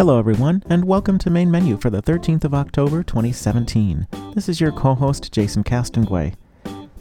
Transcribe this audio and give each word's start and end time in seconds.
Hello, 0.00 0.18
everyone, 0.18 0.62
and 0.70 0.86
welcome 0.86 1.18
to 1.18 1.28
Main 1.28 1.50
Menu 1.50 1.76
for 1.76 1.90
the 1.90 2.00
13th 2.00 2.44
of 2.44 2.54
October, 2.54 3.02
2017. 3.02 4.08
This 4.34 4.48
is 4.48 4.58
your 4.58 4.72
co 4.72 4.94
host, 4.94 5.30
Jason 5.30 5.62
Castonguay. 5.62 6.36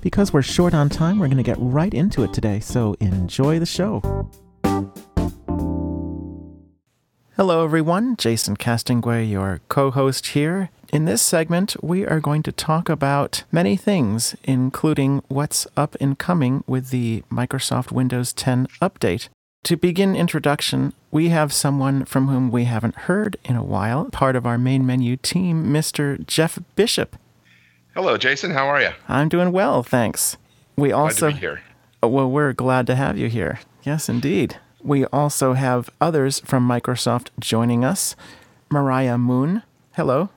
Because 0.01 0.33
we're 0.33 0.41
short 0.41 0.73
on 0.73 0.89
time, 0.89 1.17
we're 1.17 1.27
going 1.27 1.37
to 1.37 1.41
get 1.43 1.55
right 1.61 1.93
into 1.93 2.23
it 2.23 2.33
today, 2.33 2.59
so 2.59 2.97
enjoy 2.99 3.57
the 3.57 3.65
show. 3.65 4.01
Hello, 7.37 7.63
everyone. 7.63 8.17
Jason 8.17 8.57
Castonguay, 8.57 9.31
your 9.31 9.61
co 9.69 9.91
host 9.91 10.27
here. 10.27 10.69
In 10.91 11.05
this 11.05 11.21
segment, 11.21 11.77
we 11.81 12.05
are 12.05 12.19
going 12.19 12.43
to 12.43 12.51
talk 12.51 12.89
about 12.89 13.45
many 13.49 13.77
things, 13.77 14.35
including 14.43 15.23
what's 15.29 15.65
up 15.77 15.95
and 16.01 16.19
coming 16.19 16.65
with 16.67 16.89
the 16.89 17.23
Microsoft 17.31 17.93
Windows 17.93 18.33
10 18.33 18.67
update. 18.81 19.29
To 19.63 19.75
begin 19.77 20.15
introduction, 20.15 20.93
we 21.11 21.29
have 21.29 21.51
someone 21.53 22.05
from 22.05 22.27
whom 22.27 22.49
we 22.49 22.63
haven't 22.63 22.95
heard 22.95 23.37
in 23.43 23.55
a 23.55 23.63
while, 23.63 24.05
part 24.05 24.35
of 24.35 24.45
our 24.45 24.57
main 24.57 24.85
menu 24.85 25.17
team, 25.17 25.65
Mr. 25.65 26.25
Jeff 26.25 26.57
Bishop. 26.75 27.17
Hello, 27.93 28.17
Jason. 28.17 28.51
How 28.51 28.67
are 28.67 28.81
you? 28.81 28.91
I'm 29.07 29.27
doing 29.29 29.51
well, 29.51 29.83
thanks. 29.83 30.37
We 30.77 30.89
Glad 30.89 30.99
also 30.99 31.27
to 31.29 31.33
be 31.35 31.39
here. 31.41 31.61
Oh, 32.01 32.07
Well, 32.07 32.31
we're 32.31 32.53
glad 32.53 32.87
to 32.87 32.95
have 32.95 33.17
you 33.17 33.27
here. 33.27 33.59
Yes, 33.83 34.07
indeed. 34.07 34.57
We 34.81 35.05
also 35.07 35.53
have 35.53 35.89
others 35.99 36.39
from 36.39 36.67
Microsoft 36.67 37.27
joining 37.39 37.83
us. 37.83 38.15
Mariah 38.71 39.17
Moon. 39.17 39.63
Hello. 39.93 40.29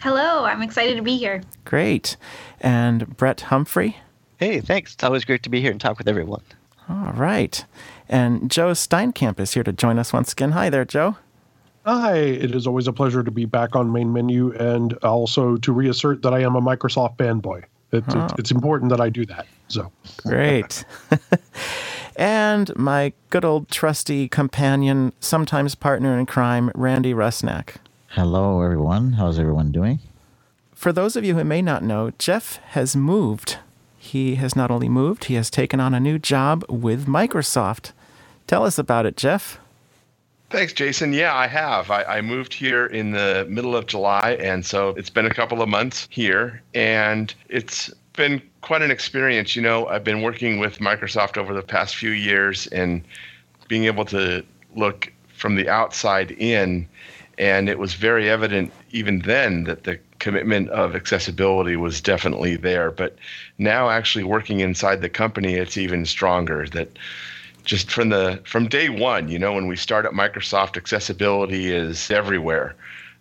Hello, 0.00 0.44
I'm 0.44 0.60
excited 0.62 0.96
to 0.96 1.02
be 1.02 1.16
here. 1.16 1.42
Great. 1.64 2.18
And 2.60 3.16
Brett 3.16 3.40
Humphrey. 3.42 3.96
Hey, 4.36 4.60
thanks. 4.60 4.92
It's 4.92 5.02
always 5.04 5.24
great 5.24 5.42
to 5.44 5.48
be 5.48 5.62
here 5.62 5.70
and 5.70 5.80
talk 5.80 5.96
with 5.96 6.08
everyone. 6.08 6.42
All 6.90 7.12
right. 7.14 7.64
And 8.08 8.50
Joe 8.50 8.72
Steinkamp 8.72 9.40
is 9.40 9.54
here 9.54 9.64
to 9.64 9.72
join 9.72 9.98
us 9.98 10.12
once 10.12 10.32
again. 10.32 10.52
Hi 10.52 10.70
there, 10.70 10.84
Joe. 10.84 11.16
Hi, 11.84 12.16
it 12.16 12.54
is 12.54 12.66
always 12.66 12.88
a 12.88 12.92
pleasure 12.92 13.22
to 13.22 13.30
be 13.30 13.44
back 13.44 13.76
on 13.76 13.92
main 13.92 14.12
menu 14.12 14.52
and 14.54 14.92
also 15.04 15.56
to 15.58 15.72
reassert 15.72 16.22
that 16.22 16.34
I 16.34 16.40
am 16.40 16.56
a 16.56 16.60
Microsoft 16.60 17.16
fanboy. 17.16 17.64
It, 17.92 18.04
Oh. 18.08 18.24
it, 18.24 18.32
it's 18.38 18.50
important 18.50 18.90
that 18.90 19.00
I 19.00 19.08
do 19.08 19.24
that. 19.26 19.46
So, 19.68 19.92
Great. 20.26 20.84
and 22.16 22.74
my 22.76 23.12
good 23.30 23.44
old 23.44 23.68
trusty 23.68 24.28
companion, 24.28 25.12
sometimes 25.20 25.74
partner 25.76 26.18
in 26.18 26.26
crime, 26.26 26.70
Randy 26.74 27.12
Rusnak. 27.14 27.76
Hello, 28.08 28.60
everyone. 28.62 29.12
How's 29.14 29.38
everyone 29.38 29.70
doing? 29.70 30.00
For 30.74 30.92
those 30.92 31.14
of 31.16 31.24
you 31.24 31.34
who 31.36 31.44
may 31.44 31.62
not 31.62 31.82
know, 31.84 32.10
Jeff 32.18 32.56
has 32.70 32.96
moved. 32.96 33.58
He 34.06 34.36
has 34.36 34.54
not 34.54 34.70
only 34.70 34.88
moved, 34.88 35.24
he 35.24 35.34
has 35.34 35.50
taken 35.50 35.80
on 35.80 35.92
a 35.92 35.98
new 35.98 36.18
job 36.18 36.64
with 36.68 37.06
Microsoft. 37.06 37.92
Tell 38.46 38.64
us 38.64 38.78
about 38.78 39.04
it, 39.04 39.16
Jeff. 39.16 39.58
Thanks, 40.48 40.72
Jason. 40.72 41.12
Yeah, 41.12 41.34
I 41.34 41.48
have. 41.48 41.90
I, 41.90 42.04
I 42.04 42.20
moved 42.20 42.54
here 42.54 42.86
in 42.86 43.10
the 43.10 43.44
middle 43.48 43.74
of 43.74 43.86
July, 43.86 44.38
and 44.40 44.64
so 44.64 44.90
it's 44.90 45.10
been 45.10 45.26
a 45.26 45.34
couple 45.34 45.60
of 45.60 45.68
months 45.68 46.06
here, 46.08 46.62
and 46.72 47.34
it's 47.48 47.92
been 48.12 48.40
quite 48.60 48.80
an 48.80 48.92
experience. 48.92 49.56
You 49.56 49.62
know, 49.62 49.88
I've 49.88 50.04
been 50.04 50.22
working 50.22 50.60
with 50.60 50.78
Microsoft 50.78 51.36
over 51.36 51.52
the 51.52 51.62
past 51.62 51.96
few 51.96 52.10
years 52.10 52.68
and 52.68 53.02
being 53.66 53.84
able 53.86 54.04
to 54.06 54.44
look 54.76 55.12
from 55.26 55.56
the 55.56 55.68
outside 55.68 56.30
in, 56.30 56.88
and 57.38 57.68
it 57.68 57.80
was 57.80 57.94
very 57.94 58.30
evident 58.30 58.72
even 58.92 59.18
then 59.22 59.64
that 59.64 59.82
the 59.82 59.98
commitment 60.18 60.68
of 60.70 60.94
accessibility 60.94 61.76
was 61.76 62.00
definitely 62.00 62.56
there. 62.56 62.90
But 62.90 63.16
now, 63.58 63.90
actually 63.90 64.24
working 64.24 64.60
inside 64.60 65.00
the 65.00 65.08
company, 65.08 65.54
it's 65.54 65.76
even 65.76 66.06
stronger. 66.06 66.66
That 66.68 66.98
just 67.64 67.90
from 67.90 68.10
the 68.10 68.40
from 68.44 68.68
day 68.68 68.88
one, 68.88 69.28
you 69.28 69.38
know, 69.38 69.52
when 69.52 69.66
we 69.66 69.76
start 69.76 70.06
at 70.06 70.12
Microsoft, 70.12 70.76
accessibility 70.76 71.72
is 71.72 72.10
everywhere. 72.10 72.74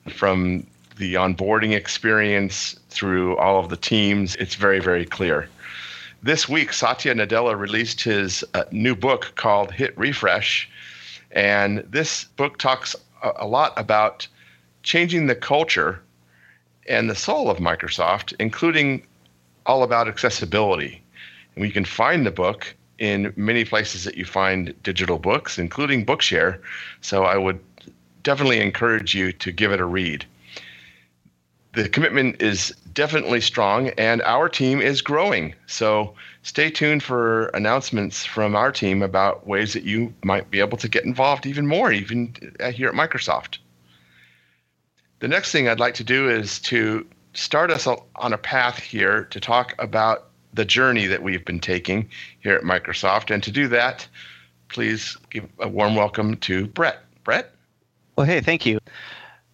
From 0.10 0.66
the 0.98 1.16
onboarding 1.16 1.74
experience 1.74 2.80
through 2.90 3.38
all 3.38 3.60
of 3.60 3.70
the 3.70 3.78
teams, 3.78 4.36
it's 4.36 4.56
very, 4.56 4.80
very 4.80 5.06
clear. 5.06 5.50
This 6.24 6.48
week, 6.48 6.74
Satya 6.74 7.14
Nadella 7.14 7.58
released 7.58 8.02
his 8.02 8.44
uh, 8.54 8.64
new 8.72 8.96
book 8.96 9.34
called 9.36 9.72
Hit 9.72 9.98
Refresh. 9.98 10.70
And 11.32 11.80
this 11.90 12.24
book 12.24 12.58
talks 12.58 12.96
a, 13.22 13.32
a 13.38 13.48
lot 13.48 13.74
about 13.78 14.28
changing 14.84 15.28
the 15.28 15.36
culture 15.36 16.02
and 16.88 17.10
the 17.10 17.16
soul 17.16 17.50
of 17.50 17.58
Microsoft, 17.58 18.34
including 18.40 19.06
all 19.66 19.84
about 19.84 20.08
accessibility. 20.08 21.02
And 21.56 21.66
you 21.66 21.72
can 21.72 21.86
find 21.86 22.26
the 22.26 22.32
book 22.32 22.76
in 22.98 23.34
many 23.36 23.66
places 23.66 24.04
that 24.04 24.18
you 24.18 24.26
find 24.26 24.74
digital 24.84 25.18
books, 25.18 25.58
including 25.58 26.06
Bookshare. 26.06 26.60
So 27.02 27.24
I 27.24 27.38
would 27.38 27.60
definitely 28.24 28.60
encourage 28.60 29.14
you 29.14 29.32
to 29.34 29.52
give 29.52 29.72
it 29.72 29.80
a 29.80 29.86
read. 29.86 30.26
The 31.74 31.90
commitment 31.90 32.42
is 32.42 32.74
definitely 32.94 33.42
strong, 33.42 33.90
and 33.90 34.22
our 34.22 34.48
team 34.48 34.80
is 34.80 35.02
growing. 35.02 35.54
So 35.68 36.16
stay 36.42 36.70
tuned 36.70 37.04
for 37.04 37.48
announcements 37.48 38.24
from 38.24 38.56
our 38.56 38.72
team 38.72 39.04
about 39.04 39.46
ways 39.46 39.74
that 39.74 39.84
you 39.84 40.14
might 40.24 40.50
be 40.50 40.62
able 40.62 40.78
to 40.78 40.88
get 40.88 41.04
involved 41.04 41.46
even 41.46 41.68
more, 41.68 41.92
even 41.92 42.56
uh, 42.62 42.72
here 42.72 42.88
at 42.88 42.96
Microsoft. 42.96 43.58
The 45.20 45.28
next 45.28 45.52
thing 45.52 45.68
I'd 45.68 45.80
like 45.80 45.94
to 45.96 46.04
do 46.04 46.30
is 46.30 46.60
to 46.62 47.06
start 47.34 47.72
us 47.72 47.88
on 47.88 48.34
a 48.34 48.38
path 48.38 48.80
here 48.80 49.26
to 49.26 49.40
talk 49.40 49.74
about 49.80 50.30
the 50.54 50.66
journey 50.66 51.06
that 51.08 51.24
we've 51.24 51.46
been 51.46 51.60
taking 51.60 52.10
here 52.42 52.56
at 52.56 52.64
Microsoft. 52.64 53.34
And 53.34 53.44
to 53.44 53.52
do 53.52 53.68
that, 53.70 54.08
please 54.70 55.18
give 55.30 55.48
a 55.60 55.68
warm 55.68 55.96
welcome 55.96 56.38
to 56.38 56.68
Brett. 56.68 57.00
Brett? 57.24 57.52
Well, 58.16 58.26
hey, 58.26 58.42
thank 58.42 58.66
you. 58.66 58.80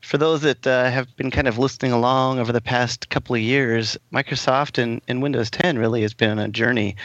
For 0.02 0.18
those 0.18 0.42
that 0.42 0.66
uh, 0.66 0.90
have 0.90 1.16
been 1.16 1.32
kind 1.32 1.48
of 1.48 1.58
listening 1.58 1.92
along 1.92 2.40
over 2.40 2.52
the 2.52 2.62
past 2.62 3.10
couple 3.10 3.36
of 3.36 3.42
years, 3.42 3.98
Microsoft 4.12 4.82
and, 4.82 5.02
and 5.08 5.22
Windows 5.22 5.52
10 5.52 5.78
really 5.78 6.02
has 6.02 6.14
been 6.14 6.32
on 6.32 6.40
a 6.40 6.48
journey. 6.48 6.96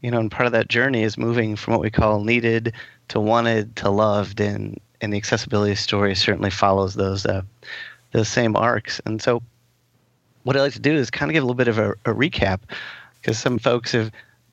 You 0.00 0.10
know, 0.10 0.18
and 0.18 0.30
part 0.30 0.46
of 0.46 0.52
that 0.52 0.68
journey 0.68 1.02
is 1.02 1.18
moving 1.18 1.56
from 1.56 1.74
what 1.74 1.82
we 1.82 1.90
call 1.90 2.24
needed 2.24 2.72
to 3.08 3.20
wanted 3.20 3.76
to 3.76 3.90
loved, 3.90 4.40
and 4.40 4.80
and 5.02 5.12
the 5.12 5.18
accessibility 5.18 5.74
story 5.74 6.14
certainly 6.14 6.50
follows 6.50 6.94
those 6.94 7.26
uh, 7.26 7.42
those 8.12 8.28
same 8.28 8.56
arcs. 8.56 9.00
And 9.06 9.20
so, 9.20 9.42
what 10.42 10.56
I 10.56 10.60
like 10.60 10.72
to 10.72 10.80
do 10.80 10.94
is 10.94 11.10
kind 11.10 11.30
of 11.30 11.34
give 11.34 11.42
a 11.42 11.46
little 11.46 11.54
bit 11.54 11.68
of 11.68 11.78
a, 11.78 11.90
a 12.10 12.14
recap 12.14 12.60
because 13.16 13.38
some 13.38 13.58
folks 13.58 13.92
have 13.92 14.10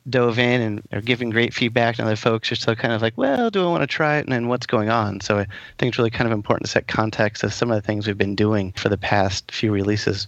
dove 0.09 0.40
in 0.40 0.62
and 0.62 0.88
are 0.91 1.01
giving 1.01 1.29
great 1.29 1.53
feedback, 1.53 1.97
and 1.97 2.06
other 2.06 2.16
folks 2.16 2.51
are 2.51 2.56
still 2.56 2.75
kind 2.75 2.94
of 2.94 3.01
like, 3.01 3.18
well, 3.18 3.50
do 3.50 3.63
I 3.63 3.69
want 3.69 3.84
to 3.84 3.88
try 3.88 4.18
it? 4.18 4.25
And 4.25 4.31
then 4.31 4.47
what's 4.47 4.66
going 4.66 4.90
on? 4.90 5.22
So 5.22 5.40
I 5.40 5.47
think 5.78 5.91
it's 5.91 5.97
really 5.97 6.09
kind 6.09 6.28
of 6.28 6.34
important 6.34 6.66
to 6.66 6.72
set 6.72 6.88
context 6.88 7.44
of 7.44 7.53
some 7.53 7.72
of 7.72 7.75
the 7.75 7.85
things 7.85 8.07
we've 8.07 8.18
been 8.18 8.35
doing 8.35 8.73
for 8.73 8.90
the 8.90 8.97
past 8.97 9.51
few 9.51 9.72
releases. 9.72 10.28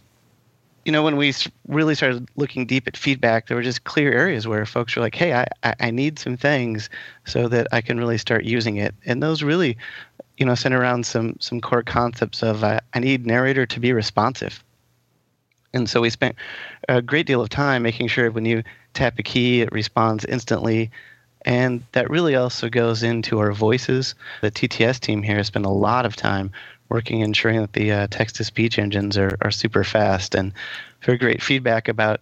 You 0.90 0.94
know, 0.94 1.04
when 1.04 1.18
we 1.18 1.36
really 1.68 1.94
started 1.94 2.28
looking 2.36 2.66
deep 2.66 2.88
at 2.88 2.98
feedback, 2.98 3.46
there 3.46 3.56
were 3.56 3.62
just 3.62 3.84
clear 3.84 4.12
areas 4.12 4.48
where 4.48 4.66
folks 4.66 4.96
were 4.96 5.04
like, 5.04 5.14
hey, 5.14 5.46
I, 5.62 5.76
I 5.80 5.92
need 5.92 6.18
some 6.18 6.36
things 6.36 6.90
so 7.28 7.48
that 7.48 7.68
I 7.72 7.80
can 7.80 8.00
really 8.00 8.18
start 8.18 8.44
using 8.44 8.78
it. 8.78 8.96
And 9.06 9.22
those 9.22 9.44
really, 9.44 9.78
you 10.40 10.48
know, 10.48 10.56
center 10.56 10.80
around 10.82 11.06
some 11.06 11.36
some 11.40 11.62
core 11.62 11.84
concepts 11.84 12.42
of 12.42 12.64
uh, 12.64 12.80
I 12.96 13.00
need 13.02 13.28
narrator 13.28 13.68
to 13.68 13.80
be 13.80 13.94
responsive. 13.94 14.64
And 15.76 15.88
so 15.88 16.02
we 16.02 16.10
spent 16.10 16.36
a 16.88 17.04
great 17.04 17.28
deal 17.28 17.44
of 17.44 17.50
time 17.50 17.84
making 17.84 18.08
sure 18.08 18.32
when 18.32 18.46
you 18.46 18.64
tap 18.96 19.20
a 19.20 19.22
key, 19.22 19.62
it 19.62 19.72
responds 19.72 20.26
instantly. 20.26 20.90
And 21.46 21.84
that 21.92 22.10
really 22.10 22.36
also 22.36 22.68
goes 22.68 23.04
into 23.04 23.38
our 23.38 23.52
voices. 23.52 24.16
The 24.42 24.50
TTS 24.50 25.00
team 25.00 25.22
here 25.22 25.38
has 25.38 25.46
spent 25.46 25.68
a 25.68 25.70
lot 25.70 26.08
of 26.08 26.16
time 26.16 26.50
working 26.90 27.22
ensuring 27.22 27.62
that 27.62 27.74
the 27.74 27.92
uh, 27.92 28.08
text 28.10 28.36
to 28.38 28.44
speech 28.44 28.78
engines 28.80 29.18
are, 29.18 29.38
are 29.42 29.52
super 29.52 29.84
fast 29.84 30.36
and 30.36 30.52
very 31.02 31.18
great 31.18 31.42
feedback 31.42 31.88
about, 31.88 32.20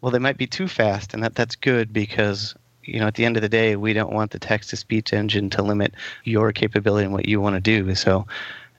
well, 0.00 0.10
they 0.10 0.18
might 0.18 0.38
be 0.38 0.46
too 0.46 0.66
fast. 0.66 1.14
And 1.14 1.22
that, 1.22 1.34
that's 1.34 1.56
good 1.56 1.92
because, 1.92 2.54
you 2.82 2.98
know, 2.98 3.06
at 3.06 3.14
the 3.14 3.24
end 3.24 3.36
of 3.36 3.42
the 3.42 3.48
day, 3.48 3.76
we 3.76 3.92
don't 3.92 4.12
want 4.12 4.30
the 4.30 4.38
text 4.38 4.70
to 4.70 4.76
speech 4.76 5.12
engine 5.12 5.50
to 5.50 5.62
limit 5.62 5.94
your 6.24 6.52
capability 6.52 7.04
and 7.04 7.14
what 7.14 7.28
you 7.28 7.40
want 7.40 7.54
to 7.54 7.60
do. 7.60 7.94
So 7.94 8.26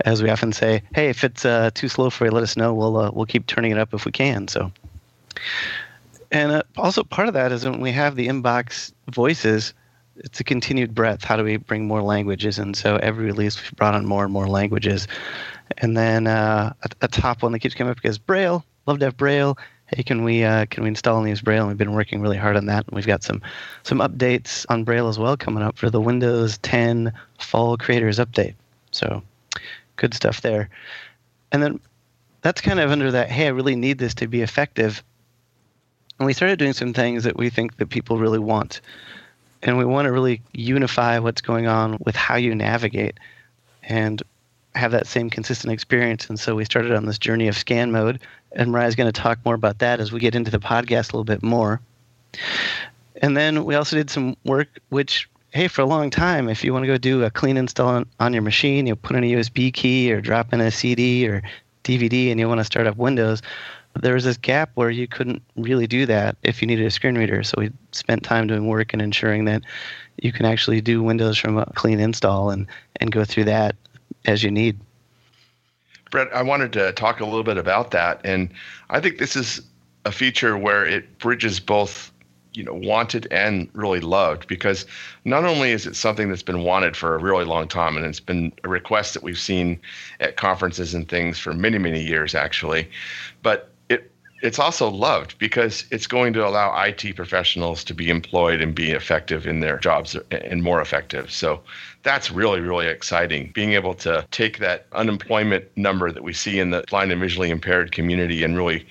as 0.06 0.24
we 0.24 0.30
often 0.30 0.54
say, 0.54 0.82
hey, 0.94 1.10
if 1.10 1.24
it's 1.24 1.46
uh, 1.46 1.72
too 1.74 1.90
slow 1.90 2.10
for 2.10 2.26
you, 2.26 2.32
let 2.32 2.44
us 2.44 2.56
know. 2.56 2.74
We'll 2.74 2.98
uh, 2.98 3.12
we'll 3.14 3.26
keep 3.26 3.48
turning 3.48 3.72
it 3.72 3.78
up 3.78 3.94
if 3.94 4.06
we 4.06 4.12
can. 4.12 4.48
So, 4.48 4.72
and 6.32 6.52
uh, 6.52 6.64
also 6.78 7.04
part 7.04 7.28
of 7.28 7.34
that 7.34 7.52
is 7.52 7.66
when 7.66 7.82
we 7.82 7.92
have 7.92 8.16
the 8.16 8.28
inbox 8.28 8.94
voices, 9.10 9.74
it's 10.20 10.40
a 10.40 10.44
continued 10.44 10.94
breadth. 10.94 11.24
How 11.24 11.36
do 11.36 11.44
we 11.44 11.58
bring 11.58 11.88
more 11.88 12.02
languages? 12.02 12.60
And 12.60 12.76
so 12.76 12.98
every 12.98 13.26
release 13.26 13.62
we've 13.62 13.72
brought 13.76 13.96
on 13.96 14.06
more 14.06 14.24
and 14.24 14.34
more 14.34 14.48
languages. 14.48 15.08
And 15.78 15.96
then 15.96 16.28
uh, 16.28 16.74
a, 16.82 16.90
a 17.02 17.08
top 17.08 17.42
one 17.44 17.52
that 17.54 17.60
keeps 17.60 17.76
coming 17.76 17.92
up 17.92 17.98
is 18.04 18.18
Braille. 18.18 18.64
Love 18.86 19.00
to 19.00 19.06
have 19.06 19.18
Braille. 19.18 19.58
Hey, 19.88 20.04
can 20.04 20.24
we 20.24 20.44
uh, 20.44 20.66
can 20.68 20.84
we 20.84 20.90
install 20.90 21.20
and 21.20 21.28
use 21.28 21.42
Braille? 21.42 21.62
And 21.62 21.68
we've 21.68 21.78
been 21.78 21.94
working 21.94 22.22
really 22.22 22.38
hard 22.38 22.58
on 22.58 22.68
that. 22.68 22.86
And 22.88 22.96
we've 22.96 23.08
got 23.08 23.24
some 23.24 23.42
some 23.84 24.00
updates 24.00 24.66
on 24.70 24.84
Braille 24.84 25.08
as 25.08 25.18
well 25.18 25.36
coming 25.36 25.64
up 25.64 25.78
for 25.78 25.90
the 25.90 26.02
Windows 26.02 26.58
10 26.60 27.12
Fall 27.40 27.78
Creators 27.78 28.20
Update. 28.20 28.56
So 28.92 29.24
good 29.96 30.14
stuff 30.14 30.42
there. 30.42 30.70
And 31.52 31.64
then 31.64 31.80
that's 32.42 32.62
kind 32.62 32.80
of 32.80 32.92
under 32.92 33.12
that. 33.12 33.30
Hey, 33.30 33.48
I 33.48 33.50
really 33.50 33.76
need 33.76 33.98
this 33.98 34.14
to 34.16 34.28
be 34.28 34.42
effective. 34.42 35.04
And 36.20 36.26
we 36.26 36.34
started 36.34 36.60
doing 36.60 36.74
some 36.74 36.94
things 36.94 37.24
that 37.24 37.38
we 37.38 37.50
think 37.50 37.78
that 37.78 37.90
people 37.90 38.18
really 38.18 38.40
want 38.40 38.82
and 39.64 39.78
we 39.78 39.86
want 39.86 40.06
to 40.06 40.12
really 40.12 40.42
unify 40.54 41.20
what's 41.20 41.42
going 41.42 41.68
on 41.68 41.98
with 42.06 42.16
how 42.16 42.36
you 42.36 42.56
navigate 42.56 43.20
and 43.84 44.22
have 44.76 44.92
that 44.92 45.08
same 45.08 45.30
consistent 45.30 45.74
experience. 45.74 46.30
And 46.30 46.40
so 46.40 46.56
we 46.56 46.66
started 46.66 46.94
on 46.94 47.06
this 47.06 47.18
journey 47.18 47.48
of 47.48 47.58
scan 47.58 47.92
mode, 47.92 48.20
and 48.54 48.72
Mariah's 48.72 48.96
going 48.96 49.12
to 49.12 49.22
talk 49.22 49.40
more 49.46 49.56
about 49.56 49.80
that 49.80 50.00
as 50.00 50.12
we 50.12 50.20
get 50.20 50.36
into 50.36 50.52
the 50.52 50.60
podcast 50.60 51.12
a 51.12 51.18
little 51.18 51.24
bit 51.24 51.44
more. 51.44 51.82
And 53.22 53.36
then 53.36 53.66
we 53.66 53.76
also 53.76 53.96
did 53.96 54.10
some 54.10 54.38
work, 54.46 54.68
which, 54.90 55.30
hey, 55.52 55.68
for 55.68 55.82
a 55.82 55.86
long 55.86 56.10
time, 56.10 56.48
if 56.48 56.64
you 56.64 56.72
want 56.72 56.84
to 56.84 56.88
go 56.88 56.98
do 56.98 57.24
a 57.24 57.30
clean 57.30 57.58
install 57.58 57.90
on, 57.90 58.06
on 58.20 58.34
your 58.34 58.44
machine, 58.44 58.88
you 58.88 58.96
put 58.96 59.16
in 59.16 59.24
a 59.24 59.32
USB 59.34 59.74
key 59.74 60.12
or 60.14 60.22
drop 60.22 60.54
in 60.54 60.62
a 60.62 60.72
CD 60.72 61.28
or 61.28 61.42
DVD 61.84 62.32
and 62.32 62.40
you 62.40 62.48
want 62.48 62.60
to 62.60 62.66
start 62.66 62.88
up 62.88 62.98
Windows, 62.98 63.42
there 64.02 64.14
was 64.14 64.24
this 64.24 64.38
gap 64.38 64.72
where 64.76 64.90
you 64.90 65.08
couldn't 65.08 65.42
really 65.56 65.88
do 65.88 66.06
that 66.06 66.38
if 66.44 66.62
you 66.62 66.68
needed 66.68 66.86
a 66.86 66.92
screen 66.92 67.18
reader. 67.18 67.44
So 67.44 67.56
we 67.58 67.72
spent 67.92 68.24
time 68.24 68.48
doing 68.48 68.68
work 68.68 68.94
and 68.94 69.02
ensuring 69.02 69.46
that 69.46 69.64
you 70.22 70.32
can 70.32 70.46
actually 70.46 70.82
do 70.82 71.04
Windows 71.04 71.38
from 71.38 71.58
a 71.58 71.66
clean 71.76 72.00
install 72.00 72.50
and, 72.50 72.68
and 72.98 73.12
go 73.12 73.26
through 73.26 73.46
that 73.46 73.76
as 74.26 74.44
you 74.44 74.52
need. 74.52 74.80
Brett, 76.12 76.34
I 76.34 76.42
wanted 76.42 76.74
to 76.74 76.92
talk 76.94 77.20
a 77.20 77.26
little 77.26 77.44
bit 77.44 77.58
about 77.58 77.92
that. 77.92 78.22
And 78.24 78.50
I 78.90 79.00
think 79.00 79.18
this 79.18 79.36
is 79.36 79.62
a 80.06 80.12
feature 80.12 80.58
where 80.58 80.86
it 80.86 81.20
bridges 81.20 81.60
both 81.60 82.12
you 82.54 82.64
know 82.64 82.74
wanted 82.74 83.28
and 83.32 83.70
really 83.74 84.00
loved 84.00 84.48
because 84.48 84.86
not 85.24 85.46
only 85.46 85.72
is 85.72 85.86
it 85.86 85.96
something 85.96 86.30
that's 86.30 86.42
been 86.42 86.64
wanted 86.64 86.98
for 86.98 87.14
a 87.14 87.20
really 87.20 87.46
long 87.46 87.68
time 87.68 87.96
and 87.96 88.06
it's 88.06 88.20
been 88.20 88.52
a 88.64 88.70
request 88.70 89.14
that 89.14 89.22
we've 89.22 89.38
seen 89.38 89.80
at 90.20 90.36
conferences 90.36 90.96
and 90.96 91.08
things 91.08 91.38
for 91.38 91.54
many 91.54 91.78
many 91.78 92.02
years 92.02 92.34
actually 92.34 92.90
but 93.44 93.70
it's 94.42 94.60
also 94.60 94.90
loved 94.90 95.38
because 95.38 95.86
it's 95.92 96.08
going 96.08 96.34
to 96.34 96.46
allow 96.46 96.82
IT 96.82 97.16
professionals 97.16 97.84
to 97.86 97.94
be 97.94 98.10
employed 98.10 98.62
and 98.62 98.74
be 98.74 98.92
effective 98.92 99.46
in 99.46 99.60
their 99.60 99.78
jobs 99.78 100.16
and 100.32 100.64
more 100.64 100.82
effective. 100.82 101.32
So 101.32 101.62
that's 102.04 102.32
really, 102.32 102.62
really 102.62 102.88
exciting. 102.88 103.52
Being 103.54 103.74
able 103.74 103.94
to 103.96 104.26
take 104.32 104.60
that 104.60 104.88
unemployment 104.94 105.66
number 105.76 106.12
that 106.12 106.24
we 106.24 106.34
see 106.34 106.60
in 106.60 106.70
the 106.70 106.84
blind 106.90 107.12
and 107.12 107.20
visually 107.20 107.50
impaired 107.50 107.92
community 107.92 108.44
and 108.44 108.56
really 108.56 108.86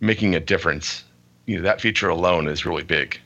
making 0.00 0.34
a 0.34 0.40
difference. 0.40 1.04
You 1.46 1.56
know, 1.56 1.62
that 1.62 1.80
feature 1.80 2.08
alone 2.08 2.46
is 2.46 2.66
really 2.66 2.84
big. 2.84 3.18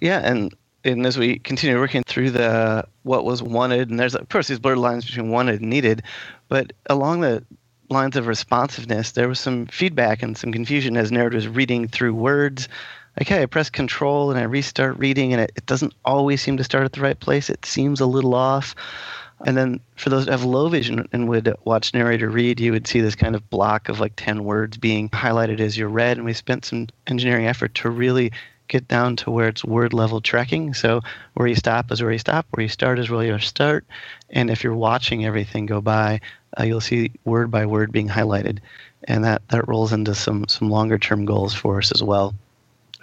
Yeah, 0.00 0.20
and 0.24 0.54
and 0.84 1.06
as 1.06 1.18
we 1.18 1.38
continue 1.40 1.78
working 1.78 2.02
through 2.04 2.30
the 2.30 2.86
what 3.02 3.24
was 3.24 3.42
wanted, 3.42 3.90
and 3.90 3.98
there's 3.98 4.14
of 4.14 4.28
course 4.28 4.48
these 4.48 4.58
blurred 4.58 4.78
lines 4.78 5.04
between 5.04 5.30
wanted 5.30 5.60
and 5.60 5.70
needed, 5.70 6.02
but 6.48 6.72
along 6.86 7.20
the 7.20 7.44
lines 7.88 8.16
of 8.16 8.26
responsiveness, 8.26 9.12
there 9.12 9.28
was 9.28 9.40
some 9.40 9.66
feedback 9.66 10.22
and 10.22 10.36
some 10.36 10.52
confusion 10.52 10.96
as 10.96 11.10
Nerd 11.10 11.34
was 11.34 11.48
reading 11.48 11.88
through 11.88 12.14
words. 12.14 12.68
Okay, 13.20 13.42
I 13.42 13.46
press 13.46 13.70
control 13.70 14.30
and 14.30 14.38
I 14.38 14.44
restart 14.44 14.98
reading, 14.98 15.32
and 15.32 15.42
it, 15.42 15.52
it 15.56 15.66
doesn't 15.66 15.94
always 16.04 16.40
seem 16.40 16.56
to 16.56 16.64
start 16.64 16.84
at 16.84 16.92
the 16.92 17.00
right 17.00 17.18
place. 17.18 17.50
It 17.50 17.64
seems 17.64 18.00
a 18.00 18.06
little 18.06 18.34
off. 18.34 18.74
And 19.44 19.56
then 19.56 19.80
for 19.96 20.10
those 20.10 20.26
that 20.26 20.32
have 20.32 20.44
low 20.44 20.68
vision 20.68 21.08
and 21.12 21.28
would 21.28 21.54
watch 21.64 21.94
narrator 21.94 22.28
read, 22.28 22.58
you 22.58 22.72
would 22.72 22.86
see 22.86 23.00
this 23.00 23.14
kind 23.14 23.36
of 23.36 23.48
block 23.50 23.88
of 23.88 24.00
like 24.00 24.14
10 24.16 24.44
words 24.44 24.76
being 24.76 25.08
highlighted 25.10 25.60
as 25.60 25.78
you 25.78 25.86
read. 25.86 26.16
And 26.16 26.26
we 26.26 26.32
spent 26.32 26.64
some 26.64 26.88
engineering 27.06 27.46
effort 27.46 27.74
to 27.76 27.90
really 27.90 28.32
get 28.68 28.88
down 28.88 29.16
to 29.16 29.30
where 29.30 29.48
it's 29.48 29.64
word 29.64 29.92
level 29.92 30.20
tracking. 30.20 30.74
So 30.74 31.00
where 31.34 31.48
you 31.48 31.54
stop 31.54 31.90
is 31.90 32.02
where 32.02 32.12
you 32.12 32.18
stop, 32.18 32.46
where 32.50 32.62
you 32.62 32.68
start 32.68 32.98
is 32.98 33.10
where 33.10 33.24
you 33.24 33.38
start. 33.38 33.84
And 34.30 34.50
if 34.50 34.62
you're 34.62 34.74
watching 34.74 35.24
everything 35.24 35.66
go 35.66 35.80
by, 35.80 36.20
uh, 36.58 36.64
you'll 36.64 36.80
see 36.80 37.12
word 37.24 37.50
by 37.50 37.66
word 37.66 37.92
being 37.92 38.08
highlighted, 38.08 38.58
and 39.04 39.24
that 39.24 39.42
that 39.48 39.68
rolls 39.68 39.92
into 39.92 40.14
some 40.14 40.46
some 40.48 40.70
longer 40.70 40.98
term 40.98 41.24
goals 41.24 41.54
for 41.54 41.78
us 41.78 41.92
as 41.92 42.02
well. 42.02 42.34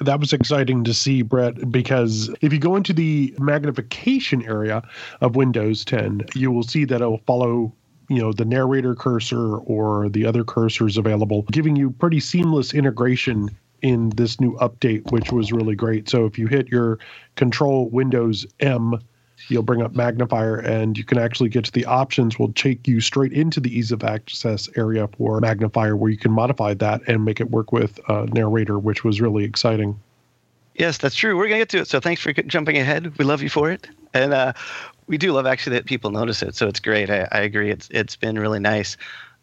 That 0.01 0.19
was 0.19 0.33
exciting 0.33 0.83
to 0.83 0.93
see, 0.93 1.21
Brett, 1.21 1.71
because 1.71 2.29
if 2.41 2.51
you 2.51 2.59
go 2.59 2.75
into 2.75 2.91
the 2.91 3.33
magnification 3.39 4.43
area 4.43 4.83
of 5.21 5.37
Windows 5.37 5.85
10, 5.85 6.25
you 6.35 6.51
will 6.51 6.63
see 6.63 6.83
that 6.85 7.01
it 7.01 7.05
will 7.05 7.21
follow 7.25 7.73
you 8.09 8.21
know 8.21 8.31
the 8.33 8.45
narrator 8.45 8.95
cursor 8.95 9.57
or 9.57 10.09
the 10.09 10.25
other 10.25 10.43
cursors 10.43 10.97
available 10.97 11.41
giving 11.51 11.75
you 11.75 11.89
pretty 11.89 12.19
seamless 12.19 12.73
integration 12.73 13.49
in 13.81 14.09
this 14.11 14.39
new 14.39 14.55
update 14.57 15.03
which 15.11 15.31
was 15.31 15.51
really 15.51 15.75
great. 15.75 16.09
So 16.09 16.25
if 16.25 16.37
you 16.37 16.47
hit 16.47 16.67
your 16.69 16.99
control 17.35 17.89
windows 17.89 18.45
m 18.59 18.99
you'll 19.47 19.63
bring 19.63 19.81
up 19.81 19.93
magnifier 19.93 20.57
and 20.57 20.97
you 20.97 21.03
can 21.03 21.17
actually 21.17 21.49
get 21.49 21.65
to 21.65 21.71
the 21.71 21.85
options 21.85 22.39
will 22.39 22.53
take 22.53 22.87
you 22.87 22.99
straight 23.01 23.33
into 23.33 23.59
the 23.59 23.77
ease 23.77 23.91
of 23.91 24.03
access 24.03 24.69
area 24.75 25.07
for 25.17 25.39
magnifier 25.39 25.95
where 25.95 26.09
you 26.09 26.17
can 26.17 26.31
modify 26.31 26.73
that 26.73 27.01
and 27.07 27.25
make 27.25 27.39
it 27.39 27.51
work 27.51 27.71
with 27.71 27.99
uh, 28.09 28.25
narrator 28.31 28.79
which 28.79 29.03
was 29.03 29.21
really 29.21 29.43
exciting. 29.43 29.99
Yes 30.75 30.97
that's 30.97 31.15
true. 31.15 31.37
We're 31.37 31.47
going 31.47 31.59
to 31.59 31.61
get 31.61 31.69
to 31.69 31.79
it. 31.79 31.87
So 31.87 31.99
thanks 31.99 32.21
for 32.21 32.33
jumping 32.33 32.77
ahead. 32.77 33.17
We 33.17 33.25
love 33.25 33.41
you 33.41 33.49
for 33.49 33.71
it. 33.71 33.87
And 34.13 34.33
uh, 34.33 34.53
we 35.07 35.17
do 35.17 35.31
love 35.33 35.45
actually 35.45 35.75
that 35.75 35.85
people 35.85 36.11
notice 36.11 36.41
it. 36.41 36.55
So 36.55 36.67
it's 36.67 36.79
great. 36.79 37.09
I, 37.09 37.27
I 37.31 37.39
agree. 37.41 37.69
It's 37.69 37.87
it's 37.91 38.15
been 38.15 38.39
really 38.39 38.59
nice. 38.59 38.97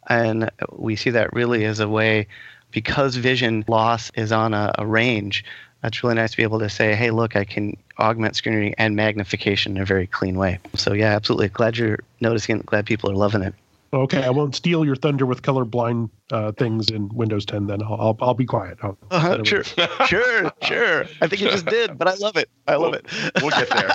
And 0.09 0.51
we 0.73 0.97
see 0.97 1.11
that 1.11 1.33
really 1.33 1.65
as 1.65 1.79
a 1.79 1.89
way 1.89 2.27
because 2.73 3.17
vision 3.17 3.65
loss 3.69 4.11
is 4.15 4.33
on 4.33 4.55
a, 4.55 4.73
a 4.79 4.87
range 4.87 5.45
that's 5.83 6.03
really 6.03 6.15
nice 6.15 6.31
to 6.31 6.37
be 6.37 6.45
able 6.45 6.61
to 6.61 6.71
say, 6.71 6.95
hey, 6.95 7.11
look, 7.11 7.35
I 7.35 7.45
can 7.45 7.77
augment 7.99 8.37
screen 8.37 8.55
reading 8.55 8.75
and 8.79 8.95
magnification 8.95 9.77
in 9.77 9.83
a 9.83 9.85
very 9.85 10.07
clean 10.07 10.39
way. 10.39 10.59
So 10.75 10.93
yeah, 10.93 11.15
absolutely. 11.15 11.49
Glad 11.49 11.77
you're 11.77 11.99
noticing. 12.21 12.59
Glad 12.59 12.87
people 12.87 13.11
are 13.11 13.17
loving 13.17 13.43
it. 13.43 13.55
Okay, 13.95 14.25
I 14.25 14.31
won't 14.31 14.55
steal 14.55 14.87
your 14.87 14.97
thunder 14.97 15.27
with 15.27 15.43
colorblind 15.43 16.09
uh, 16.31 16.53
things 16.53 16.89
in 16.89 17.11
Windows 17.11 17.45
10. 17.45 17.67
Then 17.67 17.83
I'll 17.83 18.01
I'll, 18.01 18.19
I'll 18.23 18.35
be 18.35 18.47
quiet. 18.47 18.79
I'll, 18.83 18.97
uh-huh, 19.11 19.45
sure, 19.45 19.65
sure, 20.07 20.51
sure. 20.63 21.05
I 21.21 21.27
think 21.27 21.43
you 21.43 21.51
just 21.51 21.67
did, 21.67 21.99
but 21.99 22.09
I 22.09 22.15
love 22.15 22.39
it. 22.39 22.49
I 22.67 22.77
love 22.77 22.95
it. 22.95 23.05
We'll 23.43 23.51
get 23.51 23.69
there. 23.69 23.91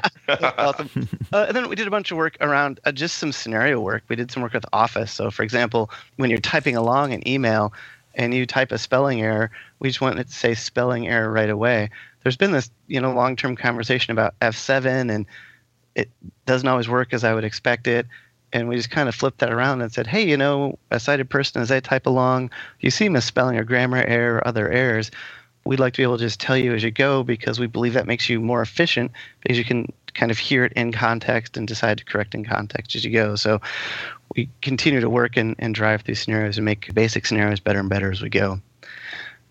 awesome. 0.60 1.10
Uh, 1.34 1.46
and 1.48 1.58
then 1.58 1.68
we 1.68 1.76
did 1.76 1.88
a 1.88 1.90
bunch 1.90 2.12
of 2.12 2.18
work 2.18 2.38
around 2.42 2.80
uh, 2.86 2.92
just 2.92 3.18
some 3.18 3.32
scenario 3.32 3.80
work. 3.80 4.04
We 4.08 4.16
did 4.16 4.30
some 4.30 4.44
work 4.44 4.54
with 4.54 4.66
Office. 4.72 5.12
So, 5.12 5.32
for 5.32 5.42
example, 5.42 5.90
when 6.18 6.30
you're 6.30 6.40
typing 6.40 6.76
along 6.76 7.14
an 7.14 7.28
email, 7.28 7.74
and 8.18 8.34
you 8.34 8.46
type 8.46 8.72
a 8.72 8.78
spelling 8.78 9.22
error, 9.22 9.52
we 9.80 9.88
just 9.88 10.02
want 10.02 10.20
it 10.20 10.28
to 10.28 10.34
say 10.34 10.56
spelling 10.56 11.08
error 11.08 11.32
right 11.32 11.50
away. 11.50 11.90
There's 12.24 12.36
been 12.36 12.52
this, 12.52 12.70
you 12.88 13.00
know, 13.00 13.14
long-term 13.14 13.56
conversation 13.56 14.12
about 14.12 14.38
F7 14.42 15.14
and 15.14 15.26
it 15.96 16.10
doesn't 16.46 16.68
always 16.68 16.90
work 16.90 17.14
as 17.14 17.24
I 17.24 17.34
would 17.34 17.46
expect 17.46 17.88
it. 17.88 18.08
And 18.52 18.68
we 18.68 18.76
just 18.76 18.92
kind 18.92 19.08
of 19.08 19.16
flipped 19.16 19.40
that 19.40 19.52
around 19.52 19.82
and 19.82 19.92
said, 19.92 20.08
hey, 20.08 20.28
you 20.28 20.36
know, 20.36 20.80
a 20.90 21.00
sighted 21.00 21.30
person, 21.30 21.62
as 21.62 21.72
I 21.72 21.80
type 21.80 22.06
along, 22.06 22.50
you 22.80 22.90
see 22.90 23.08
misspelling 23.08 23.58
or 23.58 23.64
grammar 23.64 24.04
error 24.04 24.38
or 24.38 24.48
other 24.48 24.70
errors. 24.70 25.12
We'd 25.66 25.80
like 25.80 25.94
to 25.94 25.98
be 25.98 26.04
able 26.04 26.18
to 26.18 26.24
just 26.24 26.40
tell 26.40 26.58
you 26.58 26.74
as 26.74 26.82
you 26.82 26.92
go 26.92 27.24
because 27.24 27.60
we 27.60 27.68
believe 27.68 27.94
that 27.94 28.08
makes 28.08 28.30
you 28.30 28.40
more 28.40 28.62
efficient 28.62 29.12
because 29.42 29.58
you 29.58 29.66
can 29.66 29.92
kind 30.14 30.32
of 30.32 30.40
hear 30.40 30.64
it 30.64 30.74
in 30.74 30.94
context 30.94 31.58
and 31.58 31.68
decide 31.68 31.98
to 31.98 32.06
correct 32.06 32.34
in 32.34 32.46
context 32.46 32.96
as 32.96 33.04
you 33.04 33.12
go. 33.12 33.36
So 33.36 33.60
we 34.36 34.50
continue 34.62 35.00
to 35.00 35.10
work 35.10 35.38
and, 35.38 35.56
and 35.60 35.74
drive 35.74 36.02
through 36.02 36.16
scenarios 36.16 36.58
and 36.58 36.66
make 36.66 36.94
basic 36.94 37.26
scenarios 37.26 37.60
better 37.60 37.80
and 37.80 37.90
better 37.90 38.12
as 38.12 38.22
we 38.22 38.30
go. 38.30 38.60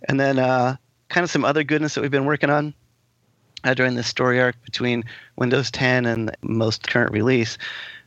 And 0.09 0.21
then 0.21 0.39
uh, 0.39 0.77
kind 1.09 1.25
of 1.25 1.31
some 1.31 1.45
other 1.45 1.65
goodness 1.65 1.95
that 1.95 2.03
we've 2.03 2.11
been 2.11 2.27
working 2.27 2.51
on 2.51 2.75
uh, 3.65 3.75
during 3.75 3.95
this 3.95 4.07
story 4.07 4.41
arc 4.41 4.57
between 4.65 5.05
Windows 5.37 5.71
10 5.71 6.07
and 6.07 6.37
most 6.43 6.89
current 6.89 7.13
release. 7.13 7.59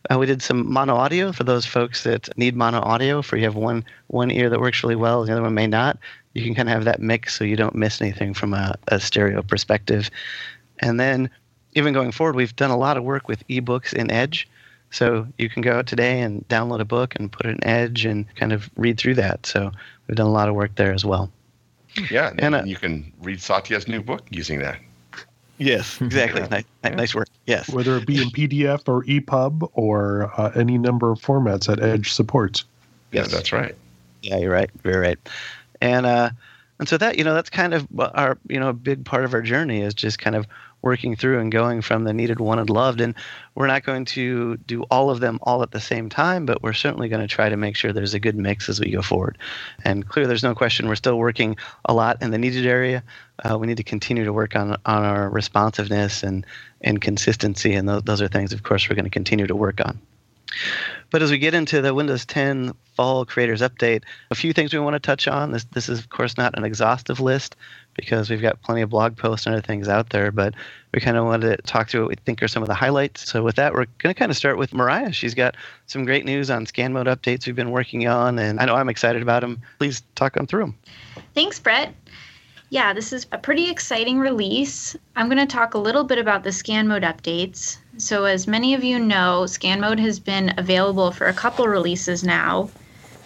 Uh, 0.10 0.18
we 0.18 0.26
did 0.26 0.42
some 0.42 0.72
mono 0.72 0.96
audio 0.96 1.32
for 1.32 1.44
those 1.44 1.66
folks 1.66 2.04
that 2.04 2.30
need 2.38 2.56
mono 2.56 2.80
audio. 2.80 3.22
For 3.22 3.36
you 3.36 3.44
have 3.44 3.56
one 3.56 3.84
one 4.08 4.32
ear 4.32 4.50
that 4.50 4.62
works 4.62 4.82
really 4.82 4.96
well, 4.96 5.26
the 5.26 5.32
other 5.34 5.42
one 5.42 5.54
may 5.54 5.68
not. 5.68 5.98
You 6.34 6.44
can 6.44 6.56
kind 6.56 6.70
of 6.70 6.74
have 6.74 6.86
that 6.86 7.02
mix 7.02 7.38
so 7.38 7.44
you 7.44 7.58
don't 7.58 7.76
miss 7.76 8.02
anything 8.02 8.34
from 8.34 8.54
a, 8.54 8.76
a 8.88 9.00
stereo 9.00 9.42
perspective. 9.42 10.10
And 10.80 11.00
then, 11.00 11.30
even 11.74 11.94
going 11.94 12.12
forward, 12.12 12.36
we've 12.36 12.56
done 12.56 12.72
a 12.72 12.78
lot 12.78 12.96
of 12.96 13.04
work 13.04 13.28
with 13.28 13.46
ebooks 13.50 13.94
in 13.94 14.10
Edge. 14.10 14.48
So 14.92 15.28
you 15.38 15.50
can 15.50 15.62
go 15.62 15.78
out 15.78 15.88
today 15.88 16.22
and 16.22 16.48
download 16.48 16.80
a 16.80 16.86
book 16.86 17.16
and 17.16 17.32
put 17.32 17.46
it 17.46 17.50
in 17.50 17.64
Edge 17.64 18.06
and 18.06 18.26
kind 18.36 18.54
of 18.54 18.70
read 18.76 18.98
through 18.98 19.16
that. 19.16 19.46
So 19.46 19.72
we've 20.08 20.16
done 20.16 20.28
a 20.28 20.32
lot 20.32 20.50
of 20.50 20.56
work 20.56 20.76
there 20.76 20.94
as 20.94 21.06
well. 21.06 21.32
Yeah, 22.10 22.34
and, 22.38 22.56
uh, 22.56 22.64
you 22.66 22.76
can 22.76 23.12
read 23.22 23.42
Satya's 23.42 23.88
new 23.88 24.02
book 24.02 24.26
using 24.30 24.60
that. 24.60 24.80
Yes, 25.58 26.00
exactly. 26.02 26.42
nice, 26.50 26.64
yeah. 26.84 26.90
nice 26.96 27.14
work. 27.14 27.28
Yes. 27.46 27.70
Whether 27.70 27.98
it 27.98 28.08
be 28.08 28.22
in 28.22 28.30
PDF 28.30 28.88
or 28.88 29.04
EPUB 29.04 29.70
or 29.74 30.32
uh, 30.38 30.52
any 30.56 30.78
number 30.78 31.12
of 31.12 31.20
formats 31.20 31.68
that 31.68 31.82
Edge 31.82 32.12
supports. 32.12 32.64
Yes, 33.12 33.30
yeah, 33.30 33.36
that's 33.36 33.52
right. 33.52 33.76
Yeah, 34.22 34.38
you're 34.38 34.52
right. 34.52 34.70
Very 34.84 34.98
right. 34.98 35.30
And 35.82 36.06
uh, 36.06 36.32
and 36.80 36.88
so 36.88 36.98
that 36.98 37.18
you 37.18 37.24
know 37.24 37.34
that's 37.34 37.50
kind 37.50 37.74
of 37.74 37.88
our 38.00 38.38
you 38.48 38.60
know 38.60 38.70
a 38.70 38.74
big 38.74 39.06
part 39.06 39.26
of 39.26 39.34
our 39.34 39.42
journey 39.42 39.82
is 39.82 39.94
just 39.94 40.20
kind 40.20 40.36
of 40.36 40.48
working 40.82 41.16
through 41.16 41.40
and 41.40 41.52
going 41.52 41.82
from 41.82 42.04
the 42.04 42.14
needed, 42.14 42.40
wanted, 42.40 42.70
loved. 42.70 43.02
And 43.02 43.16
we're 43.56 43.68
not 43.68 43.84
going 43.84 44.06
to 44.06 44.58
do 44.58 44.84
all 44.84 45.10
of 45.10 45.20
them 45.20 45.40
all 45.44 45.62
at 45.64 45.72
the 45.72 45.80
same 45.80 46.10
time, 46.10 46.46
but 46.46 46.64
we're 46.64 46.74
certainly 46.74 47.10
going 47.10 47.22
to 47.22 47.28
try 47.28 47.50
to 47.50 47.58
make 47.58 47.76
sure 47.76 47.92
there's 47.92 48.14
a 48.14 48.20
good 48.20 48.36
mix 48.36 48.70
as 48.70 48.80
we 48.80 48.92
go 48.92 49.02
forward. 49.02 49.38
And 49.84 50.08
clear, 50.08 50.28
there's 50.28 50.44
no 50.44 50.56
question 50.56 50.88
we're 50.88 50.96
still 50.96 51.18
working 51.18 51.58
a 51.86 51.94
lot 51.94 52.22
in 52.22 52.32
the 52.32 52.38
needed 52.38 52.66
area. 52.66 53.04
Uh, 53.44 53.58
we 53.58 53.68
need 53.68 53.78
to 53.78 53.84
continue 53.84 54.26
to 54.26 54.34
work 54.34 54.56
on 54.56 54.72
on 54.86 55.04
our 55.04 55.30
responsiveness 55.30 56.24
and 56.24 56.46
and 56.82 57.02
consistency, 57.02 57.74
and 57.74 57.88
those, 57.88 58.04
those 58.04 58.22
are 58.22 58.28
things, 58.28 58.54
of 58.54 58.64
course, 58.64 58.90
we're 58.90 58.96
going 58.96 59.04
to 59.06 59.10
continue 59.10 59.48
to 59.48 59.56
work 59.56 59.82
on. 59.82 60.00
But 61.12 61.22
as 61.22 61.32
we 61.32 61.38
get 61.38 61.54
into 61.54 61.82
the 61.82 61.94
Windows 61.94 62.26
10 62.26 62.74
Fall 62.96 63.26
Creators 63.26 63.62
Update, 63.62 64.04
a 64.32 64.36
few 64.36 64.54
things 64.54 64.74
we 64.74 64.80
want 64.80 64.94
to 64.94 65.00
touch 65.00 65.28
on. 65.28 65.52
This, 65.52 65.64
this 65.66 65.90
is, 65.90 66.00
of 66.00 66.10
course, 66.10 66.38
not 66.38 66.58
an 66.58 66.64
exhaustive 66.64 67.20
list 67.20 67.56
because 68.02 68.30
we've 68.30 68.42
got 68.42 68.62
plenty 68.62 68.82
of 68.82 68.90
blog 68.90 69.16
posts 69.18 69.46
and 69.46 69.56
other 69.56 69.62
things 69.62 69.88
out 69.88 70.10
there, 70.10 70.32
but 70.32 70.54
we 70.94 71.00
kind 71.00 71.18
of 71.18 71.26
wanted 71.26 71.58
to 71.58 71.62
talk 71.64 71.90
through 71.90 72.02
what 72.02 72.10
we 72.10 72.16
think 72.16 72.42
are 72.42 72.48
some 72.48 72.64
of 72.64 72.68
the 72.68 72.76
highlights. 72.76 73.30
So, 73.30 73.44
with 73.44 73.56
that, 73.56 73.74
we're 73.74 73.86
going 74.00 74.14
to 74.14 74.18
kind 74.18 74.32
of 74.32 74.38
start 74.38 74.58
with 74.58 74.74
Mariah. 74.74 75.12
She's 75.12 75.34
got 75.34 75.56
some 75.88 76.06
great 76.06 76.26
news 76.26 76.50
on 76.50 76.66
scan 76.66 76.94
mode 76.94 77.08
updates 77.08 77.46
we've 77.46 77.56
been 77.56 77.72
working 77.72 78.08
on, 78.08 78.40
and 78.40 78.60
I 78.60 78.66
know 78.66 78.76
I'm 78.76 78.90
excited 78.90 79.22
about 79.22 79.42
them. 79.42 79.62
Please 79.78 80.02
talk 80.16 80.38
on 80.38 80.48
through 80.48 80.62
them. 80.62 80.78
Thanks, 81.36 81.60
Brett. 81.60 81.94
Yeah, 82.72 82.94
this 82.94 83.12
is 83.12 83.26
a 83.32 83.38
pretty 83.38 83.70
exciting 83.70 84.20
release. 84.20 84.96
I'm 85.16 85.28
going 85.28 85.40
to 85.40 85.48
talk 85.48 85.74
a 85.74 85.80
little 85.80 86.04
bit 86.04 86.20
about 86.20 86.44
the 86.44 86.52
scan 86.52 86.88
mode 86.88 87.02
updates. 87.02 87.78
So, 87.98 88.26
as 88.26 88.48
many 88.48 88.74
of 88.74 88.84
you 88.84 89.00
know, 89.00 89.46
scan 89.48 89.80
mode 89.80 90.00
has 90.00 90.20
been 90.20 90.54
available 90.58 91.12
for 91.12 91.28
a 91.28 91.34
couple 91.34 91.68
releases 91.68 92.24
now, 92.24 92.70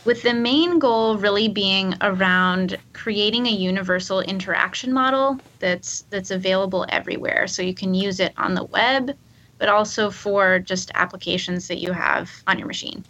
with 0.06 0.22
the 0.22 0.34
main 0.34 0.80
goal 0.80 1.18
really 1.18 1.48
being 1.48 1.96
around 2.02 2.78
creating 2.94 3.48
a 3.48 3.52
universal 3.52 4.20
interaction 4.22 4.92
model 4.94 5.40
that's 5.60 6.04
that's 6.10 6.32
available 6.32 6.86
everywhere. 6.90 7.48
So 7.48 7.62
you 7.62 7.74
can 7.74 7.94
use 7.94 8.20
it 8.20 8.34
on 8.38 8.54
the 8.54 8.66
web, 8.66 9.12
but 9.60 9.70
also 9.70 10.10
for 10.10 10.60
just 10.60 10.92
applications 10.96 11.68
that 11.68 11.80
you 11.80 11.94
have 11.94 12.32
on 12.48 12.60
your 12.60 12.68
machine. 12.68 13.06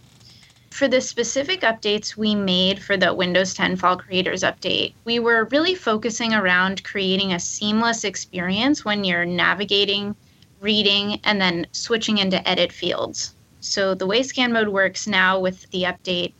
For 0.70 0.88
the 0.88 1.00
specific 1.00 1.60
updates 1.60 2.16
we 2.16 2.34
made 2.34 2.82
for 2.82 2.96
the 2.96 3.14
Windows 3.14 3.54
10 3.54 3.76
Fall 3.76 3.96
Creators 3.96 4.42
Update, 4.42 4.96
we 5.04 5.20
were 5.20 5.48
really 5.52 5.74
focusing 5.74 6.32
around 6.34 6.82
creating 6.82 7.32
a 7.32 7.38
seamless 7.40 8.02
experience 8.02 8.84
when 8.84 9.04
you're 9.04 9.24
navigating, 9.24 10.16
reading, 10.60 11.20
and 11.24 11.40
then 11.40 11.66
switching 11.72 12.18
into 12.18 12.46
edit 12.48 12.72
fields. 12.72 13.36
So 13.60 13.94
the 13.94 14.06
way 14.06 14.22
scan 14.24 14.52
mode 14.52 14.68
works 14.68 15.06
now 15.06 15.38
with 15.38 15.68
the 15.70 15.84
update 15.84 16.34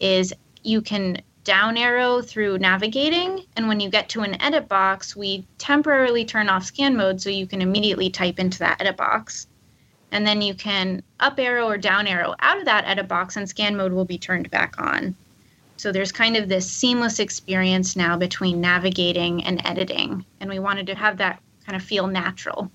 is 0.00 0.32
you 0.62 0.80
can 0.80 1.20
down 1.44 1.76
arrow 1.76 2.20
through 2.20 2.58
navigating, 2.58 3.44
and 3.56 3.68
when 3.68 3.80
you 3.80 3.88
get 3.88 4.08
to 4.10 4.20
an 4.20 4.40
edit 4.42 4.68
box, 4.68 5.16
we 5.16 5.46
temporarily 5.56 6.24
turn 6.24 6.48
off 6.48 6.64
scan 6.64 6.96
mode 6.96 7.20
so 7.20 7.30
you 7.30 7.46
can 7.46 7.62
immediately 7.62 8.10
type 8.10 8.38
into 8.38 8.58
that 8.58 8.80
edit 8.80 8.96
box 8.96 9.46
and 10.10 10.26
then 10.26 10.40
you 10.40 10.54
can 10.54 11.02
up 11.20 11.38
arrow 11.38 11.66
or 11.68 11.78
down 11.78 12.06
arrow 12.06 12.34
out 12.40 12.58
of 12.58 12.64
that 12.64 12.84
edit 12.86 13.08
box 13.08 13.36
and 13.36 13.48
scan 13.48 13.76
mode 13.76 13.92
will 13.92 14.04
be 14.04 14.18
turned 14.18 14.50
back 14.50 14.74
on. 14.78 15.14
So 15.76 15.92
there's 15.92 16.12
kind 16.12 16.36
of 16.36 16.48
this 16.48 16.70
seamless 16.70 17.18
experience 17.18 17.94
now 17.94 18.16
between 18.16 18.60
navigating 18.60 19.44
and 19.44 19.64
editing, 19.64 20.24
and 20.40 20.50
we 20.50 20.58
wanted 20.58 20.86
to 20.88 20.94
have 20.94 21.18
that 21.18 21.40
kind 21.64 21.76
of 21.76 21.82
feel 21.82 22.06
natural. 22.06 22.70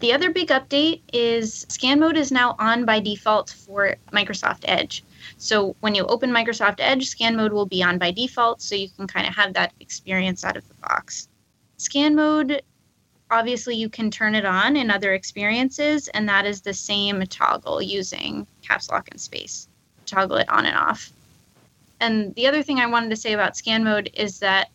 The 0.00 0.12
other 0.12 0.30
big 0.30 0.48
update 0.48 1.02
is 1.12 1.66
scan 1.68 2.00
mode 2.00 2.16
is 2.16 2.32
now 2.32 2.56
on 2.58 2.84
by 2.84 3.00
default 3.00 3.50
for 3.50 3.96
Microsoft 4.12 4.64
Edge. 4.64 5.04
So 5.36 5.76
when 5.80 5.94
you 5.94 6.04
open 6.06 6.30
Microsoft 6.30 6.76
Edge, 6.78 7.06
scan 7.06 7.36
mode 7.36 7.52
will 7.52 7.66
be 7.66 7.82
on 7.82 7.98
by 7.98 8.10
default, 8.10 8.62
so 8.62 8.74
you 8.74 8.88
can 8.88 9.06
kind 9.06 9.26
of 9.26 9.34
have 9.34 9.52
that 9.54 9.72
experience 9.80 10.44
out 10.44 10.56
of 10.56 10.66
the 10.68 10.74
box. 10.74 11.28
Scan 11.76 12.14
mode 12.14 12.62
obviously 13.30 13.76
you 13.76 13.88
can 13.88 14.10
turn 14.10 14.34
it 14.34 14.44
on 14.44 14.76
in 14.76 14.90
other 14.90 15.14
experiences, 15.14 16.08
and 16.08 16.28
that 16.28 16.46
is 16.46 16.60
the 16.60 16.72
same 16.72 17.22
toggle 17.26 17.82
using 17.82 18.46
caps 18.62 18.90
lock 18.90 19.08
and 19.10 19.20
space. 19.20 19.68
Toggle 20.06 20.38
it 20.38 20.48
on 20.48 20.66
and 20.66 20.76
off. 20.76 21.12
And 22.00 22.34
the 22.34 22.46
other 22.46 22.62
thing 22.62 22.78
I 22.78 22.86
wanted 22.86 23.10
to 23.10 23.16
say 23.16 23.32
about 23.32 23.56
scan 23.56 23.84
mode 23.84 24.10
is 24.14 24.38
that 24.38 24.68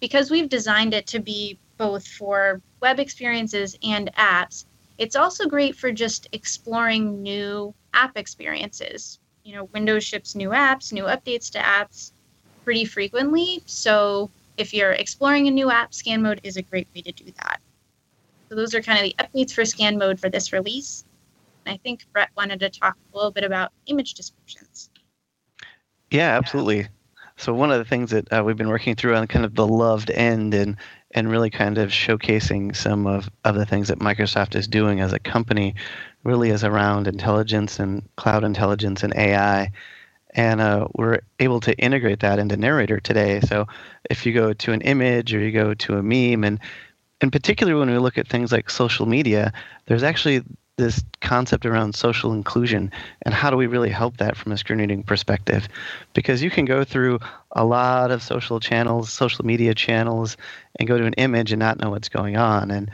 because 0.00 0.30
we've 0.30 0.48
designed 0.48 0.92
it 0.92 1.06
to 1.08 1.20
be 1.20 1.58
both 1.76 2.06
for 2.06 2.60
web 2.80 2.98
experiences 2.98 3.76
and 3.82 4.12
apps, 4.14 4.66
it's 4.98 5.16
also 5.16 5.48
great 5.48 5.74
for 5.74 5.90
just 5.90 6.28
exploring 6.32 7.22
new 7.22 7.74
app 7.94 8.16
experiences. 8.16 9.18
You 9.44 9.54
know, 9.54 9.64
Windows 9.74 10.02
ships 10.02 10.34
new 10.34 10.50
apps, 10.50 10.92
new 10.92 11.04
updates 11.04 11.50
to 11.52 11.58
apps 11.58 12.12
pretty 12.64 12.84
frequently. 12.84 13.62
So 13.66 14.30
if 14.56 14.72
you're 14.72 14.92
exploring 14.92 15.46
a 15.48 15.50
new 15.50 15.70
app, 15.70 15.92
scan 15.92 16.22
mode 16.22 16.40
is 16.42 16.56
a 16.56 16.62
great 16.62 16.88
way 16.94 17.02
to 17.02 17.12
do 17.12 17.26
that. 17.42 17.60
So 18.48 18.56
those 18.56 18.74
are 18.74 18.82
kind 18.82 18.98
of 18.98 19.04
the 19.04 19.16
updates 19.22 19.52
for 19.52 19.64
scan 19.64 19.98
mode 19.98 20.18
for 20.18 20.30
this 20.30 20.52
release. 20.52 21.04
And 21.64 21.74
I 21.74 21.76
think 21.78 22.06
Brett 22.12 22.30
wanted 22.36 22.60
to 22.60 22.70
talk 22.70 22.96
a 23.12 23.16
little 23.16 23.30
bit 23.30 23.44
about 23.44 23.72
image 23.86 24.14
descriptions. 24.14 24.90
Yeah, 26.10 26.36
absolutely. 26.36 26.88
So 27.36 27.52
one 27.52 27.70
of 27.72 27.78
the 27.78 27.84
things 27.84 28.10
that 28.12 28.32
uh, 28.32 28.42
we've 28.44 28.56
been 28.56 28.68
working 28.68 28.94
through 28.94 29.16
on 29.16 29.26
kind 29.26 29.44
of 29.44 29.54
the 29.54 29.66
loved 29.66 30.10
end 30.10 30.54
and 30.54 30.76
and 31.10 31.30
really 31.30 31.50
kind 31.50 31.78
of 31.78 31.90
showcasing 31.90 32.74
some 32.74 33.06
of, 33.06 33.30
of 33.44 33.54
the 33.54 33.64
things 33.64 33.88
that 33.88 34.00
Microsoft 34.00 34.56
is 34.56 34.66
doing 34.66 35.00
as 35.00 35.12
a 35.12 35.18
company 35.20 35.74
really 36.24 36.50
is 36.50 36.64
around 36.64 37.06
intelligence 37.06 37.78
and 37.78 38.02
cloud 38.16 38.44
intelligence 38.44 39.02
and 39.02 39.14
AI. 39.16 39.70
And 40.30 40.60
uh, 40.60 40.88
we're 40.94 41.20
able 41.38 41.60
to 41.60 41.76
integrate 41.78 42.20
that 42.20 42.38
into 42.38 42.56
Narrator 42.56 42.98
today. 42.98 43.40
So 43.40 43.68
if 44.10 44.26
you 44.26 44.32
go 44.32 44.52
to 44.52 44.72
an 44.72 44.80
image 44.80 45.32
or 45.32 45.38
you 45.38 45.52
go 45.52 45.74
to 45.74 45.96
a 45.96 46.02
meme 46.02 46.44
and 46.44 46.58
and 47.20 47.32
particularly 47.32 47.78
when 47.78 47.90
we 47.90 47.98
look 47.98 48.18
at 48.18 48.28
things 48.28 48.52
like 48.52 48.68
social 48.68 49.06
media, 49.06 49.52
there's 49.86 50.02
actually 50.02 50.42
this 50.76 51.02
concept 51.20 51.64
around 51.64 51.94
social 51.94 52.32
inclusion 52.32 52.90
and 53.22 53.32
how 53.32 53.50
do 53.50 53.56
we 53.56 53.66
really 53.66 53.90
help 53.90 54.16
that 54.16 54.36
from 54.36 54.50
a 54.52 54.58
screen 54.58 54.80
reading 54.80 55.02
perspective 55.02 55.68
because 56.14 56.42
you 56.42 56.50
can 56.50 56.64
go 56.64 56.82
through 56.82 57.20
a 57.52 57.64
lot 57.64 58.10
of 58.10 58.22
social 58.22 58.58
channels 58.58 59.12
social 59.12 59.44
media 59.44 59.72
channels 59.72 60.36
and 60.78 60.88
go 60.88 60.98
to 60.98 61.06
an 61.06 61.12
image 61.14 61.52
and 61.52 61.60
not 61.60 61.78
know 61.78 61.90
what's 61.90 62.08
going 62.08 62.36
on 62.36 62.72
and 62.72 62.90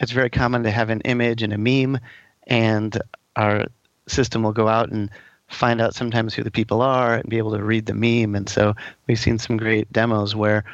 it's 0.00 0.12
very 0.12 0.28
common 0.28 0.62
to 0.62 0.70
have 0.70 0.90
an 0.90 1.00
image 1.02 1.42
and 1.42 1.52
a 1.52 1.58
meme 1.58 1.98
and 2.46 3.00
our 3.36 3.66
system 4.06 4.42
will 4.42 4.52
go 4.52 4.68
out 4.68 4.90
and 4.90 5.10
find 5.48 5.80
out 5.80 5.94
sometimes 5.94 6.34
who 6.34 6.42
the 6.42 6.50
people 6.50 6.82
are 6.82 7.14
and 7.14 7.28
be 7.28 7.38
able 7.38 7.52
to 7.52 7.62
read 7.62 7.86
the 7.86 7.94
meme. 7.94 8.34
And 8.34 8.48
so 8.48 8.74
we've 9.06 9.18
seen 9.18 9.38
some 9.38 9.56
great 9.56 9.90
demos 9.92 10.34
where 10.34 10.64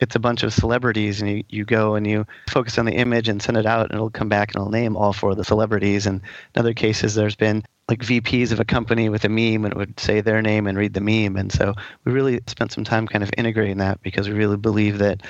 it's 0.00 0.16
a 0.16 0.20
bunch 0.20 0.42
of 0.42 0.52
celebrities 0.52 1.20
and 1.20 1.30
you, 1.30 1.44
you 1.48 1.64
go 1.64 1.94
and 1.94 2.06
you 2.06 2.26
focus 2.50 2.78
on 2.78 2.84
the 2.84 2.92
image 2.92 3.28
and 3.28 3.40
send 3.40 3.56
it 3.56 3.66
out 3.66 3.86
and 3.86 3.94
it'll 3.94 4.10
come 4.10 4.28
back 4.28 4.50
and 4.50 4.56
it'll 4.56 4.70
name 4.70 4.96
all 4.96 5.12
four 5.12 5.30
of 5.30 5.36
the 5.36 5.44
celebrities. 5.44 6.06
And 6.06 6.20
in 6.54 6.60
other 6.60 6.74
cases 6.74 7.14
there's 7.14 7.36
been 7.36 7.64
like 7.88 8.00
vps 8.00 8.50
of 8.50 8.60
a 8.60 8.64
company 8.64 9.08
with 9.08 9.24
a 9.24 9.28
meme 9.28 9.64
and 9.64 9.72
it 9.72 9.76
would 9.76 9.98
say 10.00 10.20
their 10.20 10.42
name 10.42 10.66
and 10.66 10.76
read 10.76 10.94
the 10.94 11.00
meme. 11.00 11.36
And 11.36 11.52
so 11.52 11.74
we 12.04 12.12
really 12.12 12.40
spent 12.46 12.72
some 12.72 12.84
time 12.84 13.06
kind 13.06 13.22
of 13.22 13.30
integrating 13.38 13.78
that 13.78 14.02
because 14.02 14.28
we 14.28 14.34
really 14.34 14.56
believe 14.56 14.98
that 14.98 15.22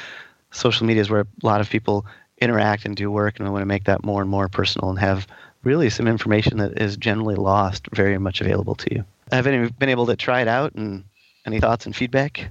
social 0.50 0.86
media 0.86 1.02
is 1.02 1.10
where 1.10 1.22
a 1.22 1.46
lot 1.46 1.60
of 1.60 1.68
people 1.68 2.06
interact 2.40 2.84
and 2.84 2.96
do 2.96 3.10
work 3.10 3.38
and 3.38 3.46
we 3.46 3.52
want 3.52 3.62
to 3.62 3.66
make 3.66 3.84
that 3.84 4.04
more 4.04 4.20
and 4.20 4.30
more 4.30 4.48
personal 4.48 4.90
and 4.90 4.98
have 4.98 5.26
really 5.64 5.90
some 5.90 6.06
information 6.06 6.58
that 6.58 6.80
is 6.80 6.96
generally 6.96 7.34
lost 7.34 7.88
very 7.92 8.18
much 8.18 8.40
available 8.40 8.74
to 8.74 8.94
you 8.94 9.04
have 9.32 9.46
any 9.46 9.70
been 9.70 9.88
able 9.88 10.06
to 10.06 10.16
try 10.16 10.40
it 10.40 10.48
out 10.48 10.74
and 10.74 11.04
any 11.46 11.60
thoughts 11.60 11.86
and 11.86 11.96
feedback 11.96 12.50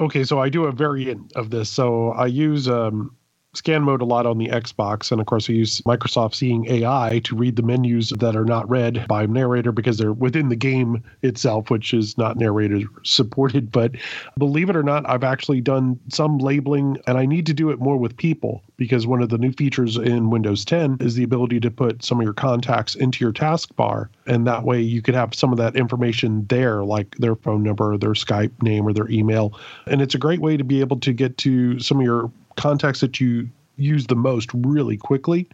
okay, 0.00 0.24
so 0.24 0.40
I 0.40 0.48
do 0.48 0.64
a 0.64 0.72
variant 0.72 1.32
of 1.34 1.50
this. 1.50 1.70
So 1.70 2.10
I 2.10 2.26
use 2.26 2.68
um, 2.68 3.16
scan 3.54 3.82
mode 3.82 4.02
a 4.02 4.04
lot 4.04 4.26
on 4.26 4.38
the 4.38 4.48
Xbox. 4.48 5.10
And 5.10 5.20
of 5.20 5.26
course, 5.26 5.48
I 5.48 5.54
use 5.54 5.80
Microsoft 5.82 6.34
Seeing 6.34 6.66
AI 6.66 7.20
to 7.24 7.36
read 7.36 7.56
the 7.56 7.62
menus 7.62 8.10
that 8.10 8.36
are 8.36 8.44
not 8.44 8.68
read 8.68 9.06
by 9.08 9.26
narrator 9.26 9.72
because 9.72 9.98
they're 9.98 10.12
within 10.12 10.48
the 10.48 10.56
game 10.56 11.02
itself, 11.22 11.70
which 11.70 11.94
is 11.94 12.18
not 12.18 12.36
narrator 12.36 12.80
supported. 13.02 13.70
But 13.70 13.92
believe 14.38 14.70
it 14.70 14.76
or 14.76 14.82
not, 14.82 15.08
I've 15.08 15.24
actually 15.24 15.60
done 15.60 15.98
some 16.08 16.38
labeling 16.38 16.98
and 17.06 17.18
I 17.18 17.26
need 17.26 17.46
to 17.46 17.54
do 17.54 17.70
it 17.70 17.78
more 17.78 17.96
with 17.96 18.16
people 18.16 18.62
because 18.76 19.06
one 19.06 19.22
of 19.22 19.28
the 19.28 19.38
new 19.38 19.52
features 19.52 19.96
in 19.96 20.30
Windows 20.30 20.64
10 20.64 20.98
is 21.00 21.14
the 21.14 21.22
ability 21.22 21.60
to 21.60 21.70
put 21.70 22.04
some 22.04 22.18
of 22.18 22.24
your 22.24 22.32
contacts 22.32 22.94
into 22.94 23.24
your 23.24 23.32
taskbar. 23.32 24.08
And 24.26 24.46
that 24.46 24.64
way 24.64 24.80
you 24.80 25.02
could 25.02 25.14
have 25.14 25.34
some 25.34 25.52
of 25.52 25.58
that 25.58 25.76
information 25.76 26.46
there, 26.46 26.84
like 26.84 27.16
their 27.16 27.36
phone 27.36 27.62
number, 27.62 27.96
their 27.96 28.10
Skype 28.10 28.62
name, 28.62 28.86
or 28.86 28.92
their 28.92 29.08
email. 29.10 29.58
And 29.86 30.02
it's 30.02 30.14
a 30.14 30.18
great 30.18 30.40
way 30.40 30.56
to 30.56 30.64
be 30.64 30.80
able 30.80 30.98
to 31.00 31.12
get 31.12 31.38
to 31.38 31.78
some 31.78 31.98
of 31.98 32.04
your 32.04 32.30
contacts 32.56 33.00
that 33.00 33.20
you 33.20 33.48
use 33.76 34.06
the 34.06 34.16
most 34.16 34.50
really 34.54 34.96
quickly. 34.96 35.48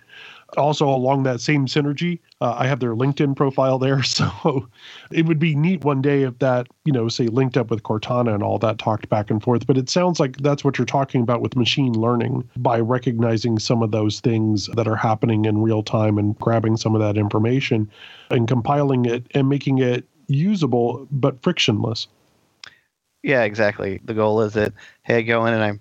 Also, 0.57 0.89
along 0.89 1.23
that 1.23 1.41
same 1.41 1.67
synergy, 1.67 2.19
uh, 2.41 2.57
I 2.59 2.67
have 2.67 2.81
their 2.81 2.95
LinkedIn 2.95 3.37
profile 3.37 3.79
there. 3.79 4.03
So 4.11 4.69
it 5.13 5.27
would 5.27 5.39
be 5.39 5.55
neat 5.55 5.85
one 5.85 6.03
day 6.03 6.25
if 6.25 6.39
that, 6.41 6.67
you 6.85 6.93
know, 6.93 7.09
say 7.09 7.29
linked 7.29 7.57
up 7.57 7.71
with 7.71 7.85
Cortana 7.85 8.35
and 8.35 8.43
all 8.43 8.59
that 8.59 8.79
talked 8.79 9.09
back 9.09 9.31
and 9.31 9.43
forth. 9.43 9.67
But 9.67 9.79
it 9.79 9.89
sounds 9.89 10.19
like 10.19 10.37
that's 10.39 10.65
what 10.65 10.77
you're 10.77 10.87
talking 10.87 11.23
about 11.23 11.41
with 11.41 11.57
machine 11.57 11.93
learning 11.93 12.49
by 12.57 12.81
recognizing 12.81 13.59
some 13.59 13.83
of 13.83 13.93
those 13.93 14.21
things 14.21 14.67
that 14.75 14.89
are 14.89 14.97
happening 14.97 15.45
in 15.45 15.63
real 15.63 15.83
time 15.83 16.19
and 16.19 16.37
grabbing 16.39 16.77
some 16.77 16.95
of 16.95 17.01
that 17.01 17.17
information 17.17 17.89
and 18.31 18.49
compiling 18.49 19.05
it 19.05 19.27
and 19.33 19.49
making 19.49 19.79
it 19.79 20.05
usable 20.27 21.07
but 21.11 21.41
frictionless. 21.43 22.09
Yeah, 23.23 23.45
exactly. 23.45 24.01
The 24.05 24.15
goal 24.15 24.41
is 24.43 24.55
that, 24.55 24.73
hey, 25.03 25.19
I 25.19 25.23
go 25.23 25.47
in 25.47 25.55
and 25.55 25.63
I'm 25.63 25.81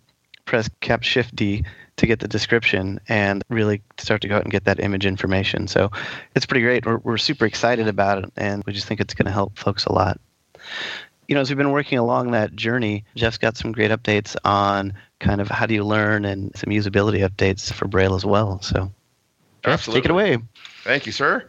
press 0.50 0.68
Cap 0.82 1.04
Shift 1.04 1.36
D 1.36 1.64
to 1.98 2.08
get 2.08 2.20
the 2.20 2.28
description 2.28 3.00
and 3.08 3.44
really 3.50 3.84
start 4.00 4.22
to 4.22 4.28
go 4.28 4.36
out 4.36 4.42
and 4.42 4.52
get 4.52 4.66
that 4.66 4.80
image 4.80 5.06
information. 5.06 5.68
So 5.68 5.92
it's 6.36 6.48
pretty 6.48 6.62
great. 6.62 6.88
We're, 6.88 6.98
we're 6.98 7.18
super 7.20 7.46
excited 7.46 7.88
about 7.88 8.24
it 8.24 8.34
and 8.36 8.64
we 8.66 8.74
just 8.74 8.88
think 8.88 9.00
it's 9.00 9.14
going 9.14 9.28
to 9.28 9.32
help 9.32 9.60
folks 9.60 9.86
a 9.86 9.94
lot. 9.94 10.20
You 11.28 11.36
know, 11.36 11.42
as 11.42 11.52
we've 11.52 11.58
been 11.58 11.72
working 11.72 12.00
along 12.00 12.32
that 12.32 12.56
journey, 12.56 13.06
Jeff's 13.16 13.38
got 13.38 13.58
some 13.58 13.72
great 13.72 13.92
updates 13.92 14.36
on 14.44 14.94
kind 15.20 15.40
of 15.40 15.50
how 15.50 15.68
do 15.68 15.76
you 15.76 15.84
learn 15.84 16.26
and 16.26 16.52
some 16.56 16.72
usability 16.72 17.28
updates 17.28 17.72
for 17.72 17.88
Braille 17.88 18.16
as 18.16 18.26
well. 18.26 18.60
So 18.62 18.92
Jeff, 19.64 19.74
Absolutely. 19.74 20.02
take 20.02 20.06
it 20.06 20.12
away. 20.12 20.38
Thank 20.84 21.06
you, 21.06 21.12
sir. 21.12 21.48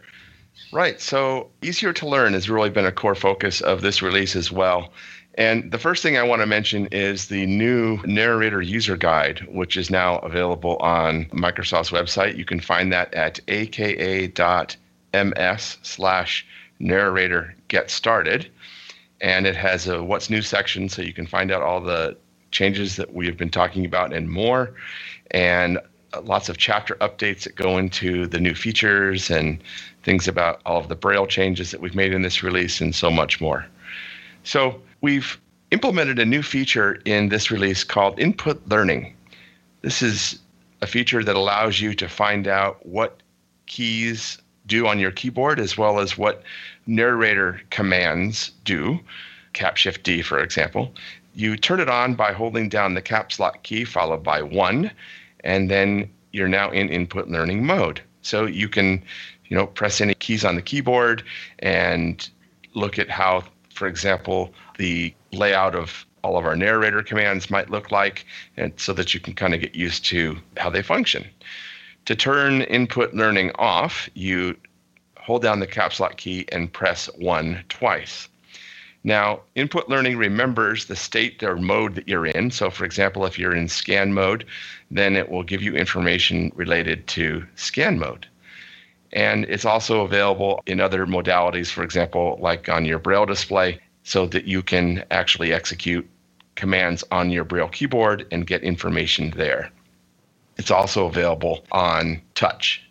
Right. 0.71 1.01
So, 1.01 1.49
easier 1.61 1.91
to 1.93 2.07
learn 2.07 2.33
has 2.33 2.49
really 2.49 2.69
been 2.69 2.85
a 2.85 2.91
core 2.91 3.15
focus 3.15 3.61
of 3.61 3.81
this 3.81 4.01
release 4.01 4.35
as 4.35 4.51
well. 4.51 4.93
And 5.35 5.71
the 5.71 5.77
first 5.77 6.03
thing 6.03 6.17
I 6.17 6.23
want 6.23 6.41
to 6.41 6.45
mention 6.45 6.87
is 6.87 7.27
the 7.27 7.45
new 7.45 7.99
narrator 8.03 8.61
user 8.61 8.97
guide, 8.97 9.47
which 9.49 9.77
is 9.77 9.89
now 9.89 10.17
available 10.19 10.75
on 10.77 11.25
Microsoft's 11.25 11.91
website. 11.91 12.37
You 12.37 12.43
can 12.43 12.59
find 12.59 12.91
that 12.91 13.13
at 13.13 13.39
aka.ms 13.47 14.33
slash 15.83 16.45
narrator 16.79 17.55
get 17.69 17.89
started. 17.89 18.51
And 19.21 19.45
it 19.45 19.55
has 19.55 19.87
a 19.87 20.03
what's 20.03 20.29
new 20.29 20.41
section, 20.41 20.89
so 20.89 21.01
you 21.01 21.13
can 21.13 21.27
find 21.27 21.51
out 21.51 21.61
all 21.61 21.79
the 21.79 22.17
changes 22.49 22.97
that 22.97 23.13
we 23.13 23.25
have 23.27 23.37
been 23.37 23.51
talking 23.51 23.85
about 23.85 24.13
and 24.13 24.29
more. 24.29 24.73
And 25.29 25.79
lots 26.23 26.49
of 26.49 26.57
chapter 26.57 26.95
updates 26.95 27.43
that 27.43 27.55
go 27.55 27.77
into 27.77 28.27
the 28.27 28.39
new 28.39 28.53
features 28.53 29.29
and 29.29 29.63
things 30.03 30.27
about 30.27 30.59
all 30.65 30.79
of 30.79 30.89
the 30.89 30.95
Braille 30.95 31.27
changes 31.27 31.71
that 31.71 31.79
we've 31.79 31.95
made 31.95 32.13
in 32.13 32.21
this 32.21 32.43
release 32.43 32.81
and 32.81 32.93
so 32.93 33.09
much 33.09 33.39
more. 33.39 33.65
So, 34.43 34.81
we've 35.01 35.39
implemented 35.71 36.19
a 36.19 36.25
new 36.25 36.43
feature 36.43 37.01
in 37.05 37.29
this 37.29 37.51
release 37.51 37.83
called 37.83 38.19
input 38.19 38.61
learning. 38.67 39.15
This 39.81 40.01
is 40.01 40.39
a 40.81 40.87
feature 40.87 41.23
that 41.23 41.35
allows 41.35 41.79
you 41.79 41.93
to 41.95 42.07
find 42.07 42.47
out 42.47 42.85
what 42.85 43.21
keys 43.65 44.37
do 44.67 44.87
on 44.87 44.99
your 44.99 45.11
keyboard 45.11 45.59
as 45.59 45.77
well 45.77 45.99
as 45.99 46.17
what 46.17 46.43
narrator 46.85 47.61
commands 47.69 48.51
do, 48.63 48.99
cap 49.53 49.77
shift 49.77 50.03
D, 50.03 50.21
for 50.21 50.39
example. 50.39 50.93
You 51.33 51.55
turn 51.55 51.79
it 51.79 51.89
on 51.89 52.15
by 52.15 52.33
holding 52.33 52.69
down 52.69 52.93
the 52.93 53.01
caps 53.01 53.39
lock 53.39 53.63
key 53.63 53.85
followed 53.85 54.23
by 54.23 54.41
one, 54.41 54.91
and 55.43 55.69
then 55.69 56.09
you're 56.31 56.47
now 56.47 56.69
in 56.69 56.89
input 56.89 57.27
learning 57.27 57.65
mode. 57.65 58.01
So 58.21 58.45
you 58.45 58.69
can, 58.69 59.03
you 59.45 59.57
know, 59.57 59.67
press 59.67 60.01
any 60.01 60.13
keys 60.15 60.45
on 60.45 60.55
the 60.55 60.61
keyboard 60.61 61.23
and 61.59 62.29
look 62.73 62.99
at 62.99 63.09
how, 63.09 63.43
for 63.73 63.87
example, 63.87 64.53
the 64.81 65.13
layout 65.31 65.75
of 65.75 66.07
all 66.23 66.37
of 66.39 66.45
our 66.45 66.55
narrator 66.55 67.03
commands 67.03 67.51
might 67.51 67.69
look 67.69 67.91
like, 67.91 68.25
and 68.57 68.73
so 68.77 68.93
that 68.93 69.13
you 69.13 69.19
can 69.19 69.35
kind 69.35 69.53
of 69.53 69.61
get 69.61 69.75
used 69.75 70.03
to 70.05 70.35
how 70.57 70.71
they 70.71 70.81
function. 70.81 71.23
To 72.05 72.15
turn 72.15 72.63
input 72.63 73.13
learning 73.13 73.51
off, 73.59 74.09
you 74.15 74.57
hold 75.17 75.43
down 75.43 75.59
the 75.59 75.67
caps 75.67 75.99
lock 75.99 76.17
key 76.17 76.47
and 76.51 76.73
press 76.73 77.05
one 77.19 77.63
twice. 77.69 78.27
Now, 79.03 79.41
input 79.53 79.87
learning 79.87 80.17
remembers 80.17 80.85
the 80.85 80.95
state 80.95 81.43
or 81.43 81.57
mode 81.57 81.93
that 81.93 82.07
you're 82.07 82.25
in. 82.25 82.49
So, 82.49 82.71
for 82.71 82.83
example, 82.83 83.27
if 83.27 83.37
you're 83.37 83.55
in 83.55 83.67
scan 83.67 84.13
mode, 84.13 84.45
then 84.89 85.15
it 85.15 85.29
will 85.29 85.43
give 85.43 85.61
you 85.61 85.75
information 85.75 86.51
related 86.55 87.05
to 87.09 87.45
scan 87.53 87.99
mode. 87.99 88.25
And 89.13 89.45
it's 89.45 89.65
also 89.65 90.01
available 90.01 90.63
in 90.65 90.79
other 90.79 91.05
modalities, 91.05 91.69
for 91.69 91.83
example, 91.83 92.39
like 92.41 92.67
on 92.67 92.85
your 92.85 92.97
Braille 92.97 93.27
display, 93.27 93.79
so 94.03 94.25
that 94.27 94.45
you 94.45 94.61
can 94.61 95.03
actually 95.11 95.53
execute 95.53 96.07
commands 96.55 97.03
on 97.11 97.29
your 97.29 97.43
Braille 97.43 97.69
keyboard 97.69 98.27
and 98.31 98.45
get 98.45 98.63
information 98.63 99.31
there. 99.31 99.71
It's 100.57 100.71
also 100.71 101.05
available 101.05 101.65
on 101.71 102.21
touch. 102.35 102.83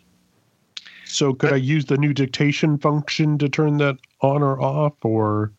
So 1.05 1.33
could 1.33 1.51
I 1.51 1.57
use 1.57 1.85
the 1.85 1.97
new 1.97 2.13
dictation 2.13 2.77
function 2.77 3.37
to 3.37 3.49
turn 3.49 3.77
that 3.77 3.97
on 4.21 4.41
or 4.41 4.61
off 4.61 4.93
or 5.03 5.51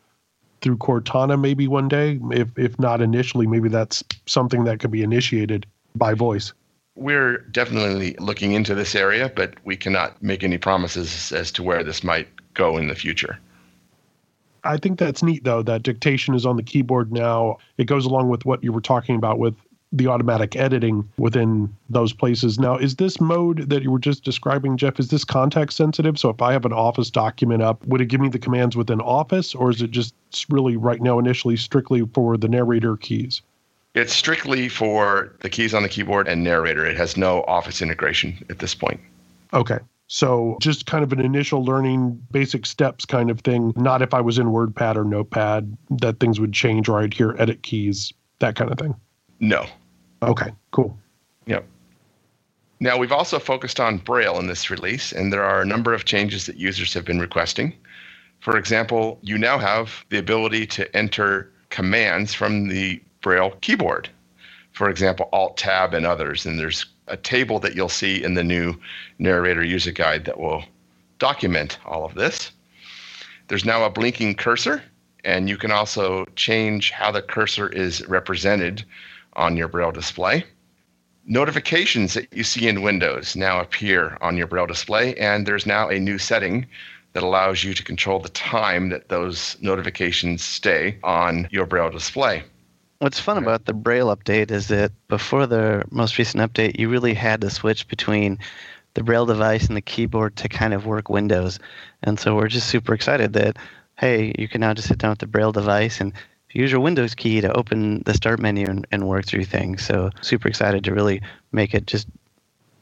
through 0.63 0.79
Cortana 0.79 1.39
maybe 1.39 1.69
one 1.69 1.89
day? 1.89 2.19
If 2.31 2.59
if 2.59 2.79
not 2.79 3.03
initially, 3.03 3.47
maybe 3.47 3.69
that's 3.69 4.03
something 4.27 4.65
that 4.65 4.81
could 4.81 4.91
be 4.91 5.03
initiated 5.03 5.67
by 5.95 6.15
voice. 6.15 6.55
We're 6.95 7.39
definitely 7.39 8.15
looking 8.19 8.53
into 8.53 8.75
this 8.75 8.95
area, 8.95 9.31
but 9.35 9.55
we 9.65 9.77
cannot 9.77 10.23
make 10.23 10.43
any 10.43 10.59
promises 10.59 11.33
as 11.33 11.51
to 11.53 11.63
where 11.63 11.83
this 11.83 12.03
might 12.03 12.29
go 12.55 12.77
in 12.77 12.89
the 12.89 12.95
future. 12.95 13.39
I 14.65 14.77
think 14.77 14.99
that's 14.99 15.23
neat 15.23 15.45
though 15.45 15.63
that 15.63 15.83
dictation 15.83 16.35
is 16.35 16.47
on 16.47 16.57
the 16.57 16.63
keyboard 16.63 17.13
now. 17.13 17.59
It 17.79 17.85
goes 17.85 18.05
along 18.05 18.29
with 18.29 18.45
what 18.45 18.63
you 18.63 18.73
were 18.73 18.81
talking 18.81 19.17
about 19.17 19.39
with 19.39 19.55
the 19.93 20.07
automatic 20.07 20.57
editing 20.57 21.09
within 21.19 21.75
those 21.91 22.15
places. 22.15 22.59
Now, 22.59 22.77
is 22.77 22.97
this 22.97 23.21
mode 23.21 23.69
that 23.69 23.83
you 23.83 23.91
were 23.91 23.99
just 23.99 24.25
describing, 24.25 24.79
Jeff, 24.79 24.99
is 24.99 25.09
this 25.09 25.25
context 25.25 25.77
sensitive? 25.77 26.19
So 26.19 26.31
if 26.31 26.41
I 26.41 26.53
have 26.53 26.65
an 26.65 26.73
Office 26.73 27.11
document 27.11 27.63
up, 27.63 27.85
would 27.87 28.01
it 28.01 28.07
give 28.07 28.21
me 28.21 28.31
the 28.31 28.39
commands 28.39 28.75
within 28.75 29.01
Office 29.03 29.55
or 29.55 29.71
is 29.71 29.83
it 29.83 29.91
just 29.91 30.15
really 30.49 30.77
right 30.77 31.03
now 31.03 31.19
initially 31.19 31.57
strictly 31.57 32.07
for 32.15 32.39
the 32.39 32.49
narrator 32.49 32.97
keys? 32.97 33.43
It's 33.95 34.15
strictly 34.15 34.71
for 34.71 35.37
the 35.41 35.51
keys 35.51 35.75
on 35.75 35.83
the 35.83 35.89
keyboard 35.91 36.27
and 36.27 36.43
narrator. 36.43 36.87
It 36.87 36.97
has 36.97 37.19
no 37.19 37.43
Office 37.43 37.83
integration 37.83 38.43
at 38.49 38.59
this 38.61 38.75
point. 38.75 39.01
Okay. 39.53 39.79
So 40.15 40.59
just 40.61 40.85
kind 40.85 41.03
of 41.03 41.11
an 41.15 41.21
initial 41.21 41.65
learning 41.65 42.21
basic 42.31 42.67
steps 42.67 43.07
kind 43.07 43.31
of 43.31 43.41
thing. 43.41 43.73
Not 43.77 44.03
if 44.03 44.13
I 44.13 44.21
was 44.21 44.39
in 44.39 44.49
WordPad 44.49 44.97
or 44.97 45.05
Notepad 45.05 45.75
that 45.89 46.21
things 46.21 46.39
would 46.39 46.53
change 46.53 46.87
or 46.87 46.99
I'd 46.99 47.15
hear 47.15 47.35
edit 47.39 47.63
keys, 47.63 48.13
that 48.41 48.55
kind 48.55 48.71
of 48.71 48.79
thing. 48.79 48.95
No. 49.41 49.65
Okay, 50.23 50.51
cool. 50.71 50.99
Yep. 51.47 51.65
Now, 52.79 52.99
we've 52.99 53.11
also 53.11 53.39
focused 53.39 53.81
on 53.81 53.97
Braille 53.97 54.39
in 54.39 54.49
this 54.49 54.69
release, 54.69 55.13
and 55.13 55.33
there 55.33 55.45
are 55.45 55.63
a 55.63 55.67
number 55.67 55.95
of 55.95 56.05
changes 56.05 56.45
that 56.45 56.57
users 56.57 56.93
have 56.93 57.07
been 57.07 57.19
requesting. 57.19 57.73
For 58.41 58.59
example, 58.59 59.19
you 59.23 59.39
now 59.39 59.57
have 59.57 60.05
the 60.11 60.19
ability 60.19 60.67
to 60.67 60.95
enter 60.95 61.51
commands 61.71 62.35
from 62.35 62.69
the 62.69 63.01
Braille 63.23 63.53
keyboard. 63.63 64.11
For 64.73 64.91
example, 64.91 65.31
Alt 65.33 65.57
Tab 65.57 65.95
and 65.95 66.05
others. 66.05 66.45
And 66.45 66.59
there's 66.59 66.85
a 67.09 67.17
table 67.17 67.59
that 67.61 67.75
you'll 67.75 67.89
see 67.89 68.23
in 68.23 68.35
the 68.35 68.45
new 68.45 68.75
narrator 69.19 69.65
user 69.65 69.93
guide 69.93 70.25
that 70.25 70.39
will 70.39 70.65
document 71.19 71.79
all 71.85 72.05
of 72.05 72.15
this. 72.15 72.53
There's 73.49 73.65
now 73.65 73.85
a 73.85 73.91
blinking 73.91 74.37
cursor, 74.37 74.83
and 75.25 75.49
you 75.49 75.57
can 75.57 75.71
also 75.71 76.25
change 76.37 76.91
how 76.91 77.11
the 77.11 77.23
cursor 77.23 77.69
is 77.69 78.07
represented 78.09 78.85
on 79.35 79.57
your 79.57 79.69
Braille 79.69 79.93
display. 79.93 80.45
Notifications 81.25 82.15
that 82.15 82.33
you 82.33 82.43
see 82.43 82.67
in 82.67 82.83
Windows 82.83 83.37
now 83.37 83.61
appear 83.61 84.19
on 84.21 84.37
your 84.37 84.47
Braille 84.47 84.67
display, 84.67 85.15
and 85.17 85.47
there's 85.47 85.67
now 85.67 85.89
a 85.89 86.01
new 86.01 86.19
setting 86.19 86.67
that 87.13 87.23
allows 87.23 87.63
you 87.63 87.75
to 87.75 87.85
control 87.85 88.19
the 88.19 88.29
time 88.31 88.89
that 88.89 89.09
those 89.09 89.57
notifications 89.61 90.43
stay 90.43 90.99
on 91.05 91.47
your 91.51 91.67
Braille 91.67 91.91
display. 91.91 92.43
What's 93.03 93.19
fun 93.19 93.37
about 93.37 93.65
the 93.65 93.73
Braille 93.73 94.15
update 94.17 94.53
is 94.53 94.69
that 94.69 94.93
before 95.09 95.49
the 95.49 95.83
most 95.91 96.19
recent 96.19 96.41
update, 96.41 96.79
you 96.79 96.89
really 96.89 97.15
had 97.15 97.41
to 97.41 97.51
switch 97.51 97.89
between 97.89 98.39
the 98.95 99.03
Braille 99.03 99.27
device 99.27 99.67
and 99.67 99.77
the 99.77 99.81
keyboard 99.81 100.37
to 100.37 100.49
kind 100.49 100.73
of 100.73 100.87
work 100.87 101.09
Windows. 101.09 101.59
And 102.05 102.21
so 102.21 102.37
we're 102.37 102.47
just 102.47 102.69
super 102.69 102.95
excited 102.95 103.33
that, 103.33 103.57
hey, 103.99 104.33
you 104.39 104.47
can 104.47 104.61
now 104.61 104.73
just 104.73 104.87
sit 104.87 104.99
down 104.99 105.11
with 105.11 105.19
the 105.19 105.27
Braille 105.27 105.51
device 105.51 106.01
and 106.01 106.13
use 106.53 106.71
your 106.71 106.79
Windows 106.79 107.17
key 107.17 107.41
to 107.41 107.53
open 107.57 108.05
the 108.05 108.15
start 108.15 108.39
menu 108.39 108.69
and, 108.69 108.87
and 108.93 109.09
work 109.09 109.27
through 109.27 109.47
things. 109.47 109.85
So 109.85 110.11
super 110.21 110.47
excited 110.47 110.85
to 110.85 110.95
really 110.95 111.23
make 111.51 111.75
it 111.75 111.89
just 111.89 112.07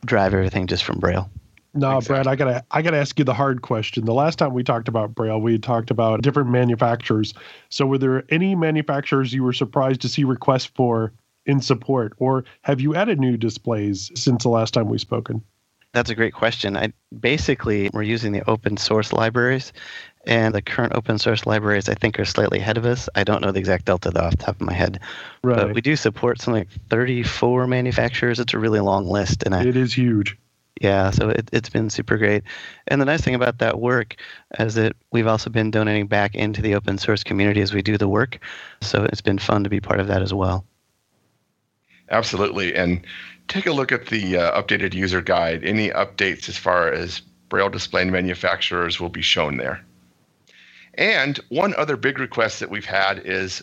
drive 0.05 0.35
everything 0.35 0.67
just 0.67 0.85
from 0.85 1.01
Braille. 1.01 1.31
No, 1.73 1.99
Exactly. 1.99 2.15
Brad, 2.15 2.27
I 2.27 2.37
gotta 2.37 2.65
I 2.71 2.83
gotta 2.83 2.97
ask 2.97 3.19
you 3.19 3.25
the 3.25 3.35
hard 3.35 3.63
question. 3.63 4.05
The 4.05 4.15
last 4.15 4.39
time 4.39 4.53
we 4.53 4.65
talked 4.65 4.89
about 4.89 5.15
Braille, 5.15 5.41
we 5.41 5.59
talked 5.59 5.91
about 5.91 6.23
different 6.23 6.51
manufacturers. 6.51 7.33
So 7.69 7.87
were 7.87 7.99
there 7.99 8.25
any 8.29 8.55
manufacturers 8.57 9.33
you 9.33 9.45
were 9.45 9.53
surprised 9.53 10.01
to 10.03 10.09
see 10.09 10.25
requests 10.25 10.67
for 10.67 11.13
in 11.47 11.61
support? 11.61 12.13
Or 12.19 12.45
have 12.63 12.81
you 12.81 12.95
added 12.95 13.21
new 13.21 13.37
displays 13.37 14.11
since 14.15 14.43
the 14.43 14.49
last 14.49 14.75
time 14.75 14.89
we've 14.89 15.01
spoken? 15.01 15.43
That's 15.93 16.11
a 16.11 16.15
great 16.15 16.35
question. 16.35 16.77
I 16.77 16.93
basically 17.19 17.91
we're 17.93 18.03
using 18.03 18.33
the 18.33 18.49
open 18.49 18.77
source 18.77 19.13
libraries, 19.13 19.73
and 20.27 20.55
the 20.55 20.63
current 20.63 20.93
open 20.95 21.19
source 21.19 21.47
libraries 21.47 21.89
I 21.89 21.95
think 21.95 22.19
are 22.19 22.25
slightly 22.25 22.59
ahead 22.59 22.79
of 22.79 22.85
us. 22.85 23.09
I 23.15 23.25
don't 23.25 23.43
know 23.43 23.53
the 23.53 23.59
exact 23.61 23.87
delta 23.87 24.11
though 24.11 24.21
off 24.21 24.37
the 24.37 24.45
top 24.45 24.61
of 24.61 24.67
my 24.67 24.73
head, 24.73 25.01
Right. 25.43 25.57
but 25.57 25.75
we 25.75 25.81
do 25.81 25.95
support 25.97 26.41
something 26.41 26.61
like 26.63 26.69
34 26.91 27.67
manufacturers. 27.69 28.39
It's 28.41 28.55
a 28.55 28.59
really 28.59 28.81
long 28.81 29.07
list, 29.07 29.45
and 29.45 29.55
I, 29.55 29.65
It 29.65 29.77
is 29.77 29.93
huge. 29.93 30.37
Yeah, 30.81 31.11
so 31.11 31.29
it, 31.29 31.51
it's 31.53 31.69
been 31.69 31.90
super 31.90 32.16
great. 32.16 32.43
And 32.88 33.01
the 33.01 33.05
nice 33.05 33.21
thing 33.21 33.35
about 33.35 33.59
that 33.59 33.81
work 33.81 34.16
is 34.59 34.75
that 34.75 34.97
we've 35.12 35.27
also 35.27 35.51
been 35.51 35.71
donating 35.71 36.07
back 36.07 36.35
into 36.35 36.62
the 36.62 36.75
open 36.75 36.97
source 36.97 37.23
community 37.23 37.61
as 37.61 37.75
we 37.75 37.83
do 37.83 37.99
the 37.99 38.09
work. 38.09 38.38
So 38.81 39.05
it's 39.05 39.21
been 39.21 39.38
fun 39.38 39.62
to 39.64 39.71
be 39.71 39.81
part 39.81 40.01
of 40.01 40.07
that 40.07 40.23
as 40.23 40.33
well. 40.33 40.64
Absolutely. 42.11 42.75
And 42.75 43.07
take 43.49 43.66
a 43.66 43.73
look 43.73 43.93
at 43.93 44.07
the 44.07 44.38
uh, 44.38 44.61
updated 44.61 44.95
user 44.95 45.21
guide. 45.21 45.64
Any 45.64 45.90
updates 45.90 46.49
as 46.49 46.57
far 46.57 46.88
as 46.88 47.21
Braille 47.51 47.69
display 47.69 48.05
manufacturers 48.05 48.99
will 48.99 49.11
be 49.11 49.23
shown 49.23 49.59
there. 49.59 49.85
And 50.95 51.38
one 51.51 51.75
other 51.77 51.97
big 51.97 52.19
request 52.19 52.59
that 52.61 52.71
we've 52.71 52.87
had 52.87 53.19
is 53.19 53.62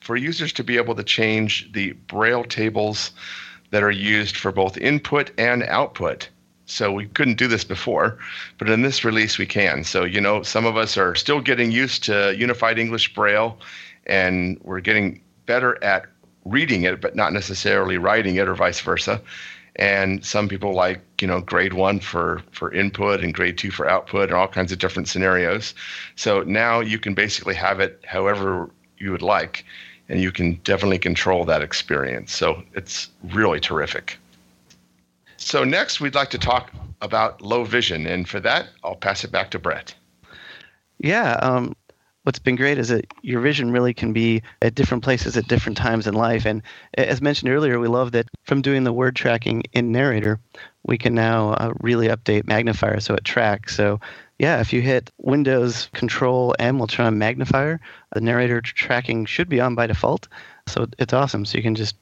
for 0.00 0.16
users 0.16 0.52
to 0.54 0.64
be 0.64 0.76
able 0.76 0.96
to 0.96 1.04
change 1.04 1.72
the 1.72 1.92
braille 1.92 2.44
tables 2.44 3.12
that 3.70 3.82
are 3.82 3.90
used 3.90 4.36
for 4.36 4.52
both 4.52 4.76
input 4.78 5.30
and 5.38 5.62
output. 5.64 6.28
So 6.66 6.92
we 6.92 7.06
couldn't 7.06 7.38
do 7.38 7.46
this 7.46 7.64
before, 7.64 8.18
but 8.58 8.68
in 8.68 8.82
this 8.82 9.04
release 9.04 9.38
we 9.38 9.46
can. 9.46 9.84
So, 9.84 10.04
you 10.04 10.20
know, 10.20 10.42
some 10.42 10.66
of 10.66 10.76
us 10.76 10.98
are 10.98 11.14
still 11.14 11.40
getting 11.40 11.70
used 11.70 12.02
to 12.04 12.34
Unified 12.36 12.78
English 12.78 13.14
Braille 13.14 13.56
and 14.06 14.58
we're 14.62 14.80
getting 14.80 15.20
better 15.46 15.82
at 15.82 16.06
reading 16.44 16.82
it, 16.82 17.00
but 17.00 17.14
not 17.16 17.32
necessarily 17.32 17.98
writing 17.98 18.36
it 18.36 18.48
or 18.48 18.54
vice 18.54 18.80
versa. 18.80 19.20
And 19.76 20.24
some 20.24 20.48
people 20.48 20.72
like, 20.72 21.02
you 21.20 21.26
know, 21.26 21.40
grade 21.40 21.74
one 21.74 22.00
for, 22.00 22.42
for 22.50 22.72
input 22.72 23.22
and 23.22 23.34
grade 23.34 23.58
two 23.58 23.70
for 23.70 23.88
output 23.88 24.24
and 24.24 24.32
all 24.32 24.48
kinds 24.48 24.72
of 24.72 24.78
different 24.78 25.08
scenarios. 25.08 25.74
So 26.14 26.42
now 26.42 26.80
you 26.80 26.98
can 26.98 27.14
basically 27.14 27.54
have 27.54 27.78
it 27.78 28.02
however 28.06 28.70
you 28.98 29.12
would 29.12 29.22
like, 29.22 29.64
and 30.08 30.20
you 30.20 30.32
can 30.32 30.54
definitely 30.64 30.98
control 30.98 31.44
that 31.44 31.62
experience. 31.62 32.34
So 32.34 32.62
it's 32.74 33.10
really 33.22 33.60
terrific. 33.60 34.18
So 35.36 35.64
next, 35.64 36.00
we'd 36.00 36.14
like 36.14 36.30
to 36.30 36.38
talk 36.38 36.72
about 37.00 37.42
low 37.42 37.64
vision, 37.64 38.06
and 38.06 38.28
for 38.28 38.40
that, 38.40 38.68
I'll 38.82 38.96
pass 38.96 39.24
it 39.24 39.30
back 39.30 39.50
to 39.50 39.58
Brett. 39.58 39.94
Yeah, 40.98 41.32
um, 41.42 41.76
what's 42.22 42.38
been 42.38 42.56
great 42.56 42.78
is 42.78 42.88
that 42.88 43.06
your 43.22 43.40
vision 43.40 43.70
really 43.70 43.94
can 43.94 44.12
be 44.12 44.42
at 44.62 44.74
different 44.74 45.04
places 45.04 45.36
at 45.36 45.46
different 45.46 45.78
times 45.78 46.06
in 46.06 46.14
life. 46.14 46.44
And 46.44 46.62
as 46.94 47.20
mentioned 47.20 47.50
earlier, 47.50 47.78
we 47.78 47.86
love 47.86 48.12
that 48.12 48.26
from 48.42 48.62
doing 48.62 48.84
the 48.84 48.92
word 48.92 49.14
tracking 49.14 49.62
in 49.72 49.92
Narrator, 49.92 50.40
we 50.84 50.98
can 50.98 51.14
now 51.14 51.50
uh, 51.50 51.72
really 51.80 52.08
update 52.08 52.46
magnifier 52.46 52.98
so 52.98 53.14
it 53.14 53.24
tracks. 53.24 53.76
So 53.76 54.00
yeah, 54.38 54.60
if 54.60 54.72
you 54.72 54.82
hit 54.82 55.10
Windows 55.18 55.88
Control 55.92 56.54
M, 56.58 56.78
we'll 56.78 56.88
turn 56.88 57.06
on 57.06 57.18
magnifier. 57.18 57.80
The 58.12 58.20
narrator 58.20 58.60
tracking 58.60 59.24
should 59.24 59.48
be 59.48 59.60
on 59.60 59.74
by 59.74 59.86
default. 59.86 60.28
So 60.66 60.86
it's 60.98 61.12
awesome. 61.12 61.44
So 61.44 61.56
you 61.56 61.62
can 61.62 61.74
just, 61.74 61.94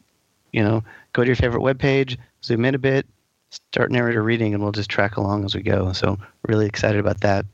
you 0.52 0.62
know, 0.62 0.82
go 1.12 1.22
to 1.22 1.26
your 1.26 1.36
favorite 1.36 1.60
web 1.60 1.78
page, 1.78 2.16
zoom 2.42 2.64
in 2.64 2.74
a 2.74 2.78
bit, 2.78 3.06
start 3.54 3.90
narrator 3.90 4.22
reading, 4.22 4.54
and 4.54 4.62
we'll 4.62 4.72
just 4.72 4.90
track 4.90 5.16
along 5.16 5.44
as 5.44 5.54
we 5.54 5.62
go. 5.62 5.92
So 5.92 6.18
really 6.46 6.66
excited 6.66 6.98
about 7.00 7.20
that. 7.20 7.46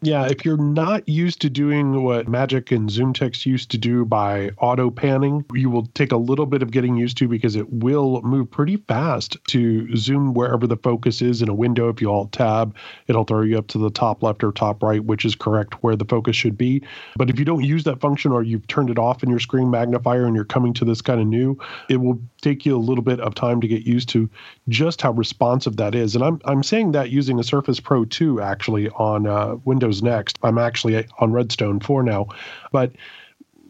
Yeah, 0.00 0.26
if 0.26 0.44
you're 0.44 0.56
not 0.56 1.08
used 1.08 1.40
to 1.40 1.50
doing 1.50 2.04
what 2.04 2.28
Magic 2.28 2.70
and 2.70 2.88
ZoomText 2.88 3.44
used 3.44 3.72
to 3.72 3.78
do 3.78 4.04
by 4.04 4.50
auto 4.58 4.92
panning, 4.92 5.44
you 5.52 5.70
will 5.70 5.86
take 5.86 6.12
a 6.12 6.16
little 6.16 6.46
bit 6.46 6.62
of 6.62 6.70
getting 6.70 6.94
used 6.94 7.16
to 7.16 7.26
because 7.26 7.56
it 7.56 7.72
will 7.72 8.22
move 8.22 8.48
pretty 8.48 8.76
fast 8.76 9.36
to 9.48 9.96
zoom 9.96 10.34
wherever 10.34 10.68
the 10.68 10.76
focus 10.76 11.20
is 11.20 11.42
in 11.42 11.48
a 11.48 11.54
window. 11.54 11.88
If 11.88 12.00
you 12.00 12.12
alt 12.12 12.30
tab, 12.30 12.76
it'll 13.08 13.24
throw 13.24 13.42
you 13.42 13.58
up 13.58 13.66
to 13.68 13.78
the 13.78 13.90
top 13.90 14.22
left 14.22 14.44
or 14.44 14.52
top 14.52 14.84
right, 14.84 15.04
which 15.04 15.24
is 15.24 15.34
correct 15.34 15.82
where 15.82 15.96
the 15.96 16.04
focus 16.04 16.36
should 16.36 16.56
be. 16.56 16.80
But 17.16 17.28
if 17.28 17.36
you 17.36 17.44
don't 17.44 17.64
use 17.64 17.82
that 17.82 18.00
function 18.00 18.30
or 18.30 18.44
you've 18.44 18.68
turned 18.68 18.90
it 18.90 19.00
off 19.00 19.24
in 19.24 19.30
your 19.30 19.40
screen 19.40 19.68
magnifier 19.68 20.26
and 20.26 20.36
you're 20.36 20.44
coming 20.44 20.74
to 20.74 20.84
this 20.84 21.02
kind 21.02 21.20
of 21.20 21.26
new, 21.26 21.58
it 21.88 21.96
will 21.96 22.20
take 22.40 22.64
you 22.64 22.76
a 22.76 22.78
little 22.78 23.02
bit 23.02 23.18
of 23.18 23.34
time 23.34 23.60
to 23.62 23.66
get 23.66 23.82
used 23.82 24.08
to 24.10 24.30
just 24.68 25.02
how 25.02 25.10
responsive 25.10 25.76
that 25.78 25.96
is. 25.96 26.14
And 26.14 26.22
I'm 26.22 26.40
I'm 26.44 26.62
saying 26.62 26.92
that 26.92 27.10
using 27.10 27.40
a 27.40 27.42
Surface 27.42 27.80
Pro 27.80 28.04
2 28.04 28.40
actually 28.40 28.90
on 28.90 29.26
uh, 29.26 29.56
Windows 29.64 29.87
Next. 30.02 30.38
I'm 30.42 30.58
actually 30.58 31.06
on 31.18 31.32
Redstone 31.32 31.80
4 31.80 32.02
now, 32.02 32.28
but 32.72 32.92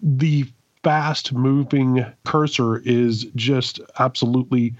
the 0.02 0.44
fast 0.82 1.32
moving 1.32 2.04
cursor 2.24 2.78
is 2.84 3.24
just 3.34 3.80
absolutely 3.98 4.74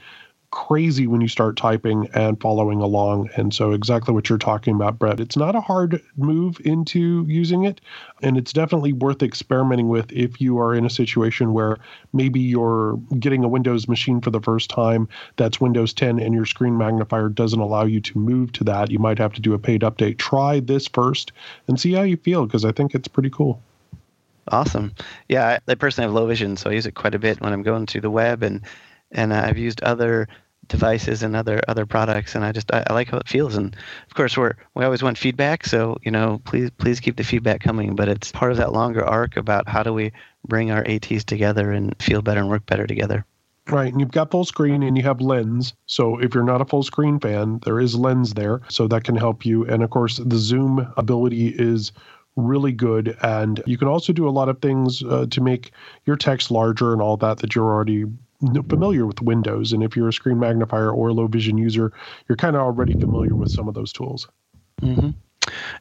crazy 0.51 1.07
when 1.07 1.21
you 1.21 1.29
start 1.29 1.57
typing 1.57 2.09
and 2.15 2.41
following 2.41 2.81
along. 2.81 3.29
And 3.37 3.53
so, 3.53 3.73
exactly 3.73 4.15
what 4.15 4.29
you're 4.29 4.39
talking 4.39 4.75
about, 4.75 4.99
Brett. 4.99 5.21
It's 5.21 5.37
not 5.37 5.55
a 5.55 5.61
hard 5.61 6.03
move 6.17 6.61
into 6.65 7.25
using 7.29 7.65
it. 7.65 7.81
And 8.23 8.37
it's 8.37 8.53
definitely 8.53 8.93
worth 8.93 9.23
experimenting 9.23 9.89
with 9.89 10.11
if 10.13 10.41
you 10.41 10.59
are 10.59 10.75
in 10.75 10.87
a 10.87 10.91
situation 10.91 11.53
where 11.53 11.79
maybe 12.13 12.41
you're 12.41 12.97
getting 13.19 13.45
a 13.45 13.49
Windows 13.49 13.89
machine 13.89 14.21
for 14.21 14.31
the 14.31 14.41
first 14.41 14.71
time 14.71 15.09
that's 15.37 15.61
Windows 15.61 15.93
10 15.93 16.19
and 16.19 16.35
your 16.35 16.47
screen 16.47 16.79
magnifier 16.79 17.29
doesn't 17.29 17.61
allow 17.61 17.85
you 17.85 18.01
to 18.01 18.19
move 18.19 18.53
to 18.53 18.65
that. 18.65 18.91
You 18.91 18.99
might 18.99 19.19
have 19.19 19.33
to 19.35 19.41
do 19.41 19.55
a 19.55 19.59
paid 19.59 19.83
update. 19.83 20.19
Try 20.19 20.61
this 20.61 20.89
first 20.89 21.33
and 21.67 21.79
see 21.79 21.93
how 21.93 22.03
you 22.03 22.17
feel 22.17 22.47
because 22.47 22.65
I 22.65 22.73
think 22.73 22.95
it's 22.95 23.09
pretty 23.09 23.31
cool. 23.31 23.63
Awesome. 24.51 24.95
Yeah, 25.29 25.59
I, 25.69 25.75
personally 25.75 26.07
have 26.07 26.15
low 26.15 26.27
vision, 26.27 26.57
so 26.57 26.71
I 26.71 26.73
use 26.73 26.87
it 26.87 26.95
quite 26.95 27.15
a 27.15 27.19
bit 27.19 27.41
when 27.41 27.53
I'm 27.53 27.63
going 27.63 27.87
to 27.87 28.01
the 28.01 28.11
web 28.11 28.43
and 28.43 28.63
and 29.13 29.33
uh, 29.33 29.43
I've 29.45 29.59
used 29.59 29.83
other 29.83 30.29
devices 30.67 31.23
and 31.23 31.35
other 31.35 31.61
other 31.67 31.87
products 31.87 32.35
and 32.35 32.45
I 32.45 32.53
just 32.53 32.73
I, 32.73 32.85
I, 32.87 32.93
like 32.93 33.09
how 33.09 33.19
it 33.19 33.29
feels 33.29 33.57
and 33.57 33.75
of 33.75 34.15
course 34.15 34.37
we're 34.37 34.55
we 34.75 34.85
always 34.85 35.03
want 35.03 35.17
feedback 35.17 35.65
so 35.65 35.97
you 36.03 36.11
know 36.11 36.43
please 36.45 36.71
please 36.77 37.01
keep 37.01 37.17
the 37.17 37.25
feedback 37.25 37.63
coming 37.63 37.97
but 37.97 38.09
it's 38.09 38.31
part 38.33 38.51
of 38.51 38.59
that 38.59 38.73
longer 38.73 39.05
arc 39.05 39.37
about 39.39 39.67
how 39.67 39.83
do 39.83 39.95
we 39.95 40.13
bring 40.47 40.71
our 40.71 40.87
ATs 40.87 41.25
together 41.25 41.73
and 41.73 41.95
feel 42.03 42.21
better 42.21 42.41
and 42.41 42.51
work 42.51 42.67
better 42.67 42.87
together 42.87 43.25
Right, 43.71 43.93
and 43.93 44.01
you've 44.01 44.13
got 44.13 44.31
full 44.31 44.47
screen 44.47 44.83
and 44.83 44.97
you 44.97 45.03
have 45.03 45.21
lens. 45.21 45.75
So 45.85 46.19
if 46.19 46.35
you're 46.35 46.43
not 46.43 46.63
a 46.63 46.65
full 46.65 46.83
screen 46.83 47.21
fan, 47.21 47.61
there 47.67 47.79
is 47.79 47.95
lens 47.95 48.33
there, 48.33 48.63
so 48.69 48.89
that 48.89 49.05
can 49.05 49.15
help 49.15 49.45
you. 49.45 49.67
And 49.67 49.83
of 49.83 49.91
course, 49.91 50.17
the 50.17 50.39
zoom 50.39 50.91
ability 50.97 51.49
is 51.49 51.93
really 52.39 52.73
good 52.73 53.17
and 53.23 53.61
you 53.67 53.77
can 53.77 53.89
also 53.89 54.13
do 54.13 54.29
a 54.29 54.31
lot 54.31 54.49
of 54.49 54.61
things 54.63 55.03
uh, 55.03 55.27
to 55.29 55.41
make 55.41 55.73
your 56.07 56.17
text 56.17 56.51
larger 56.51 56.93
and 56.93 57.03
all 57.03 57.17
that 57.17 57.39
that 57.39 57.55
you're 57.55 57.67
already 57.67 58.05
familiar 58.69 59.07
with 59.07 59.21
Windows. 59.21 59.73
And 59.73 59.83
if 59.83 59.97
you're 59.97 60.09
a 60.09 60.13
screen 60.13 60.39
magnifier 60.39 60.91
or 60.91 61.09
a 61.09 61.13
low 61.13 61.27
vision 61.27 61.59
user, 61.59 61.93
you're 62.29 62.37
kind 62.37 62.57
of 62.57 62.63
already 62.63 62.95
familiar 62.95 63.35
with 63.35 63.51
some 63.51 63.69
of 63.69 63.75
those 63.75 63.93
tools. 63.93 64.29
Mm-hmm. 64.83 65.11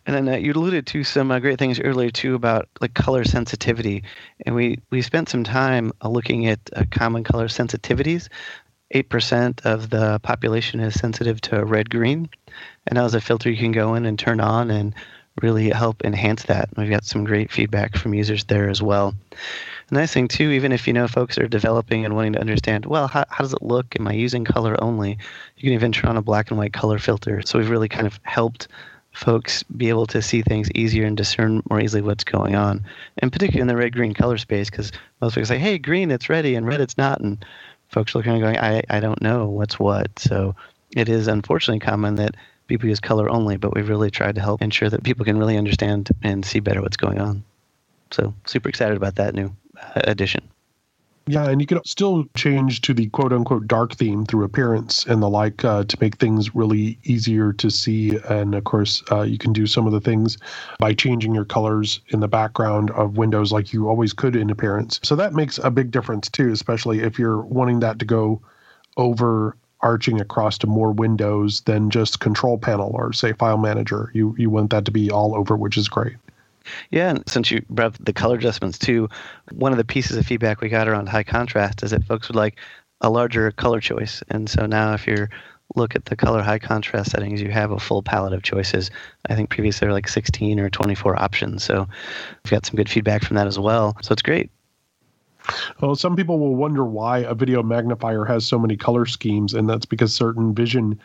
And 0.06 0.16
then 0.16 0.30
uh, 0.30 0.38
you 0.38 0.54
alluded 0.54 0.88
to 0.88 1.04
some 1.04 1.32
uh, 1.32 1.40
great 1.40 1.60
things 1.60 1.80
earlier 1.80 2.10
too 2.10 2.36
about 2.36 2.70
like 2.80 2.94
color 2.94 3.24
sensitivity, 3.24 4.04
and 4.46 4.56
we 4.56 4.80
we 4.92 5.02
spent 5.02 5.30
some 5.30 5.44
time 5.44 5.92
uh, 6.02 6.10
looking 6.10 6.48
at 6.48 6.60
uh, 6.76 6.86
common 6.90 7.24
color 7.24 7.48
sensitivities. 7.48 8.30
Eight 8.92 9.10
percent 9.10 9.62
of 9.66 9.90
the 9.90 10.20
population 10.20 10.80
is 10.80 10.98
sensitive 10.98 11.42
to 11.42 11.66
red 11.66 11.90
green, 11.90 12.30
and 12.88 12.98
that 12.98 13.04
was 13.04 13.14
a 13.14 13.22
filter 13.22 13.50
you 13.50 13.58
can 13.58 13.74
go 13.74 13.96
in 13.96 14.06
and 14.06 14.18
turn 14.18 14.40
on 14.40 14.72
and 14.72 14.96
really 15.42 15.70
help 15.70 16.04
enhance 16.04 16.44
that. 16.44 16.70
We've 16.78 16.90
got 16.90 17.04
some 17.04 17.26
great 17.26 17.52
feedback 17.52 17.98
from 17.98 18.14
users 18.14 18.46
there 18.46 18.70
as 18.70 18.82
well. 18.82 19.14
Nice 19.90 20.12
thing 20.12 20.28
too, 20.28 20.52
even 20.52 20.74
if 20.74 20.86
you 20.86 20.92
know 20.92 21.08
folks 21.08 21.38
are 21.38 21.48
developing 21.48 22.04
and 22.04 22.14
wanting 22.14 22.34
to 22.34 22.42
understand, 22.42 22.86
well, 22.86 23.08
how, 23.08 23.24
how 23.30 23.44
does 23.44 23.54
it 23.54 23.62
look? 23.62 23.98
Am 23.98 24.08
I 24.08 24.14
using 24.14 24.44
color 24.44 24.76
only? 24.84 25.18
You 25.56 25.64
can 25.64 25.72
even 25.72 25.94
turn 25.94 26.10
on 26.10 26.18
a 26.18 26.22
black 26.22 26.52
and 26.52 26.58
white 26.58 26.74
color 26.74 27.00
filter. 27.00 27.42
So 27.46 27.58
we've 27.58 27.70
really 27.70 27.88
kind 27.88 28.06
of 28.06 28.20
helped 28.24 28.68
folks 29.14 29.64
be 29.64 29.88
able 29.88 30.06
to 30.08 30.22
see 30.22 30.42
things 30.42 30.70
easier 30.72 31.06
and 31.06 31.16
discern 31.16 31.64
more 31.70 31.80
easily 31.80 32.02
what's 32.02 32.26
going 32.26 32.56
on. 32.56 32.86
And 33.20 33.32
particularly 33.32 33.62
in 33.62 33.68
the 33.68 33.78
red 33.78 33.94
green 33.94 34.14
color 34.14 34.38
space, 34.38 34.70
because 34.70 34.92
most 35.22 35.36
folks 35.36 35.48
say, 35.48 35.58
hey, 35.58 35.78
green, 35.78 36.12
it's 36.12 36.30
ready, 36.30 36.56
and 36.56 36.68
red, 36.68 36.82
it's 36.82 36.98
not. 36.98 37.22
And 37.22 37.44
folks 37.88 38.14
are 38.14 38.20
looking 38.20 38.34
and 38.34 38.42
going, 38.42 38.58
I, 38.58 38.84
I 38.90 39.00
don't 39.00 39.22
know 39.22 39.48
what's 39.48 39.80
what. 39.80 40.20
So 40.20 40.54
it 40.96 41.08
is 41.08 41.28
unfortunately 41.28 41.80
common 41.80 42.16
that 42.16 42.36
people 42.68 42.90
use 42.90 43.00
color 43.00 43.30
only, 43.30 43.56
but 43.56 43.74
we've 43.74 43.90
really 43.90 44.12
tried 44.12 44.36
to 44.36 44.42
help 44.42 44.62
ensure 44.62 44.90
that 44.90 45.04
people 45.04 45.24
can 45.24 45.40
really 45.40 45.58
understand 45.58 46.10
and 46.24 46.46
see 46.46 46.60
better 46.60 46.82
what's 46.82 46.98
going 46.98 47.20
on. 47.20 47.44
So 48.12 48.34
super 48.46 48.68
excited 48.70 48.98
about 48.98 49.16
that 49.16 49.34
new 49.34 49.56
edition. 49.96 50.48
Yeah, 51.30 51.50
and 51.50 51.60
you 51.60 51.68
can 51.68 51.84
still 51.84 52.26
change 52.36 52.80
to 52.82 52.94
the 52.94 53.08
quote 53.10 53.34
unquote 53.34 53.68
dark 53.68 53.96
theme 53.96 54.26
through 54.26 54.46
appearance 54.46 55.06
and 55.06 55.22
the 55.22 55.30
like 55.30 55.66
uh, 55.66 55.84
to 55.84 55.98
make 56.00 56.16
things 56.16 56.56
really 56.56 56.98
easier 57.04 57.52
to 57.54 57.70
see. 57.70 58.18
And 58.30 58.56
of 58.56 58.64
course, 58.64 59.04
uh, 59.12 59.24
you 59.24 59.38
can 59.38 59.52
do 59.52 59.68
some 59.68 59.86
of 59.86 59.92
the 59.92 60.00
things 60.00 60.38
by 60.80 60.94
changing 60.94 61.36
your 61.36 61.44
colors 61.44 62.00
in 62.10 62.22
the 62.22 62.30
background 62.30 62.92
of 62.92 63.18
windows 63.18 63.52
like 63.52 63.74
you 63.74 63.90
always 63.90 64.14
could 64.14 64.38
in 64.38 64.50
appearance. 64.50 65.02
So 65.04 65.18
that 65.18 65.34
makes 65.34 65.58
a 65.58 65.70
big 65.70 65.92
difference 65.92 66.30
too, 66.30 66.50
especially 66.52 67.02
if 67.02 67.20
you're 67.20 67.42
wanting 67.42 67.82
that 67.82 68.00
to 68.00 68.06
go 68.06 68.42
over 68.96 69.58
arching 69.82 70.22
across 70.22 70.58
to 70.60 70.68
more 70.68 70.92
windows 70.92 71.62
than 71.62 71.90
just 71.90 72.20
control 72.22 72.58
panel 72.58 72.92
or 72.94 73.12
say 73.12 73.34
file 73.34 73.58
manager. 73.58 74.12
You 74.14 74.34
you 74.38 74.50
want 74.50 74.70
that 74.70 74.86
to 74.86 74.92
be 74.92 75.12
all 75.12 75.36
over, 75.36 75.58
which 75.58 75.78
is 75.78 75.90
great. 75.90 76.16
Yeah, 76.92 77.10
and 77.10 77.24
since 77.28 77.52
you 77.52 77.64
brought 77.70 77.96
up 77.96 78.06
the 78.06 78.14
color 78.14 78.36
adjustments 78.36 78.78
too, 78.78 79.10
one 79.52 79.72
of 79.72 79.78
the 79.78 79.86
pieces 79.86 80.18
of 80.18 80.26
feedback 80.26 80.62
we 80.62 80.70
got 80.70 80.88
around 80.88 81.10
high 81.10 81.24
contrast 81.24 81.84
is 81.84 81.92
that 81.92 82.04
folks 82.04 82.28
would 82.28 82.36
like 82.36 82.58
a 83.02 83.10
larger 83.10 83.52
color 83.52 83.80
choice. 83.80 84.24
And 84.30 84.50
so 84.50 84.66
now 84.66 84.94
if 84.94 85.08
you 85.08 85.28
look 85.76 85.96
at 85.96 86.06
the 86.06 86.16
color 86.16 86.42
high 86.42 86.60
contrast 86.60 87.12
settings, 87.12 87.42
you 87.42 87.52
have 87.52 87.72
a 87.72 87.80
full 87.80 88.02
palette 88.02 88.34
of 88.34 88.44
choices. 88.44 88.90
I 89.30 89.36
think 89.36 89.50
previously 89.50 89.86
there 89.86 89.90
were 89.90 89.94
like 89.98 90.08
16 90.08 90.60
or 90.60 90.70
24 90.70 91.22
options. 91.22 91.64
So 91.64 91.88
we've 92.44 92.52
got 92.52 92.66
some 92.66 92.76
good 92.76 92.90
feedback 92.90 93.24
from 93.24 93.36
that 93.36 93.48
as 93.48 93.60
well. 93.60 93.98
So 94.02 94.14
it's 94.14 94.22
great. 94.22 94.50
Well, 95.82 95.96
some 95.96 96.16
people 96.16 96.40
will 96.40 96.56
wonder 96.56 96.84
why 96.84 97.20
a 97.20 97.34
video 97.34 97.64
magnifier 97.64 98.26
has 98.26 98.46
so 98.46 98.60
many 98.60 98.76
color 98.76 99.06
schemes, 99.06 99.54
and 99.54 99.70
that's 99.70 99.86
because 99.86 100.14
certain 100.14 100.54
vision 100.54 101.00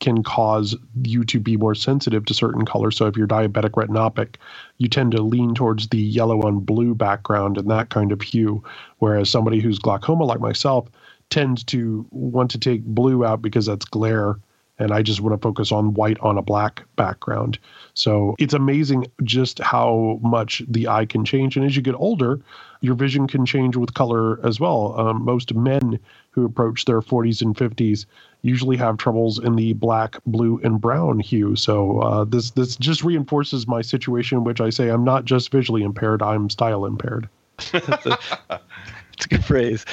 can 0.00 0.22
cause 0.22 0.76
you 1.02 1.24
to 1.24 1.38
be 1.38 1.56
more 1.56 1.74
sensitive 1.74 2.24
to 2.26 2.34
certain 2.34 2.64
colors. 2.64 2.96
So 2.96 3.06
if 3.06 3.16
you're 3.16 3.26
diabetic 3.26 3.70
retinopic, 3.70 4.36
you 4.78 4.88
tend 4.88 5.12
to 5.12 5.22
lean 5.22 5.54
towards 5.54 5.88
the 5.88 5.98
yellow 5.98 6.42
and 6.42 6.64
blue 6.64 6.94
background 6.94 7.58
and 7.58 7.70
that 7.70 7.90
kind 7.90 8.12
of 8.12 8.20
hue. 8.20 8.62
Whereas 8.98 9.30
somebody 9.30 9.60
who's 9.60 9.78
glaucoma 9.78 10.24
like 10.24 10.40
myself 10.40 10.88
tends 11.30 11.64
to 11.64 12.06
want 12.10 12.50
to 12.50 12.58
take 12.58 12.84
blue 12.84 13.24
out 13.24 13.40
because 13.40 13.66
that's 13.66 13.84
glare 13.84 14.36
and 14.78 14.92
I 14.92 15.02
just 15.02 15.20
want 15.20 15.40
to 15.40 15.42
focus 15.42 15.70
on 15.70 15.94
white 15.94 16.18
on 16.20 16.36
a 16.36 16.42
black 16.42 16.82
background. 16.96 17.58
So 17.94 18.34
it's 18.38 18.54
amazing 18.54 19.06
just 19.22 19.60
how 19.60 20.18
much 20.22 20.62
the 20.68 20.88
eye 20.88 21.06
can 21.06 21.24
change. 21.24 21.56
And 21.56 21.64
as 21.64 21.76
you 21.76 21.82
get 21.82 21.94
older, 21.94 22.40
your 22.84 22.94
vision 22.94 23.26
can 23.26 23.46
change 23.46 23.76
with 23.76 23.94
color 23.94 24.44
as 24.46 24.60
well. 24.60 24.94
Um, 24.98 25.24
most 25.24 25.54
men 25.54 25.98
who 26.30 26.44
approach 26.44 26.84
their 26.84 27.00
40s 27.00 27.40
and 27.40 27.56
50s 27.56 28.04
usually 28.42 28.76
have 28.76 28.98
troubles 28.98 29.38
in 29.38 29.56
the 29.56 29.72
black, 29.72 30.16
blue, 30.26 30.60
and 30.62 30.78
brown 30.78 31.18
hue. 31.18 31.56
So 31.56 32.00
uh, 32.00 32.24
this 32.24 32.50
this 32.50 32.76
just 32.76 33.02
reinforces 33.02 33.66
my 33.66 33.80
situation, 33.80 34.44
which 34.44 34.60
I 34.60 34.68
say 34.68 34.90
I'm 34.90 35.04
not 35.04 35.24
just 35.24 35.50
visually 35.50 35.82
impaired; 35.82 36.22
I'm 36.22 36.50
style 36.50 36.84
impaired. 36.84 37.28
It's 39.16 39.26
a 39.26 39.28
good 39.28 39.44
phrase. 39.44 39.84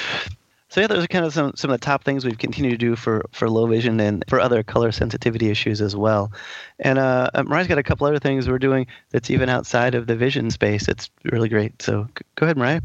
So 0.72 0.80
yeah, 0.80 0.86
those 0.86 1.04
are 1.04 1.08
kind 1.08 1.26
of 1.26 1.34
some, 1.34 1.52
some 1.54 1.70
of 1.70 1.78
the 1.78 1.84
top 1.84 2.02
things 2.02 2.24
we've 2.24 2.38
continued 2.38 2.70
to 2.70 2.78
do 2.78 2.96
for, 2.96 3.26
for 3.30 3.50
low 3.50 3.66
vision 3.66 4.00
and 4.00 4.24
for 4.26 4.40
other 4.40 4.62
color 4.62 4.90
sensitivity 4.90 5.50
issues 5.50 5.82
as 5.82 5.94
well. 5.94 6.32
And 6.78 6.98
uh, 6.98 7.28
Mariah's 7.44 7.66
got 7.66 7.76
a 7.76 7.82
couple 7.82 8.06
other 8.06 8.18
things 8.18 8.48
we're 8.48 8.58
doing 8.58 8.86
that's 9.10 9.28
even 9.28 9.50
outside 9.50 9.94
of 9.94 10.06
the 10.06 10.16
vision 10.16 10.50
space. 10.50 10.88
It's 10.88 11.10
really 11.24 11.50
great. 11.50 11.82
So 11.82 12.08
go 12.36 12.46
ahead, 12.46 12.56
Mariah. 12.56 12.80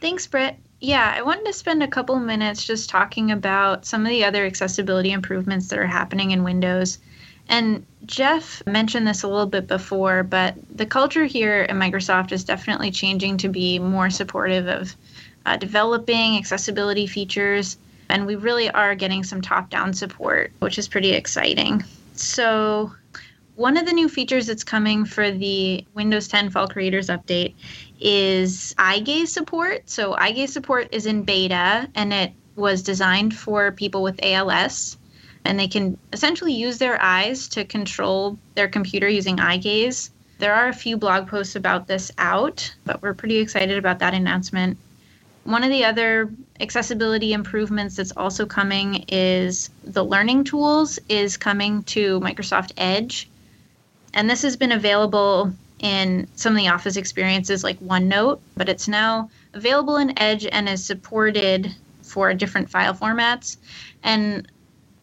Thanks, 0.00 0.28
Britt. 0.28 0.54
Yeah, 0.78 1.12
I 1.16 1.22
wanted 1.22 1.44
to 1.46 1.52
spend 1.52 1.82
a 1.82 1.88
couple 1.88 2.20
minutes 2.20 2.64
just 2.64 2.88
talking 2.88 3.32
about 3.32 3.84
some 3.84 4.06
of 4.06 4.10
the 4.10 4.24
other 4.24 4.46
accessibility 4.46 5.10
improvements 5.10 5.66
that 5.70 5.80
are 5.80 5.86
happening 5.88 6.30
in 6.30 6.44
Windows. 6.44 7.00
And 7.48 7.84
Jeff 8.06 8.64
mentioned 8.64 9.08
this 9.08 9.24
a 9.24 9.28
little 9.28 9.46
bit 9.46 9.66
before, 9.66 10.22
but 10.22 10.54
the 10.72 10.86
culture 10.86 11.24
here 11.24 11.66
at 11.68 11.74
Microsoft 11.74 12.30
is 12.30 12.44
definitely 12.44 12.92
changing 12.92 13.38
to 13.38 13.48
be 13.48 13.80
more 13.80 14.08
supportive 14.08 14.68
of 14.68 14.94
uh, 15.46 15.56
developing 15.56 16.36
accessibility 16.36 17.06
features. 17.06 17.76
And 18.08 18.26
we 18.26 18.36
really 18.36 18.70
are 18.70 18.94
getting 18.94 19.24
some 19.24 19.40
top 19.40 19.70
down 19.70 19.94
support, 19.94 20.52
which 20.58 20.78
is 20.78 20.88
pretty 20.88 21.12
exciting. 21.12 21.84
So, 22.14 22.92
one 23.54 23.76
of 23.76 23.86
the 23.86 23.92
new 23.92 24.08
features 24.08 24.46
that's 24.46 24.64
coming 24.64 25.04
for 25.04 25.30
the 25.30 25.84
Windows 25.94 26.28
10 26.28 26.50
Fall 26.50 26.68
Creators 26.68 27.08
Update 27.08 27.54
is 28.00 28.74
eye 28.78 29.00
gaze 29.00 29.32
support. 29.32 29.88
So, 29.88 30.14
eye 30.14 30.32
gaze 30.32 30.52
support 30.52 30.88
is 30.92 31.06
in 31.06 31.22
beta 31.22 31.88
and 31.94 32.12
it 32.12 32.32
was 32.56 32.82
designed 32.82 33.34
for 33.34 33.72
people 33.72 34.02
with 34.02 34.20
ALS. 34.22 34.96
And 35.44 35.58
they 35.58 35.68
can 35.68 35.98
essentially 36.12 36.52
use 36.52 36.78
their 36.78 37.00
eyes 37.02 37.48
to 37.48 37.64
control 37.64 38.38
their 38.54 38.68
computer 38.68 39.08
using 39.08 39.40
eye 39.40 39.56
gaze. 39.56 40.10
There 40.38 40.54
are 40.54 40.68
a 40.68 40.74
few 40.74 40.96
blog 40.96 41.28
posts 41.28 41.56
about 41.56 41.86
this 41.86 42.12
out, 42.18 42.74
but 42.84 43.02
we're 43.02 43.14
pretty 43.14 43.38
excited 43.38 43.78
about 43.78 44.00
that 44.00 44.14
announcement. 44.14 44.76
One 45.44 45.64
of 45.64 45.70
the 45.70 45.84
other 45.84 46.30
accessibility 46.60 47.32
improvements 47.32 47.96
that's 47.96 48.12
also 48.16 48.46
coming 48.46 49.04
is 49.08 49.70
the 49.82 50.04
learning 50.04 50.44
tools 50.44 51.00
is 51.08 51.36
coming 51.36 51.82
to 51.84 52.20
Microsoft 52.20 52.72
Edge. 52.76 53.28
And 54.14 54.30
this 54.30 54.42
has 54.42 54.56
been 54.56 54.72
available 54.72 55.52
in 55.80 56.28
some 56.36 56.52
of 56.52 56.58
the 56.58 56.68
Office 56.68 56.96
experiences 56.96 57.64
like 57.64 57.80
OneNote, 57.80 58.40
but 58.56 58.68
it's 58.68 58.86
now 58.86 59.30
available 59.52 59.96
in 59.96 60.16
Edge 60.18 60.46
and 60.46 60.68
is 60.68 60.84
supported 60.84 61.74
for 62.02 62.32
different 62.34 62.70
file 62.70 62.94
formats. 62.94 63.56
And 64.04 64.50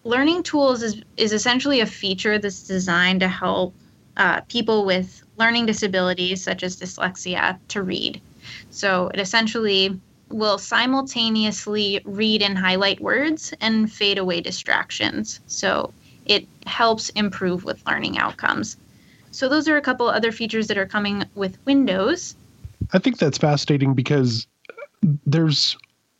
learning 0.05 0.43
tools 0.43 0.81
is, 0.83 1.01
is 1.17 1.33
essentially 1.33 1.81
a 1.81 1.85
feature 1.85 2.39
that's 2.39 2.63
designed 2.63 3.19
to 3.19 3.27
help 3.27 3.73
uh, 4.15 4.39
people 4.41 4.85
with 4.85 5.21
learning 5.37 5.65
disabilities 5.65 6.41
such 6.41 6.63
as 6.63 6.77
dyslexia 6.77 7.57
to 7.69 7.83
read. 7.83 8.21
So 8.69 9.09
it 9.13 9.19
essentially 9.19 9.99
will 10.29 10.57
simultaneously 10.57 12.01
read 12.05 12.41
and 12.41 12.57
highlight 12.57 12.99
words 13.01 13.53
and 13.61 13.91
fade 13.91 14.17
away 14.17 14.41
distractions. 14.41 15.39
So 15.47 15.93
it 16.25 16.47
helps 16.65 17.09
improve 17.09 17.63
with 17.63 17.85
learning 17.87 18.17
outcomes. 18.17 18.77
So 19.31 19.49
those 19.49 19.67
are 19.67 19.77
a 19.77 19.81
couple 19.81 20.07
other 20.07 20.31
features 20.31 20.67
that 20.67 20.77
are 20.77 20.85
coming 20.85 21.25
with 21.35 21.57
Windows. 21.65 22.35
I 22.93 22.99
think 22.99 23.17
that's 23.17 23.37
fascinating 23.37 23.93
because 23.93 24.47
there's 25.25 25.77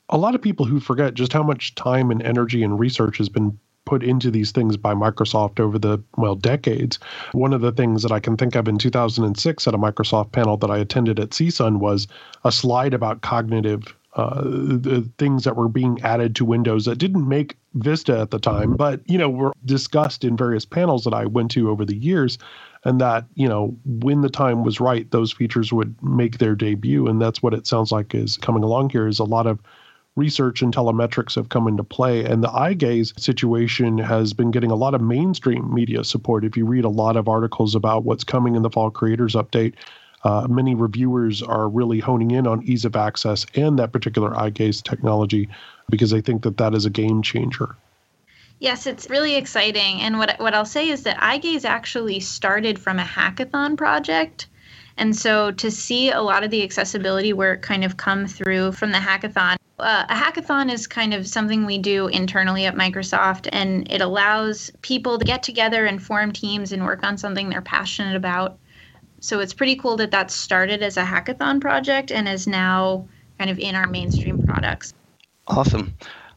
a 0.09 0.17
lot 0.17 0.35
of 0.35 0.41
people 0.41 0.65
who 0.65 0.79
forget 0.79 1.13
just 1.13 1.33
how 1.33 1.43
much 1.43 1.75
time 1.75 2.11
and 2.11 2.21
energy 2.21 2.63
and 2.63 2.79
research 2.79 3.17
has 3.17 3.29
been 3.29 3.57
put 3.85 4.03
into 4.03 4.29
these 4.29 4.51
things 4.51 4.77
by 4.77 4.93
Microsoft 4.93 5.59
over 5.59 5.79
the 5.79 5.97
well 6.17 6.35
decades. 6.35 6.99
One 7.31 7.53
of 7.53 7.61
the 7.61 7.71
things 7.71 8.03
that 8.03 8.11
I 8.11 8.19
can 8.19 8.37
think 8.37 8.55
of 8.55 8.67
in 8.67 8.77
2006 8.77 9.67
at 9.67 9.73
a 9.73 9.77
Microsoft 9.77 10.31
panel 10.31 10.57
that 10.57 10.69
I 10.69 10.77
attended 10.77 11.19
at 11.19 11.31
CSUN 11.31 11.79
was 11.79 12.07
a 12.43 12.51
slide 12.51 12.93
about 12.93 13.21
cognitive 13.21 13.95
uh, 14.19 14.41
the 14.43 15.09
things 15.17 15.45
that 15.45 15.55
were 15.55 15.69
being 15.69 16.01
added 16.01 16.35
to 16.35 16.43
Windows 16.43 16.83
that 16.85 16.97
didn't 16.97 17.27
make 17.27 17.57
Vista 17.75 18.19
at 18.19 18.31
the 18.31 18.39
time, 18.39 18.75
but 18.75 19.01
you 19.05 19.17
know 19.17 19.29
were 19.29 19.53
discussed 19.63 20.25
in 20.25 20.35
various 20.35 20.65
panels 20.65 21.05
that 21.05 21.13
I 21.13 21.25
went 21.25 21.51
to 21.51 21.69
over 21.69 21.85
the 21.85 21.95
years, 21.95 22.37
and 22.83 22.99
that 22.99 23.25
you 23.35 23.47
know 23.47 23.77
when 23.85 24.21
the 24.21 24.29
time 24.29 24.63
was 24.63 24.81
right, 24.81 25.09
those 25.11 25.31
features 25.31 25.71
would 25.71 25.95
make 26.03 26.37
their 26.37 26.55
debut, 26.55 27.07
and 27.07 27.21
that's 27.21 27.41
what 27.41 27.53
it 27.53 27.65
sounds 27.65 27.91
like 27.91 28.13
is 28.13 28.35
coming 28.37 28.63
along 28.63 28.89
here. 28.89 29.07
Is 29.07 29.19
a 29.19 29.23
lot 29.23 29.47
of 29.47 29.59
research 30.17 30.61
and 30.61 30.75
telemetrics 30.75 31.35
have 31.35 31.47
come 31.47 31.67
into 31.67 31.83
play, 31.83 32.25
and 32.25 32.43
the 32.43 32.51
eye 32.51 32.73
gaze 32.73 33.13
situation 33.15 33.97
has 33.99 34.33
been 34.33 34.51
getting 34.51 34.71
a 34.71 34.75
lot 34.75 34.95
of 34.95 35.01
mainstream 35.01 35.73
media 35.73 36.03
support. 36.03 36.43
If 36.43 36.57
you 36.57 36.65
read 36.65 36.83
a 36.83 36.89
lot 36.89 37.15
of 37.15 37.29
articles 37.29 37.73
about 37.73 38.03
what's 38.03 38.25
coming 38.25 38.55
in 38.55 38.63
the 38.63 38.69
Fall 38.69 38.91
Creators 38.91 39.35
Update, 39.35 39.75
uh, 40.23 40.47
many 40.49 40.75
reviewers 40.75 41.41
are 41.41 41.69
really 41.69 41.99
honing 41.99 42.31
in 42.31 42.47
on 42.47 42.63
ease 42.63 42.85
of 42.85 42.95
access 42.95 43.45
and 43.55 43.79
that 43.79 43.91
particular 43.91 44.37
eye 44.37 44.49
gaze 44.49 44.81
technology 44.81 45.49
because 45.89 46.11
they 46.11 46.21
think 46.21 46.43
that 46.43 46.57
that 46.57 46.73
is 46.73 46.85
a 46.85 46.89
game 46.89 47.21
changer. 47.21 47.75
Yes, 48.59 48.85
it's 48.85 49.09
really 49.09 49.35
exciting. 49.35 50.01
And 50.01 50.17
what 50.17 50.37
what 50.39 50.53
I'll 50.53 50.65
say 50.65 50.89
is 50.89 51.03
that 51.03 51.21
eye 51.23 51.37
gaze 51.37 51.63
actually 51.63 52.19
started 52.19 52.77
from 52.77 52.99
a 52.99 53.03
hackathon 53.03 53.77
project. 53.77 54.47
And 54.97 55.15
so 55.15 55.51
to 55.51 55.71
see 55.71 56.11
a 56.11 56.21
lot 56.21 56.43
of 56.43 56.51
the 56.51 56.61
accessibility 56.61 57.31
work 57.31 57.61
kind 57.61 57.85
of 57.85 57.95
come 57.95 58.27
through 58.27 58.73
from 58.73 58.91
the 58.91 58.97
hackathon, 58.97 59.55
uh, 59.79 60.05
a 60.09 60.13
hackathon 60.13 60.69
is 60.69 60.87
kind 60.87 61.13
of 61.13 61.25
something 61.25 61.65
we 61.65 61.77
do 61.77 62.07
internally 62.07 62.65
at 62.65 62.75
Microsoft, 62.75 63.47
and 63.53 63.89
it 63.89 64.01
allows 64.01 64.71
people 64.81 65.17
to 65.17 65.23
get 65.23 65.41
together 65.41 65.85
and 65.85 66.03
form 66.03 66.33
teams 66.33 66.73
and 66.73 66.85
work 66.85 67.03
on 67.03 67.17
something 67.17 67.49
they're 67.49 67.61
passionate 67.61 68.17
about. 68.17 68.57
So 69.21 69.39
it's 69.39 69.53
pretty 69.53 69.75
cool 69.75 69.97
that 69.97 70.11
that 70.11 70.31
started 70.31 70.81
as 70.81 70.97
a 70.97 71.03
hackathon 71.03 71.61
project 71.61 72.11
and 72.11 72.27
is 72.27 72.47
now 72.47 73.07
kind 73.37 73.49
of 73.49 73.59
in 73.59 73.75
our 73.75 73.87
mainstream 73.87 74.43
products. 74.45 74.93
Awesome. 75.47 75.93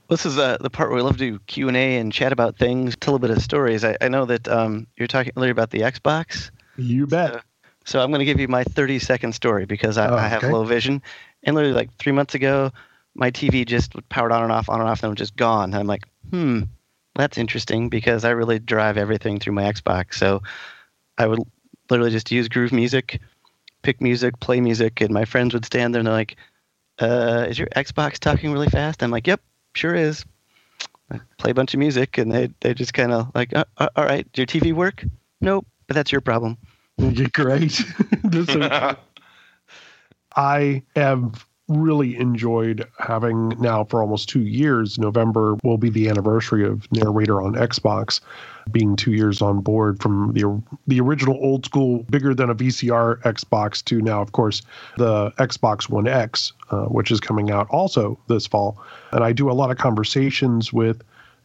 This 0.09 0.27
is 0.27 0.39
uh, 0.39 0.59
the 0.61 0.71
part 0.71 0.91
where 0.91 0.97
we 0.97 1.03
love 1.03 1.17
to 1.19 1.31
do 1.33 1.39
Q 1.47 1.69
and 1.69 1.77
A 1.77 1.97
and 1.99 2.13
chat 2.13 2.33
about 2.33 2.57
things, 2.57 2.97
tell 2.97 3.15
a 3.15 3.19
bit 3.19 3.31
of 3.31 3.41
stories. 3.43 3.85
I, 3.85 3.97
I 4.01 4.09
know 4.09 4.25
that 4.27 4.47
um, 4.49 4.87
you're 4.97 5.09
talking 5.09 5.33
earlier 5.37 5.53
about 5.53 5.71
the 5.71 5.81
Xbox. 5.81 6.51
You 6.77 7.07
bet. 7.07 7.33
So, 7.33 7.41
so 7.85 8.01
I'm 8.03 8.11
going 8.11 8.19
to 8.21 8.25
give 8.25 8.41
you 8.41 8.49
my 8.49 8.65
30 8.65 8.99
second 8.99 9.35
story 9.35 9.65
because 9.65 9.97
I, 9.99 10.09
Oh, 10.09 10.17
I 10.17 10.29
have 10.29 10.45
okay. 10.45 10.53
low 10.53 10.65
vision, 10.65 11.03
and 11.45 11.57
literally 11.57 11.75
like 11.75 11.95
three 11.99 12.13
months 12.13 12.35
ago, 12.35 12.71
my 13.15 13.31
TV 13.31 13.67
just 13.67 13.93
powered 14.09 14.33
on 14.33 14.43
and 14.43 14.53
off, 14.53 14.69
on 14.69 14.81
and 14.81 14.89
off, 14.89 15.03
and 15.03 15.09
it 15.09 15.11
was 15.11 15.19
just 15.19 15.37
gone. 15.37 15.71
And 15.71 15.77
I'm 15.77 15.87
like, 15.87 16.07
hmm, 16.31 16.63
that's 17.15 17.39
interesting 17.39 17.89
because 17.89 18.25
I 18.25 18.31
really 18.31 18.59
drive 18.59 18.97
everything 18.97 19.39
through 19.39 19.55
my 19.55 19.65
Xbox. 19.65 20.15
So 20.15 20.43
I 21.19 21.27
would 21.27 21.41
literally 21.93 22.11
just 22.11 22.33
use 22.33 22.49
Groove 22.49 22.73
Music, 22.73 23.21
pick 23.83 24.01
music, 24.01 24.41
play 24.41 24.61
music, 24.61 25.01
and 25.01 25.11
my 25.13 25.25
friends 25.25 25.55
would 25.55 25.65
stand 25.65 25.95
there 25.95 26.01
and 26.01 26.07
they're 26.07 26.15
like, 26.15 26.37
uh, 27.01 27.47
"Is 27.49 27.59
your 27.59 27.69
Xbox 27.77 28.19
talking 28.19 28.51
really 28.53 28.69
fast?" 28.69 29.03
I'm 29.03 29.11
like, 29.13 29.27
"Yep, 29.27 29.41
sure 29.75 29.95
is." 29.95 30.25
I 31.11 31.21
play 31.39 31.51
a 31.51 31.55
bunch 31.55 31.75
of 31.75 31.79
music, 31.79 32.17
and 32.19 32.33
they 32.33 32.51
they 32.61 32.75
just 32.75 32.95
kind 32.95 33.13
of 33.13 33.31
like, 33.35 33.55
uh, 33.55 33.65
uh, 33.79 33.89
"All 33.97 34.05
right, 34.05 34.31
does 34.33 34.39
your 34.39 34.47
TV 34.47 34.73
work?" 34.73 35.05
Nope, 35.41 35.67
but 35.87 35.95
that's 35.95 36.11
your 36.11 36.21
problem. 36.23 36.57
You're 36.99 37.29
great. 37.33 37.81
This 38.25 38.49
is- 38.49 38.71
I 40.37 40.83
have 40.97 41.47
really 41.69 42.17
enjoyed 42.17 42.87
having 42.99 43.51
now 43.61 43.85
for 43.85 44.01
almost 44.03 44.29
two 44.29 44.41
years. 44.43 44.99
November 44.99 45.57
will 45.63 45.79
be 45.79 45.91
the 45.91 46.09
anniversary 46.09 46.65
of 46.65 46.91
Narrator 46.93 47.43
on 47.43 47.55
Xbox, 47.55 48.21
being 48.71 48.97
two 48.97 49.13
years 49.13 49.43
on 49.43 49.61
board 49.61 50.01
from 50.01 50.33
the 50.33 50.63
the 50.87 51.01
original 51.01 51.39
old 51.41 51.65
school, 51.65 52.05
bigger 52.11 52.35
than 52.35 52.51
a 52.51 52.55
VCR 52.55 53.21
Xbox 53.23 53.85
to 53.87 54.01
now, 54.01 54.21
of 54.21 54.33
course, 54.33 54.63
the 54.97 55.31
Xbox 55.33 55.89
One 55.89 56.07
X, 56.07 56.53
uh, 56.71 56.85
which 56.85 57.11
is 57.11 57.21
coming 57.21 57.51
out 57.51 57.69
also 57.71 58.19
this 58.29 58.47
fall. 58.47 58.81
And 59.13 59.25
I 59.25 59.33
do 59.33 59.51
a 59.51 59.53
lot 59.53 59.71
of 59.71 59.79
conversations 59.79 60.73
with 60.73 61.03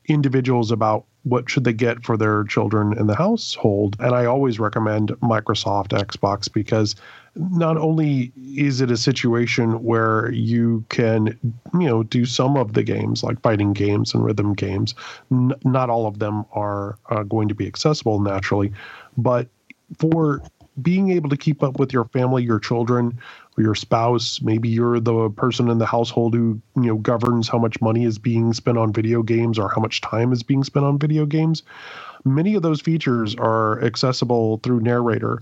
individuals 0.07 0.71
about 0.71 1.05
what 1.23 1.49
should 1.49 1.63
they 1.65 1.73
get 1.73 2.03
for 2.03 2.15
their 2.15 2.43
children 2.45 2.97
in 2.97 3.07
the 3.07 3.15
household 3.15 3.97
and 3.99 4.15
i 4.15 4.25
always 4.25 4.59
recommend 4.59 5.09
microsoft 5.21 5.89
xbox 5.89 6.51
because 6.51 6.95
not 7.39 7.77
only 7.77 8.31
is 8.55 8.81
it 8.81 8.91
a 8.91 8.97
situation 8.97 9.83
where 9.83 10.31
you 10.31 10.85
can 10.89 11.27
you 11.73 11.87
know 11.87 12.03
do 12.03 12.25
some 12.25 12.57
of 12.57 12.73
the 12.73 12.83
games 12.83 13.23
like 13.23 13.41
fighting 13.41 13.73
games 13.73 14.13
and 14.13 14.25
rhythm 14.25 14.53
games 14.53 14.95
n- 15.31 15.53
not 15.65 15.89
all 15.89 16.07
of 16.07 16.19
them 16.19 16.45
are 16.53 16.97
uh, 17.09 17.23
going 17.23 17.47
to 17.49 17.55
be 17.55 17.67
accessible 17.67 18.19
naturally 18.19 18.71
but 19.17 19.49
for 19.99 20.41
being 20.81 21.11
able 21.11 21.29
to 21.29 21.37
keep 21.37 21.63
up 21.63 21.79
with 21.79 21.93
your 21.93 22.05
family 22.05 22.43
your 22.43 22.59
children 22.59 23.13
your 23.57 23.75
spouse, 23.75 24.41
maybe 24.41 24.69
you're 24.69 24.99
the 24.99 25.29
person 25.31 25.69
in 25.69 25.77
the 25.77 25.85
household 25.85 26.33
who, 26.33 26.61
you 26.75 26.83
know, 26.83 26.95
governs 26.97 27.47
how 27.47 27.57
much 27.59 27.81
money 27.81 28.05
is 28.05 28.17
being 28.17 28.53
spent 28.53 28.77
on 28.77 28.93
video 28.93 29.21
games 29.23 29.59
or 29.59 29.69
how 29.69 29.81
much 29.81 30.01
time 30.01 30.33
is 30.33 30.43
being 30.43 30.63
spent 30.63 30.85
on 30.85 30.97
video 30.97 31.25
games. 31.25 31.63
Many 32.25 32.55
of 32.55 32.63
those 32.63 32.81
features 32.81 33.35
are 33.37 33.83
accessible 33.83 34.59
through 34.63 34.81
narrator. 34.81 35.39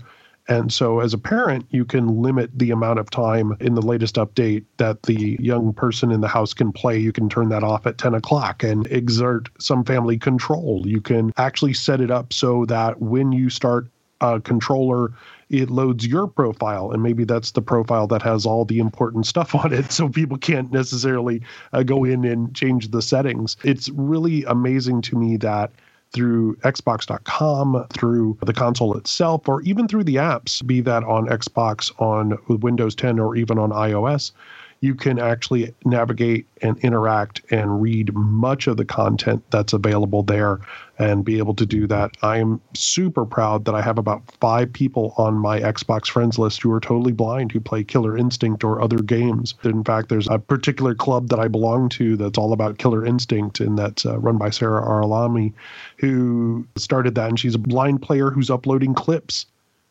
And 0.48 0.72
so, 0.72 1.00
as 1.00 1.12
a 1.12 1.18
parent, 1.18 1.66
you 1.70 1.84
can 1.84 2.22
limit 2.22 2.50
the 2.56 2.70
amount 2.70 2.98
of 2.98 3.10
time 3.10 3.56
in 3.60 3.74
the 3.74 3.82
latest 3.82 4.14
update 4.14 4.64
that 4.76 5.02
the 5.02 5.36
young 5.40 5.72
person 5.72 6.12
in 6.12 6.20
the 6.20 6.28
house 6.28 6.54
can 6.54 6.72
play. 6.72 6.98
You 6.98 7.12
can 7.12 7.28
turn 7.28 7.48
that 7.48 7.64
off 7.64 7.86
at 7.86 7.98
10 7.98 8.14
o'clock 8.14 8.62
and 8.62 8.86
exert 8.86 9.48
some 9.58 9.84
family 9.84 10.18
control. 10.18 10.82
You 10.86 11.00
can 11.00 11.32
actually 11.36 11.74
set 11.74 12.00
it 12.00 12.10
up 12.10 12.32
so 12.32 12.64
that 12.66 13.00
when 13.00 13.32
you 13.32 13.50
start 13.50 13.88
a 14.20 14.40
controller, 14.40 15.12
it 15.50 15.70
loads 15.70 16.06
your 16.06 16.26
profile. 16.26 16.90
And 16.90 17.02
maybe 17.02 17.24
that's 17.24 17.52
the 17.52 17.62
profile 17.62 18.06
that 18.08 18.22
has 18.22 18.46
all 18.46 18.64
the 18.64 18.78
important 18.78 19.26
stuff 19.26 19.54
on 19.54 19.72
it. 19.72 19.90
So 19.96 20.08
people 20.08 20.36
can't 20.36 20.70
necessarily 20.72 21.42
uh, 21.72 21.82
go 21.82 22.04
in 22.04 22.24
and 22.24 22.54
change 22.54 22.90
the 22.90 23.00
settings. 23.00 23.56
It's 23.64 23.88
really 23.90 24.44
amazing 24.44 25.02
to 25.02 25.16
me 25.16 25.36
that 25.38 25.72
through 26.12 26.56
Xbox.com, 26.56 27.86
through 27.92 28.38
the 28.42 28.52
console 28.52 28.96
itself, 28.96 29.48
or 29.48 29.62
even 29.62 29.88
through 29.88 30.04
the 30.04 30.16
apps, 30.16 30.66
be 30.66 30.80
that 30.80 31.04
on 31.04 31.26
Xbox, 31.26 31.92
on 32.00 32.38
Windows 32.48 32.94
10, 32.94 33.18
or 33.18 33.36
even 33.36 33.58
on 33.58 33.70
iOS, 33.70 34.32
you 34.80 34.94
can 34.94 35.18
actually 35.18 35.74
navigate 35.84 36.46
and 36.62 36.78
interact 36.78 37.40
and 37.50 37.80
read 37.80 38.14
much 38.14 38.66
of 38.66 38.76
the 38.76 38.84
content 38.84 39.42
that's 39.50 39.72
available 39.72 40.22
there 40.22 40.60
and 40.98 41.24
be 41.24 41.38
able 41.38 41.54
to 41.54 41.66
do 41.66 41.86
that. 41.86 42.16
I 42.22 42.38
am 42.38 42.60
super 42.74 43.24
proud 43.24 43.64
that 43.66 43.74
I 43.74 43.82
have 43.82 43.98
about 43.98 44.22
five 44.40 44.72
people 44.72 45.14
on 45.18 45.34
my 45.34 45.60
Xbox 45.60 46.08
friends 46.08 46.38
list 46.38 46.62
who 46.62 46.72
are 46.72 46.80
totally 46.80 47.12
blind 47.12 47.52
who 47.52 47.60
play 47.60 47.84
Killer 47.84 48.16
Instinct 48.16 48.64
or 48.64 48.80
other 48.80 48.98
games. 48.98 49.54
In 49.64 49.84
fact, 49.84 50.08
there's 50.08 50.28
a 50.28 50.38
particular 50.38 50.94
club 50.94 51.28
that 51.28 51.38
I 51.38 51.48
belong 51.48 51.88
to 51.90 52.16
that's 52.16 52.38
all 52.38 52.52
about 52.52 52.78
Killer 52.78 53.04
Instinct, 53.04 53.60
and 53.60 53.78
that's 53.78 54.06
uh, 54.06 54.18
run 54.18 54.38
by 54.38 54.50
Sarah 54.50 54.82
Aralami, 54.82 55.52
who 55.98 56.66
started 56.76 57.14
that. 57.16 57.28
And 57.28 57.38
she's 57.38 57.54
a 57.54 57.58
blind 57.58 58.02
player 58.02 58.30
who's 58.30 58.50
uploading 58.50 58.94
clips 58.94 59.46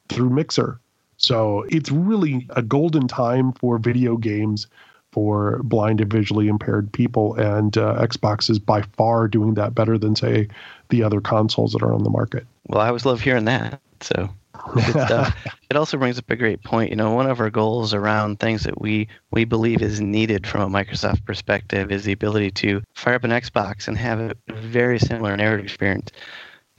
through 0.10 0.30
Mixer. 0.30 0.80
So 1.18 1.66
it's 1.70 1.92
really 1.92 2.48
a 2.52 2.62
golden 2.62 3.08
time 3.08 3.54
for 3.54 3.78
video 3.78 4.18
games 4.18 4.68
for 5.16 5.62
blind 5.64 6.02
and 6.02 6.12
visually 6.12 6.50
impaired 6.50 6.92
people. 6.92 7.36
And 7.36 7.78
uh, 7.78 8.06
Xbox 8.06 8.50
is 8.50 8.60
by 8.60 8.82
far 8.82 9.30
doing 9.30 9.54
that 9.54 9.74
better 9.74 9.98
than, 9.98 10.14
say, 10.14 10.50
the 10.90 11.04
other 11.04 11.22
consoles 11.22 11.72
that 11.72 11.82
are 11.82 11.94
on 11.94 12.04
the 12.04 12.10
market. 12.10 12.46
Well, 12.68 12.82
I 12.82 12.88
always 12.88 13.06
love 13.06 13.22
hearing 13.22 13.46
that. 13.46 13.80
So 14.02 14.30
good 14.74 14.84
stuff. 14.90 15.34
it 15.70 15.78
also 15.78 15.98
brings 15.98 16.20
up 16.20 16.30
a 16.30 16.36
great 16.36 16.64
point. 16.64 16.90
You 16.90 16.98
know, 16.98 17.14
one 17.14 17.30
of 17.30 17.40
our 17.40 17.50
goals 17.50 17.94
around 17.94 18.42
things 18.42 18.64
that 18.64 18.82
we 18.82 19.08
we 19.32 19.46
believe 19.46 19.82
is 19.82 20.02
needed 20.02 20.46
from 20.46 20.62
a 20.62 20.84
Microsoft 20.84 21.24
perspective 21.24 21.94
is 21.94 22.04
the 22.04 22.12
ability 22.12 22.52
to 22.52 22.84
fire 22.94 23.16
up 23.16 23.24
an 23.24 23.32
Xbox 23.32 23.88
and 23.88 23.98
have 23.98 24.20
a 24.20 24.36
very 24.50 25.00
similar 25.00 25.38
narrative 25.38 25.66
experience 25.66 26.12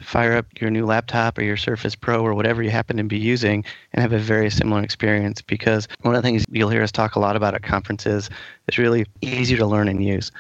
fire 0.01 0.37
up 0.37 0.47
your 0.61 0.71
new 0.71 0.85
laptop 0.85 1.39
or 1.39 1.43
your 1.43 1.57
Surface 1.57 1.95
Pro 1.95 2.23
or 2.23 2.35
whatever 2.35 2.63
you 2.63 2.71
happen 2.71 2.97
to 2.97 3.05
be 3.05 3.19
using 3.19 3.65
and 3.93 4.03
have 4.03 4.13
a 4.13 4.19
very 4.19 4.51
similar 4.51 4.83
experience 4.83 5.41
because 5.43 5.89
one 6.03 6.15
of 6.15 6.23
the 6.23 6.27
things 6.27 6.45
you'll 6.51 6.69
hear 6.69 6.83
us 6.83 6.93
talk 6.93 7.17
a 7.17 7.21
lot 7.21 7.37
about 7.37 7.55
at 7.55 7.63
conferences 7.63 8.29
is 8.69 8.79
really 8.79 9.07
easy 9.21 9.57
to 9.57 9.67
learn 9.67 9.89
and 9.89 10.05
use. 10.05 10.31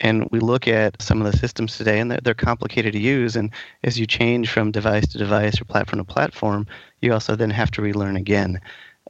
And 0.00 0.28
we 0.30 0.40
look 0.40 0.66
at 0.66 1.00
some 1.00 1.22
of 1.22 1.30
the 1.30 1.38
systems 1.38 1.76
today 1.76 2.00
and 2.00 2.10
they're 2.10 2.34
complicated 2.34 2.92
to 2.94 2.98
use. 2.98 3.36
And 3.36 3.50
as 3.84 3.98
you 3.98 4.06
change 4.06 4.50
from 4.50 4.70
device 4.70 5.06
to 5.08 5.18
device 5.18 5.60
or 5.60 5.64
platform 5.64 5.98
to 5.98 6.04
platform, 6.04 6.66
you 7.00 7.12
also 7.12 7.36
then 7.36 7.50
have 7.50 7.70
to 7.72 7.82
relearn 7.82 8.16
again. 8.16 8.60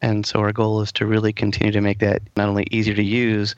And 0.03 0.27
so 0.27 0.41
our 0.41 0.53
goal 0.53 0.81
is 0.83 0.93
to 0.93 1.07
really 1.07 1.33
continue 1.33 1.73
to 1.73 1.81
make 1.81 2.01
that 2.01 2.23
not 2.37 2.49
only 2.49 2.67
easier 2.71 2.95
to 2.95 3.03
use, 3.03 3.55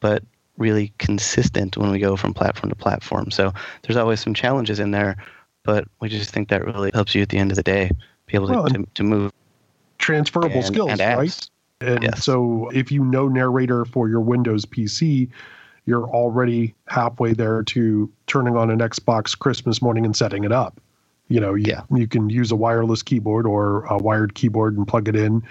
but 0.00 0.22
really 0.56 0.92
consistent 0.98 1.76
when 1.76 1.90
we 1.90 1.98
go 1.98 2.16
from 2.16 2.34
platform 2.34 2.68
to 2.70 2.76
platform. 2.76 3.30
So 3.30 3.52
there's 3.82 3.96
always 3.96 4.20
some 4.20 4.34
challenges 4.34 4.80
in 4.80 4.90
there, 4.90 5.16
but 5.64 5.86
we 6.00 6.08
just 6.08 6.30
think 6.30 6.48
that 6.48 6.64
really 6.64 6.90
helps 6.94 7.14
you 7.14 7.22
at 7.22 7.28
the 7.28 7.38
end 7.38 7.50
of 7.50 7.56
the 7.56 7.62
day 7.62 7.90
be 8.26 8.34
able 8.34 8.48
well, 8.48 8.66
to, 8.66 8.86
to, 8.94 9.02
move 9.02 9.32
transferable 9.98 10.56
and, 10.56 10.64
skills, 10.64 10.90
and 10.90 11.00
right? 11.00 11.50
And 11.80 12.02
yes. 12.02 12.24
so 12.24 12.70
if 12.70 12.90
you 12.90 13.04
know 13.04 13.28
narrator 13.28 13.84
for 13.84 14.08
your 14.08 14.20
Windows 14.20 14.64
PC, 14.64 15.28
you're 15.86 16.08
already 16.08 16.74
halfway 16.88 17.32
there 17.32 17.62
to 17.64 18.10
turning 18.26 18.56
on 18.56 18.70
an 18.70 18.80
Xbox 18.80 19.38
Christmas 19.38 19.80
morning 19.80 20.04
and 20.04 20.14
setting 20.14 20.44
it 20.44 20.52
up. 20.52 20.80
You 21.28 21.40
know, 21.40 21.54
you, 21.54 21.64
yeah. 21.68 21.82
you 21.94 22.06
can 22.06 22.30
use 22.30 22.50
a 22.50 22.56
wireless 22.56 23.02
keyboard 23.02 23.46
or 23.46 23.84
a 23.86 23.98
wired 23.98 24.34
keyboard 24.34 24.76
and 24.76 24.86
plug 24.86 25.08
it 25.08 25.16
in 25.16 25.42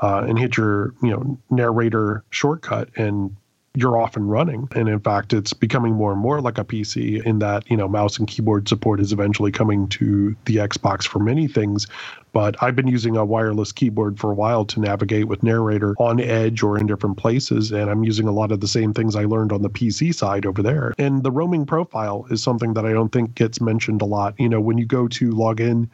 uh, 0.00 0.24
and 0.26 0.38
hit 0.38 0.56
your, 0.56 0.94
you 1.02 1.10
know, 1.10 1.38
narrator 1.50 2.24
shortcut 2.30 2.88
and 2.96 3.34
you're 3.74 3.98
off 3.98 4.16
and 4.16 4.30
running. 4.30 4.68
And 4.74 4.88
in 4.88 4.98
fact, 4.98 5.32
it's 5.32 5.52
becoming 5.52 5.94
more 5.94 6.12
and 6.12 6.20
more 6.20 6.40
like 6.40 6.58
a 6.58 6.64
PC 6.64 7.24
in 7.24 7.38
that, 7.38 7.70
you 7.70 7.76
know, 7.76 7.86
mouse 7.86 8.18
and 8.18 8.26
keyboard 8.26 8.68
support 8.68 8.98
is 9.00 9.12
eventually 9.12 9.52
coming 9.52 9.88
to 9.88 10.34
the 10.46 10.56
Xbox 10.56 11.06
for 11.06 11.18
many 11.18 11.46
things. 11.46 11.86
But 12.32 12.60
I've 12.62 12.74
been 12.74 12.88
using 12.88 13.16
a 13.16 13.24
wireless 13.24 13.72
keyboard 13.72 14.18
for 14.18 14.32
a 14.32 14.34
while 14.34 14.64
to 14.66 14.80
navigate 14.80 15.28
with 15.28 15.42
Narrator 15.42 15.94
on 15.98 16.20
Edge 16.20 16.62
or 16.62 16.78
in 16.78 16.86
different 16.86 17.18
places. 17.18 17.70
And 17.70 17.90
I'm 17.90 18.04
using 18.04 18.26
a 18.26 18.32
lot 18.32 18.52
of 18.52 18.60
the 18.60 18.68
same 18.68 18.92
things 18.92 19.14
I 19.14 19.24
learned 19.24 19.52
on 19.52 19.62
the 19.62 19.70
PC 19.70 20.14
side 20.14 20.46
over 20.46 20.62
there. 20.62 20.94
And 20.98 21.22
the 21.22 21.30
roaming 21.30 21.66
profile 21.66 22.26
is 22.30 22.42
something 22.42 22.74
that 22.74 22.86
I 22.86 22.92
don't 22.92 23.12
think 23.12 23.34
gets 23.34 23.60
mentioned 23.60 24.02
a 24.02 24.06
lot. 24.06 24.34
You 24.38 24.48
know, 24.48 24.60
when 24.60 24.78
you 24.78 24.86
go 24.86 25.08
to 25.08 25.30
log 25.30 25.60
in, 25.60 25.90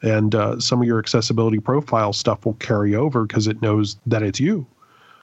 and 0.00 0.34
uh, 0.34 0.60
some 0.60 0.80
of 0.80 0.86
your 0.86 1.00
accessibility 1.00 1.58
profile 1.58 2.12
stuff 2.12 2.46
will 2.46 2.54
carry 2.54 2.94
over 2.94 3.26
because 3.26 3.48
it 3.48 3.60
knows 3.60 3.96
that 4.06 4.22
it's 4.22 4.38
you 4.38 4.64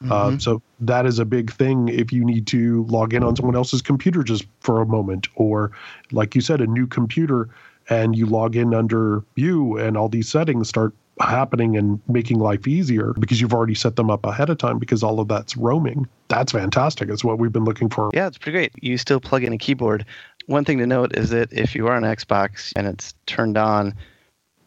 Mm-hmm. 0.02 0.12
Uh, 0.12 0.38
so 0.40 0.62
that 0.80 1.06
is 1.06 1.20
a 1.20 1.26
big 1.26 1.52
thing 1.52 1.88
if 1.88 2.12
you 2.12 2.24
need 2.26 2.48
to 2.48 2.84
log 2.86 3.14
in 3.14 3.24
on 3.24 3.36
someone 3.36 3.56
else's 3.56 3.82
computer 3.82 4.24
just 4.24 4.46
for 4.60 4.82
a 4.82 4.86
moment, 4.86 5.28
or 5.36 5.72
like 6.12 6.36
you 6.36 6.42
said, 6.42 6.62
a 6.62 6.68
new 6.68 6.86
computer, 6.86 7.50
and 7.90 8.16
you 8.16 8.26
log 8.26 8.56
in 8.56 8.74
under 8.74 9.24
you, 9.36 9.78
and 9.78 9.96
all 9.96 10.10
these 10.10 10.28
settings 10.30 10.68
start 10.68 10.94
happening 11.22 11.78
and 11.78 12.02
making 12.10 12.40
life 12.40 12.68
easier 12.68 13.14
because 13.20 13.40
you've 13.40 13.54
already 13.54 13.76
set 13.76 13.96
them 13.96 14.10
up 14.10 14.26
ahead 14.26 14.50
of 14.50 14.58
time 14.58 14.80
because 14.80 15.02
all 15.02 15.20
of 15.20 15.28
that's 15.28 15.56
roaming. 15.56 16.08
That's 16.28 16.52
fantastic. 16.52 17.10
It's 17.10 17.24
what 17.24 17.40
we've 17.40 17.54
been 17.54 17.64
looking 17.64 17.90
for. 17.90 18.10
Yeah, 18.14 18.28
it's 18.28 18.38
pretty 18.38 18.58
great. 18.58 18.74
You 18.82 18.98
still 18.98 19.22
plug 19.22 19.44
in 19.44 19.54
a 19.54 19.58
keyboard. 19.58 20.06
One 20.48 20.66
thing 20.66 20.78
to 20.80 20.86
note 20.86 21.16
is 21.16 21.30
that 21.30 21.54
if 21.54 21.74
you 21.74 21.88
are 21.88 21.96
on 21.96 22.04
Xbox 22.04 22.74
and 22.76 22.86
it's 22.86 23.16
turned 23.26 23.58
on, 23.58 23.96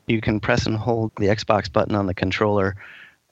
you 0.06 0.20
can 0.20 0.40
press 0.40 0.66
and 0.66 0.76
hold 0.76 1.12
the 1.16 1.26
Xbox 1.26 1.70
button 1.70 1.94
on 1.94 2.06
the 2.06 2.14
controller, 2.14 2.76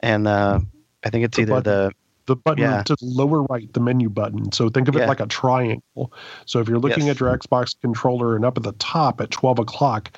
and 0.00 0.28
uh, 0.28 0.60
I 1.06 1.10
think 1.10 1.24
it's 1.24 1.36
the 1.36 1.42
either 1.42 1.54
button, 1.54 1.72
the 1.72 1.92
the 2.26 2.36
button 2.36 2.62
yeah. 2.62 2.82
to 2.82 2.96
the 2.96 3.06
lower 3.06 3.42
right, 3.44 3.72
the 3.72 3.80
menu 3.80 4.08
button. 4.08 4.52
So 4.52 4.68
think 4.68 4.88
of 4.88 4.96
it 4.96 5.00
yeah. 5.00 5.06
like 5.06 5.20
a 5.20 5.26
triangle. 5.26 6.12
So 6.44 6.60
if 6.60 6.68
you're 6.68 6.78
looking 6.78 7.06
yes. 7.06 7.16
at 7.16 7.20
your 7.20 7.36
Xbox 7.36 7.74
controller 7.80 8.36
and 8.36 8.44
up 8.44 8.56
at 8.56 8.64
the 8.64 8.72
top 8.72 9.20
at 9.20 9.30
12 9.30 9.60
o'clock 9.60 10.10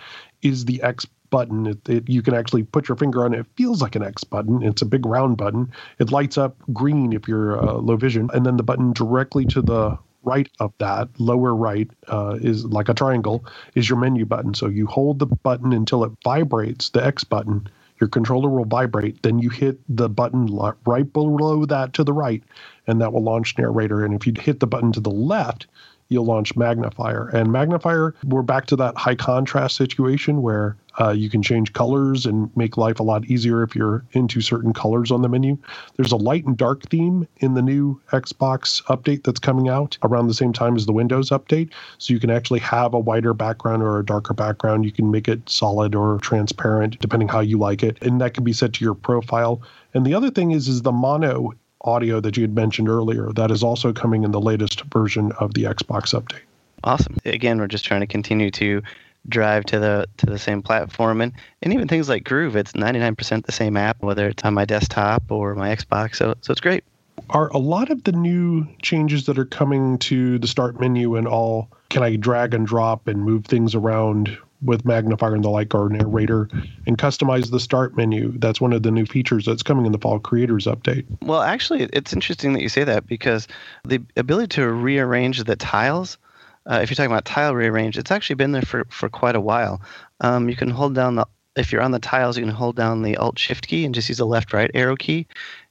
is 0.43 0.65
the 0.65 0.83
X 0.83 1.07
button. 1.31 1.67
It, 1.67 1.89
it, 1.89 2.09
you 2.09 2.23
can 2.23 2.35
actually 2.35 2.63
put 2.63 2.89
your 2.89 2.97
finger 2.97 3.25
on 3.25 3.35
it. 3.35 3.41
It 3.41 3.47
feels 3.57 3.83
like 3.83 3.95
an 3.95 4.03
X 4.03 4.25
button. 4.25 4.63
It's 4.63 4.83
a 4.83 4.87
big 4.87 5.05
round 5.05 5.37
button. 5.37 5.71
It 5.99 6.11
lights 6.11 6.39
up 6.39 6.57
green 6.73 7.13
if 7.13 7.29
you're 7.29 7.63
uh, 7.63 7.75
low 7.75 7.97
vision. 7.97 8.31
And 8.33 8.47
then 8.47 8.57
the 8.57 8.63
button 8.63 8.93
directly 8.95 9.45
to 9.47 9.61
the 9.61 9.99
right 10.23 10.51
of 10.61 10.73
that, 10.79 11.09
lower 11.19 11.55
right, 11.55 11.91
uh, 12.09 12.39
is 12.41 12.65
like 12.65 12.89
a 12.89 12.95
triangle, 12.95 13.45
is 13.75 13.89
your 13.89 13.99
menu 13.99 14.25
button. 14.25 14.55
So 14.55 14.67
you 14.67 14.87
hold 14.87 15.19
the 15.19 15.27
button 15.27 15.73
until 15.73 16.05
it 16.05 16.13
vibrates, 16.25 16.91
the 16.91 17.05
X 17.05 17.25
button 17.25 17.69
your 18.01 18.09
controller 18.09 18.49
will 18.49 18.65
vibrate. 18.65 19.23
Then 19.23 19.39
you 19.39 19.51
hit 19.51 19.79
the 19.89 20.09
button 20.09 20.47
right 20.87 21.13
below 21.13 21.65
that 21.67 21.93
to 21.95 22.05
the 22.05 22.13
right, 22.13 22.43
and 22.87 23.01
that 23.01 23.13
will 23.13 23.23
launch 23.23 23.59
narrator. 23.59 24.05
And 24.05 24.15
if 24.15 24.27
you 24.27 24.33
hit 24.39 24.61
the 24.61 24.67
button 24.67 24.93
to 24.93 25.01
the 25.01 25.11
left, 25.11 25.67
you'll 26.09 26.25
launch 26.25 26.57
magnifier. 26.57 27.29
And 27.29 27.53
magnifier, 27.53 28.15
we're 28.25 28.43
back 28.43 28.67
to 28.67 28.77
that 28.77 28.97
high 28.97 29.15
contrast 29.15 29.77
situation 29.77 30.43
where 30.43 30.77
uh, 31.01 31.11
you 31.11 31.31
can 31.31 31.43
change 31.43 31.73
colors 31.75 32.27
and 32.27 32.55
make 32.57 32.77
life 32.77 32.99
a 32.99 33.03
lot 33.03 33.25
easier 33.27 33.63
if 33.63 33.77
you're 33.77 34.05
into 34.13 34.41
certain 34.41 34.73
colors 34.73 35.11
on 35.13 35.23
the 35.23 35.29
menu. 35.29 35.57
There's 35.97 36.11
a 36.11 36.17
light 36.17 36.45
and 36.45 36.57
dark 36.57 36.89
theme 36.89 37.29
in 37.37 37.55
the 37.55 37.63
new 37.63 38.01
Xbox 38.11 38.83
update 38.85 39.23
that's 39.23 39.39
coming 39.39 39.69
out 39.69 39.97
around 40.03 40.27
the 40.27 40.35
same 40.35 40.53
time 40.53 40.77
as 40.77 40.87
the 40.87 40.93
Windows 40.93 41.31
update. 41.31 41.71
So 41.99 42.13
you 42.13 42.21
can 42.21 42.31
actually 42.31 42.61
have 42.61 42.95
a 42.95 42.99
whiter 42.99 43.35
background 43.35 43.83
or 43.83 43.99
a 43.99 44.05
darker 44.05 44.35
background. 44.35 44.85
You 44.85 44.93
can 44.93 45.11
make 45.11 45.29
it 45.29 45.49
solid 45.49 45.95
or 45.95 46.19
transparent 46.19 46.99
depending 47.01 47.29
how 47.29 47.41
you 47.41 47.59
like 47.59 47.83
it. 47.83 48.03
And 48.03 48.21
that 48.21 48.35
can 48.35 48.45
be 48.45 48.53
set 48.53 48.73
to 48.75 48.85
your 48.85 48.95
profile. 48.95 49.63
And 49.95 50.05
the 50.05 50.15
other 50.15 50.31
thing 50.31 50.51
is 50.51 50.69
is 50.69 50.83
the 50.83 50.93
mono 50.93 51.53
audio 51.83 52.21
that 52.21 52.37
you 52.37 52.43
had 52.43 52.55
mentioned 52.55 52.89
earlier. 52.89 53.31
That 53.33 53.51
is 53.51 53.63
also 53.63 53.93
coming 53.93 54.25
in 54.25 54.31
the 54.33 54.41
latest 54.41 54.83
version 54.85 55.33
of 55.39 55.55
the 55.55 55.65
Xbox 55.65 56.19
update. 56.19 56.43
Awesome. 56.85 57.17
Again, 57.25 57.59
we're 57.59 57.67
just 57.67 57.85
trying 57.85 58.01
to 58.01 58.07
continue 58.07 58.51
to 58.53 58.83
drive 59.29 59.65
to 59.67 59.79
the 59.79 60.07
to 60.17 60.27
the 60.27 60.39
same 60.39 60.63
platform 60.63 61.21
and, 61.21 61.33
and 61.63 61.73
even 61.73 61.89
things 61.89 62.09
like 62.09 62.25
Groove, 62.25 62.57
it's 62.57 62.73
99% 62.73 63.45
the 63.45 63.53
same 63.53 63.77
app, 63.77 64.03
whether 64.03 64.29
it's 64.29 64.45
on 64.45 64.55
my 64.55 64.65
desktop 64.65 65.23
or 65.31 65.55
my 65.55 65.75
Xbox. 65.75 66.17
So 66.17 66.35
so 66.41 66.53
it's 66.53 66.61
great. 66.61 66.85
Are 67.31 67.49
a 67.49 67.59
lot 67.59 67.91
of 67.91 68.05
the 68.05 68.13
new 68.13 68.67
changes 68.81 69.27
that 69.27 69.39
are 69.39 69.45
coming 69.45 69.99
to 69.99 70.39
the 70.39 70.47
start 70.47 70.81
menu 70.81 71.17
and 71.17 71.27
all 71.27 71.69
can 71.91 72.03
I 72.03 72.17
drag 72.17 72.55
and 72.55 72.67
drop 72.67 73.09
and 73.09 73.23
move 73.23 73.45
things 73.45 73.75
around 73.75 74.39
with 74.63 74.85
magnifier 74.85 75.35
and 75.35 75.45
the 75.45 75.49
light 75.49 75.69
guard 75.69 75.93
narrator 75.93 76.49
and 76.87 76.99
customize 76.99 77.51
the 77.51 77.61
start 77.61 77.97
menu. 77.97 78.33
That's 78.39 78.61
one 78.61 78.73
of 78.73 78.83
the 78.83 78.91
new 78.91 79.07
features 79.07 79.45
that's 79.45 79.63
coming 79.63 79.87
in 79.87 79.93
the 79.93 79.99
fall 79.99 80.19
creators 80.19 80.67
update. 80.67 81.07
Well, 81.23 81.43
actually, 81.43 81.85
it's 81.93 82.13
interesting 82.13 82.53
that 82.55 82.63
you 82.63 82.69
say 82.69 82.85
that 82.85 83.07
because 83.07 83.47
the 83.85 84.03
ability 84.17 84.49
to 84.57 84.69
rearrange 84.69 85.45
the 85.45 85.57
tiles, 85.57 86.19
uh, 86.67 86.81
if 86.83 86.91
you're 86.91 86.97
talking 86.97 87.13
about 87.13 87.25
tile 87.25 87.55
rearrange, 87.55 87.97
it's 87.97 88.11
actually 88.11 88.37
been 88.37 88.53
there 88.53 88.63
for, 88.63 88.85
for 88.91 89.09
quite 89.09 89.37
a 89.37 89.41
while. 89.41 89.81
Um, 90.21 90.49
you 90.49 90.57
can 90.57 90.71
hold 90.71 90.95
down 90.95 91.15
the, 91.15 91.27
if 91.57 91.73
you're 91.73 91.83
on 91.83 91.93
the 91.93 91.99
tiles, 91.99 92.37
you 92.37 92.45
can 92.45 92.55
hold 92.55 92.77
down 92.77 93.03
the 93.03 93.17
Alt 93.17 93.39
Shift 93.39 93.69
key 93.69 93.85
and 93.85 93.95
just 93.95 94.09
use 94.09 94.19
the 94.19 94.27
left 94.27 94.53
right 94.53 94.71
arrow 94.75 94.97
key, 94.97 95.27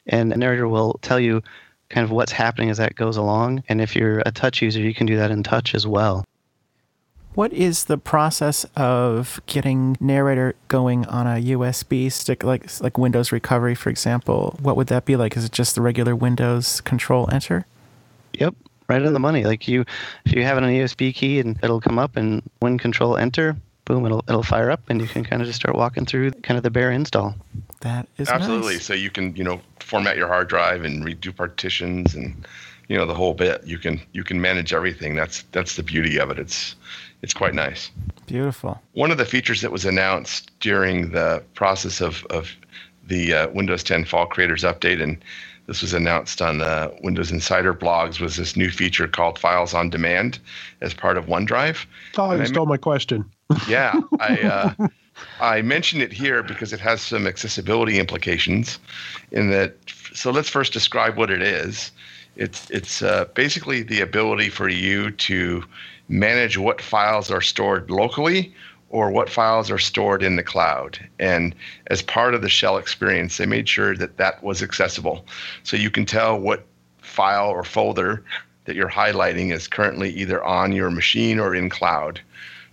and 0.06 0.32
the 0.32 0.38
narrator 0.38 0.68
will 0.68 1.00
tell 1.02 1.20
you 1.20 1.44
kind 1.90 2.04
of 2.04 2.12
what's 2.12 2.32
happening 2.32 2.70
as 2.70 2.78
that 2.78 2.96
goes 2.96 3.18
along. 3.18 3.64
And 3.70 3.80
if 3.80 3.96
you're 3.96 4.22
a 4.26 4.32
touch 4.32 4.62
user, 4.62 4.82
you 4.82 4.94
can 4.94 5.06
do 5.06 5.18
that 5.18 5.32
in 5.32 5.44
touch 5.44 5.76
as 5.76 5.86
well. 5.88 6.26
What 7.38 7.54
is 7.54 7.84
the 7.84 8.00
process 8.00 8.66
of 8.76 9.40
getting 9.46 9.96
narrator 10.00 10.56
going 10.70 11.06
on 11.06 11.28
a 11.28 11.40
USB 11.40 12.12
stick, 12.12 12.44
like 12.44 12.82
like 12.82 12.98
Windows 12.98 13.32
Recovery, 13.32 13.76
for 13.76 13.92
example? 13.92 14.58
What 14.60 14.76
would 14.76 14.88
that 14.88 15.06
be 15.06 15.16
like? 15.16 15.38
Is 15.38 15.46
it 15.46 15.52
just 15.52 15.76
the 15.76 15.82
regular 15.84 16.16
Windows 16.16 16.82
Control 16.82 17.30
Enter? 17.32 17.68
Yep, 18.34 18.56
right 18.90 19.04
on 19.04 19.14
the 19.14 19.20
money. 19.20 19.44
Like 19.44 19.68
you, 19.68 19.86
if 20.26 20.34
you 20.34 20.42
have 20.46 20.58
it 20.58 20.64
on 20.64 20.70
a 20.72 20.80
USB 20.80 21.14
key, 21.14 21.40
and 21.40 21.60
it'll 21.62 21.80
come 21.80 22.00
up, 22.00 22.18
and 22.18 22.42
when 22.58 22.80
Control 22.80 23.16
Enter, 23.18 23.56
boom, 23.86 24.04
it'll 24.08 24.24
it'll 24.28 24.42
fire 24.42 24.72
up, 24.72 24.82
and 24.90 25.00
you 25.00 25.08
can 25.08 25.24
kind 25.24 25.40
of 25.40 25.48
just 25.48 25.60
start 25.60 25.76
walking 25.76 26.08
through 26.08 26.32
kind 26.32 26.58
of 26.58 26.64
the 26.64 26.72
bare 26.72 26.90
install. 26.90 27.36
That 27.82 28.08
is 28.18 28.30
Absolutely. 28.30 28.74
nice. 28.74 28.86
So 28.86 28.96
you 28.96 29.12
can, 29.12 29.36
you 29.36 29.44
know, 29.44 29.62
format 29.80 30.18
your 30.18 30.28
hard 30.28 30.50
drive 30.50 30.84
and 30.84 31.06
redo 31.06 31.36
partitions 31.36 32.16
and, 32.16 32.48
you 32.88 32.98
know, 32.98 33.06
the 33.06 33.14
whole 33.14 33.36
bit. 33.36 33.64
You 33.64 33.78
can 33.78 34.02
you 34.14 34.24
can 34.24 34.42
manage 34.42 34.74
everything. 34.74 35.14
That's 35.16 35.44
that's 35.52 35.76
the 35.76 35.84
beauty 35.84 36.18
of 36.18 36.32
it. 36.32 36.40
It's 36.40 36.76
it's 37.22 37.34
quite 37.34 37.54
nice. 37.54 37.92
Beautiful. 38.26 38.82
One 38.94 39.12
of 39.12 39.18
the 39.18 39.26
features 39.26 39.62
that 39.62 39.72
was 39.72 39.86
announced 39.86 40.52
during 40.60 41.12
the 41.12 41.44
process 41.54 42.02
of 42.02 42.26
of 42.30 42.52
the 43.08 43.34
uh, 43.34 43.50
Windows 43.50 43.84
10 43.84 44.06
Fall 44.06 44.26
Creators 44.26 44.64
Update, 44.64 45.02
and 45.02 45.18
this 45.68 45.82
was 45.82 45.94
announced 45.94 46.42
on 46.42 46.58
the 46.60 46.94
Windows 47.04 47.32
Insider 47.32 47.74
blogs, 47.74 48.20
was 48.20 48.36
this 48.36 48.56
new 48.56 48.70
feature 48.70 49.08
called 49.08 49.40
Files 49.40 49.74
on 49.74 49.90
Demand 49.90 50.40
as 50.82 50.94
part 50.94 51.18
of 51.18 51.26
OneDrive. 51.26 51.86
Oh, 52.18 52.32
And 52.32 52.40
you 52.40 52.44
I 52.44 52.48
stole 52.48 52.66
my 52.66 52.78
question. 52.78 53.26
yeah, 53.68 53.94
I 54.20 54.42
uh, 54.80 54.88
I 55.40 55.62
mention 55.62 56.02
it 56.02 56.12
here 56.12 56.44
because 56.44 56.74
it 56.74 56.80
has 56.80 57.02
some 57.02 57.28
accessibility 57.28 58.00
implications. 58.00 58.80
In 59.32 59.50
that, 59.52 59.76
so 60.14 60.32
let's 60.32 60.50
first 60.50 60.74
describe 60.74 61.18
what 61.18 61.30
it 61.30 61.42
is. 61.42 61.92
It's 62.36 62.70
it's 62.70 63.02
uh, 63.02 63.26
basically 63.34 63.84
the 63.84 64.02
ability 64.02 64.50
for 64.50 64.70
you 64.70 65.12
to 65.12 65.64
manage 66.10 66.58
what 66.58 66.82
files 66.82 67.32
are 67.32 67.42
stored 67.42 67.90
locally 67.90 68.54
or 68.90 69.12
what 69.12 69.30
files 69.30 69.70
are 69.70 69.80
stored 69.80 70.24
in 70.24 70.38
the 70.38 70.44
cloud. 70.44 70.98
And 71.20 71.54
as 71.88 72.02
part 72.02 72.34
of 72.34 72.42
the 72.42 72.50
shell 72.50 72.78
experience, 72.78 73.38
they 73.38 73.46
made 73.46 73.68
sure 73.68 73.96
that 73.98 74.18
that 74.18 74.42
was 74.44 74.64
accessible, 74.64 75.26
so 75.64 75.76
you 75.76 75.92
can 75.92 76.06
tell 76.06 76.40
what 76.40 76.66
file 77.02 77.50
or 77.50 77.64
folder 77.64 78.24
that 78.66 78.76
you're 78.76 78.90
highlighting 78.90 79.52
is 79.54 79.68
currently 79.68 80.12
either 80.12 80.44
on 80.44 80.72
your 80.74 80.92
machine 80.92 81.40
or 81.40 81.56
in 81.56 81.70
cloud. 81.70 82.22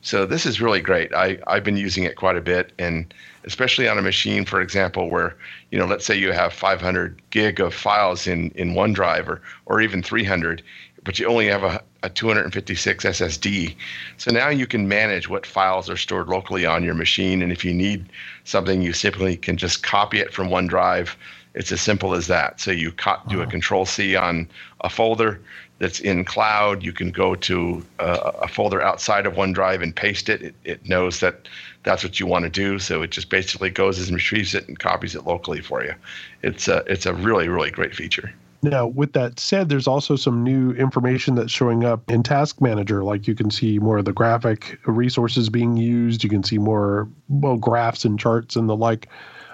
So 0.03 0.27
this 0.27 0.45
is 0.45 0.61
really 0.61 0.81
great. 0.81 1.15
I, 1.15 1.39
I've 1.47 1.65
been 1.65 1.79
using 1.79 2.05
it 2.05 2.17
quite 2.17 2.37
a 2.37 2.43
bit, 2.43 2.73
and 2.79 3.13
especially 3.45 3.89
on 3.89 3.97
a 3.97 4.03
machine, 4.03 4.45
for 4.45 4.61
example, 4.61 5.09
where 5.09 5.37
you 5.71 5.79
know, 5.79 5.87
let's 5.87 6.05
say 6.05 6.15
you 6.15 6.33
have 6.33 6.53
500 6.53 7.23
gig 7.31 7.59
of 7.59 7.73
files 7.73 8.27
in 8.27 8.51
in 8.51 8.75
OneDrive 8.75 9.27
or 9.27 9.41
or 9.67 9.81
even 9.81 10.03
300, 10.03 10.63
but 11.05 11.19
you 11.19 11.27
only 11.27 11.47
have 11.47 11.65
a, 11.65 11.83
a 12.05 12.11
256 12.11 13.05
SSD. 13.05 13.75
So 14.19 14.31
now 14.31 14.51
you 14.51 14.67
can 14.67 14.87
manage 14.87 15.29
what 15.29 15.47
files 15.47 15.89
are 15.89 15.97
stored 15.97 16.29
locally 16.29 16.67
on 16.67 16.85
your 16.85 16.95
machine, 16.95 17.43
and 17.43 17.51
if 17.51 17.65
you 17.65 17.73
need 17.73 18.05
something, 18.45 18.83
you 18.83 18.93
simply 18.93 19.37
can 19.37 19.57
just 19.57 19.83
copy 19.83 20.19
it 20.21 20.33
from 20.33 20.49
OneDrive. 20.51 21.17
It's 21.55 21.73
as 21.73 21.81
simple 21.81 22.15
as 22.15 22.27
that. 22.27 22.61
So 22.61 22.71
you 22.71 22.93
co- 22.93 23.21
do 23.29 23.41
a 23.41 23.47
Control 23.47 23.87
C 23.87 24.17
on 24.17 24.49
a 24.83 24.91
folder 24.91 25.41
that's 25.79 26.01
in 26.01 26.25
cloud. 26.25 26.83
You 26.83 26.93
can 26.93 27.11
go 27.11 27.35
to 27.37 27.85
a, 27.99 28.11
a 28.43 28.49
folder 28.49 28.83
outside 28.83 29.25
of 29.25 29.35
OneDrive 29.35 29.83
and 29.83 29.97
paste 29.97 30.29
it. 30.29 30.43
it. 30.43 30.55
It 30.65 30.89
knows 30.89 31.21
that 31.21 31.49
that's 31.85 32.05
what 32.05 32.21
you 32.21 32.27
want 32.27 32.45
to 32.45 32.51
do, 32.51 32.79
so 32.79 33.03
it 33.03 33.11
just 33.11 33.31
basically 33.31 33.71
goes 33.71 33.99
and 33.99 34.15
retrieves 34.15 34.55
it 34.55 34.69
and 34.69 34.79
copies 34.79 35.15
it 35.15 35.25
locally 35.25 35.63
for 35.63 35.83
you. 35.83 35.95
It's 36.43 36.69
a 36.69 36.85
it's 36.87 37.07
a 37.07 37.15
really 37.15 37.49
really 37.49 37.71
great 37.71 37.95
feature. 37.95 38.35
Now, 38.65 38.87
with 38.87 39.13
that 39.13 39.39
said, 39.39 39.69
there's 39.69 39.87
also 39.87 40.17
some 40.17 40.43
new 40.43 40.73
information 40.73 41.35
that's 41.35 41.53
showing 41.53 41.85
up 41.85 42.11
in 42.11 42.23
Task 42.23 42.63
Manager. 42.63 43.05
Like 43.05 43.29
you 43.29 43.35
can 43.35 43.51
see 43.51 43.79
more 43.79 43.99
of 43.99 44.07
the 44.07 44.13
graphic 44.15 44.79
resources 44.87 45.51
being 45.51 45.77
used. 45.77 46.25
You 46.25 46.31
can 46.31 46.43
see 46.43 46.57
more 46.57 47.07
well 47.29 47.59
graphs 47.59 48.07
and 48.07 48.19
charts 48.19 48.57
and 48.57 48.67
the 48.67 48.75
like. 48.75 49.09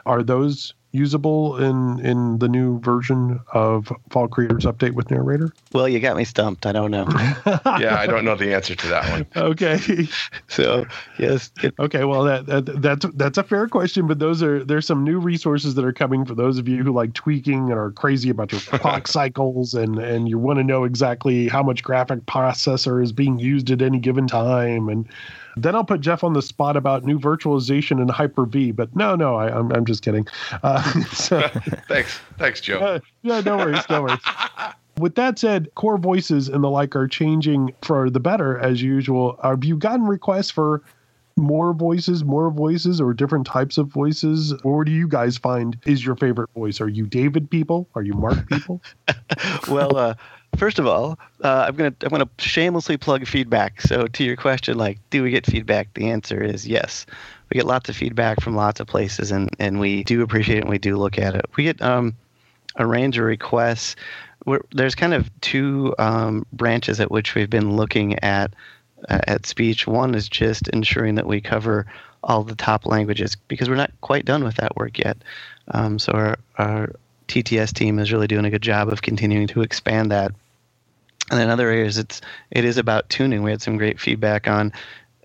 Are 0.06 0.22
those 0.22 0.74
usable 0.92 1.56
in 1.56 1.98
in 2.04 2.38
the 2.38 2.48
new 2.48 2.80
version 2.80 3.40
of 3.52 3.92
Fall 4.10 4.28
Creators 4.28 4.64
Update 4.64 4.92
with 4.92 5.10
Narrator? 5.10 5.52
Well, 5.72 5.88
you 5.88 6.00
got 6.00 6.16
me 6.16 6.24
stumped. 6.24 6.66
I 6.66 6.72
don't 6.72 6.90
know. 6.90 7.06
Yeah, 7.80 7.98
I 7.98 8.06
don't 8.06 8.24
know 8.24 8.34
the 8.34 8.54
answer 8.54 8.74
to 8.74 8.88
that 8.88 9.10
one. 9.10 9.26
Okay. 9.36 10.08
so 10.48 10.84
yes, 11.18 11.50
it, 11.62 11.74
Okay, 11.78 12.04
well 12.04 12.24
that, 12.24 12.46
that 12.46 12.82
that's 12.82 13.06
that's 13.14 13.38
a 13.38 13.42
fair 13.42 13.66
question, 13.68 14.06
but 14.06 14.18
those 14.18 14.42
are 14.42 14.62
there's 14.64 14.86
some 14.86 15.02
new 15.02 15.18
resources 15.18 15.74
that 15.76 15.84
are 15.84 15.92
coming 15.92 16.24
for 16.24 16.34
those 16.34 16.58
of 16.58 16.68
you 16.68 16.82
who 16.82 16.92
like 16.92 17.14
tweaking 17.14 17.70
and 17.70 17.78
are 17.78 17.90
crazy 17.92 18.28
about 18.28 18.52
your 18.52 18.60
clock 18.78 19.08
cycles 19.08 19.74
and 19.74 19.98
and 19.98 20.28
you 20.28 20.38
want 20.38 20.58
to 20.58 20.64
know 20.64 20.84
exactly 20.84 21.48
how 21.48 21.62
much 21.62 21.82
graphic 21.82 22.20
processor 22.26 23.02
is 23.02 23.12
being 23.12 23.38
used 23.38 23.70
at 23.70 23.80
any 23.82 23.98
given 23.98 24.26
time 24.26 24.88
and 24.88 25.08
then 25.62 25.74
I'll 25.74 25.84
put 25.84 26.00
Jeff 26.00 26.22
on 26.24 26.32
the 26.32 26.42
spot 26.42 26.76
about 26.76 27.04
new 27.04 27.18
virtualization 27.18 28.00
and 28.00 28.10
Hyper 28.10 28.46
V, 28.46 28.72
but 28.72 28.94
no, 28.94 29.14
no, 29.16 29.36
I, 29.36 29.56
I'm 29.56 29.70
I'm 29.72 29.84
just 29.84 30.02
kidding. 30.02 30.26
Uh, 30.62 30.82
so, 31.12 31.40
Thanks, 31.88 32.20
thanks, 32.38 32.60
Joe. 32.60 32.78
uh, 32.78 33.00
yeah, 33.22 33.40
no 33.40 33.56
worries, 33.56 33.84
no 33.88 34.02
worries. 34.02 34.20
With 34.98 35.14
that 35.14 35.38
said, 35.38 35.74
core 35.76 35.96
voices 35.96 36.48
and 36.48 36.62
the 36.62 36.68
like 36.68 36.94
are 36.94 37.08
changing 37.08 37.72
for 37.82 38.10
the 38.10 38.20
better 38.20 38.58
as 38.58 38.82
usual. 38.82 39.38
Have 39.42 39.64
you 39.64 39.76
gotten 39.76 40.06
requests 40.06 40.50
for 40.50 40.82
more 41.36 41.72
voices, 41.72 42.22
more 42.22 42.50
voices, 42.50 43.00
or 43.00 43.14
different 43.14 43.46
types 43.46 43.78
of 43.78 43.88
voices? 43.88 44.52
Or 44.62 44.78
what 44.78 44.86
do 44.86 44.92
you 44.92 45.08
guys 45.08 45.38
find 45.38 45.76
is 45.86 46.04
your 46.04 46.16
favorite 46.16 46.50
voice? 46.54 46.80
Are 46.80 46.88
you 46.88 47.06
David 47.06 47.50
people? 47.50 47.88
Are 47.94 48.02
you 48.02 48.12
Mark 48.12 48.46
people? 48.48 48.82
well, 49.68 49.96
uh, 49.96 50.14
first 50.56 50.78
of 50.78 50.86
all, 50.86 51.18
uh, 51.42 51.66
I'm 51.68 51.76
gonna 51.76 51.94
I'm 52.02 52.08
gonna 52.10 52.28
shamelessly 52.38 52.96
plug 52.96 53.26
feedback. 53.26 53.80
So 53.80 54.06
to 54.06 54.24
your 54.24 54.36
question, 54.36 54.78
like, 54.78 54.98
do 55.10 55.22
we 55.22 55.30
get 55.30 55.46
feedback? 55.46 55.92
The 55.94 56.10
answer 56.10 56.42
is 56.42 56.66
yes. 56.66 57.06
We 57.50 57.56
get 57.56 57.66
lots 57.66 57.88
of 57.88 57.96
feedback 57.96 58.40
from 58.40 58.54
lots 58.54 58.80
of 58.80 58.86
places, 58.86 59.32
and 59.32 59.50
and 59.58 59.80
we 59.80 60.04
do 60.04 60.22
appreciate 60.22 60.58
it. 60.58 60.62
and 60.62 60.70
We 60.70 60.78
do 60.78 60.96
look 60.96 61.18
at 61.18 61.34
it. 61.34 61.46
We 61.56 61.64
get 61.64 61.80
um, 61.82 62.14
a 62.76 62.86
range 62.86 63.18
of 63.18 63.24
requests. 63.24 63.96
We're, 64.46 64.60
there's 64.72 64.94
kind 64.94 65.12
of 65.12 65.30
two 65.40 65.94
um, 65.98 66.46
branches 66.52 67.00
at 67.00 67.10
which 67.10 67.34
we've 67.34 67.50
been 67.50 67.76
looking 67.76 68.18
at 68.20 68.54
uh, 69.08 69.20
at 69.26 69.46
speech. 69.46 69.86
One 69.86 70.14
is 70.14 70.28
just 70.28 70.68
ensuring 70.68 71.16
that 71.16 71.26
we 71.26 71.40
cover 71.40 71.86
all 72.22 72.44
the 72.44 72.54
top 72.54 72.86
languages 72.86 73.36
because 73.48 73.68
we're 73.68 73.76
not 73.76 73.92
quite 74.00 74.24
done 74.24 74.44
with 74.44 74.56
that 74.56 74.76
work 74.76 74.98
yet. 74.98 75.16
Um, 75.68 75.98
so 75.98 76.12
our, 76.12 76.38
our 76.58 76.92
TTS 77.30 77.72
team 77.72 77.98
is 78.00 78.12
really 78.12 78.26
doing 78.26 78.44
a 78.44 78.50
good 78.50 78.62
job 78.62 78.88
of 78.88 79.02
continuing 79.02 79.46
to 79.48 79.62
expand 79.62 80.10
that. 80.10 80.32
And 81.30 81.40
in 81.40 81.48
other 81.48 81.68
areas, 81.68 81.96
it's 81.96 82.20
it 82.50 82.64
is 82.64 82.76
about 82.76 83.08
tuning. 83.08 83.42
We 83.42 83.52
had 83.52 83.62
some 83.62 83.76
great 83.76 84.00
feedback 84.00 84.48
on 84.48 84.72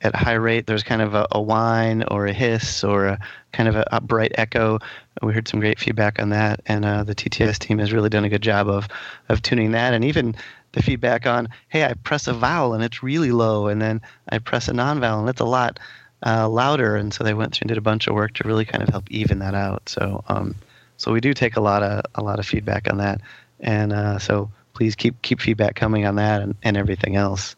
at 0.01 0.13
high 0.15 0.33
rate. 0.33 0.67
There's 0.67 0.83
kind 0.83 1.01
of 1.01 1.15
a, 1.15 1.27
a 1.31 1.41
whine 1.41 2.03
or 2.03 2.27
a 2.27 2.33
hiss 2.33 2.83
or 2.83 3.07
a 3.07 3.19
kind 3.53 3.67
of 3.67 3.75
a, 3.75 3.87
a 3.91 4.01
bright 4.01 4.33
echo. 4.35 4.77
We 5.23 5.33
heard 5.33 5.47
some 5.47 5.59
great 5.59 5.79
feedback 5.79 6.21
on 6.21 6.29
that, 6.29 6.61
and 6.67 6.85
uh, 6.85 7.03
the 7.03 7.15
TTS 7.15 7.57
team 7.57 7.79
has 7.79 7.91
really 7.91 8.09
done 8.09 8.23
a 8.23 8.29
good 8.29 8.43
job 8.43 8.69
of 8.69 8.87
of 9.29 9.41
tuning 9.41 9.71
that. 9.71 9.95
And 9.95 10.05
even 10.05 10.35
the 10.73 10.83
feedback 10.83 11.25
on, 11.25 11.49
hey, 11.69 11.85
I 11.85 11.93
press 11.93 12.27
a 12.27 12.33
vowel 12.33 12.73
and 12.73 12.83
it's 12.83 13.01
really 13.01 13.31
low, 13.31 13.67
and 13.67 13.81
then 13.81 13.99
I 14.29 14.37
press 14.37 14.67
a 14.67 14.73
non-vowel 14.73 15.21
and 15.21 15.29
it's 15.29 15.41
a 15.41 15.45
lot 15.45 15.79
uh, 16.23 16.47
louder. 16.47 16.95
And 16.95 17.11
so 17.11 17.23
they 17.23 17.33
went 17.33 17.55
through 17.55 17.63
and 17.63 17.69
did 17.69 17.77
a 17.79 17.81
bunch 17.81 18.07
of 18.07 18.13
work 18.13 18.33
to 18.33 18.47
really 18.47 18.65
kind 18.65 18.83
of 18.83 18.89
help 18.89 19.09
even 19.09 19.39
that 19.39 19.55
out. 19.55 19.89
So 19.89 20.23
um, 20.27 20.55
so 20.97 21.11
we 21.11 21.21
do 21.21 21.33
take 21.33 21.55
a 21.57 21.61
lot 21.61 21.83
of 21.83 22.03
a 22.15 22.23
lot 22.23 22.39
of 22.39 22.45
feedback 22.45 22.89
on 22.89 22.97
that, 22.97 23.21
and 23.59 23.93
uh, 23.93 24.19
so 24.19 24.49
please 24.73 24.95
keep 24.95 25.21
keep 25.21 25.39
feedback 25.41 25.75
coming 25.75 26.05
on 26.05 26.15
that 26.15 26.41
and, 26.41 26.55
and 26.63 26.77
everything 26.77 27.15
else. 27.15 27.55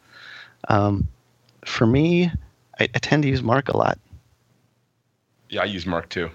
Um, 0.69 1.07
for 1.65 1.85
me, 1.85 2.31
I, 2.79 2.83
I 2.83 2.99
tend 2.99 3.23
to 3.23 3.29
use 3.29 3.41
Mark 3.43 3.69
a 3.69 3.77
lot. 3.77 3.97
Yeah, 5.49 5.61
I 5.61 5.65
use 5.65 5.85
Mark 5.85 6.09
too. 6.09 6.29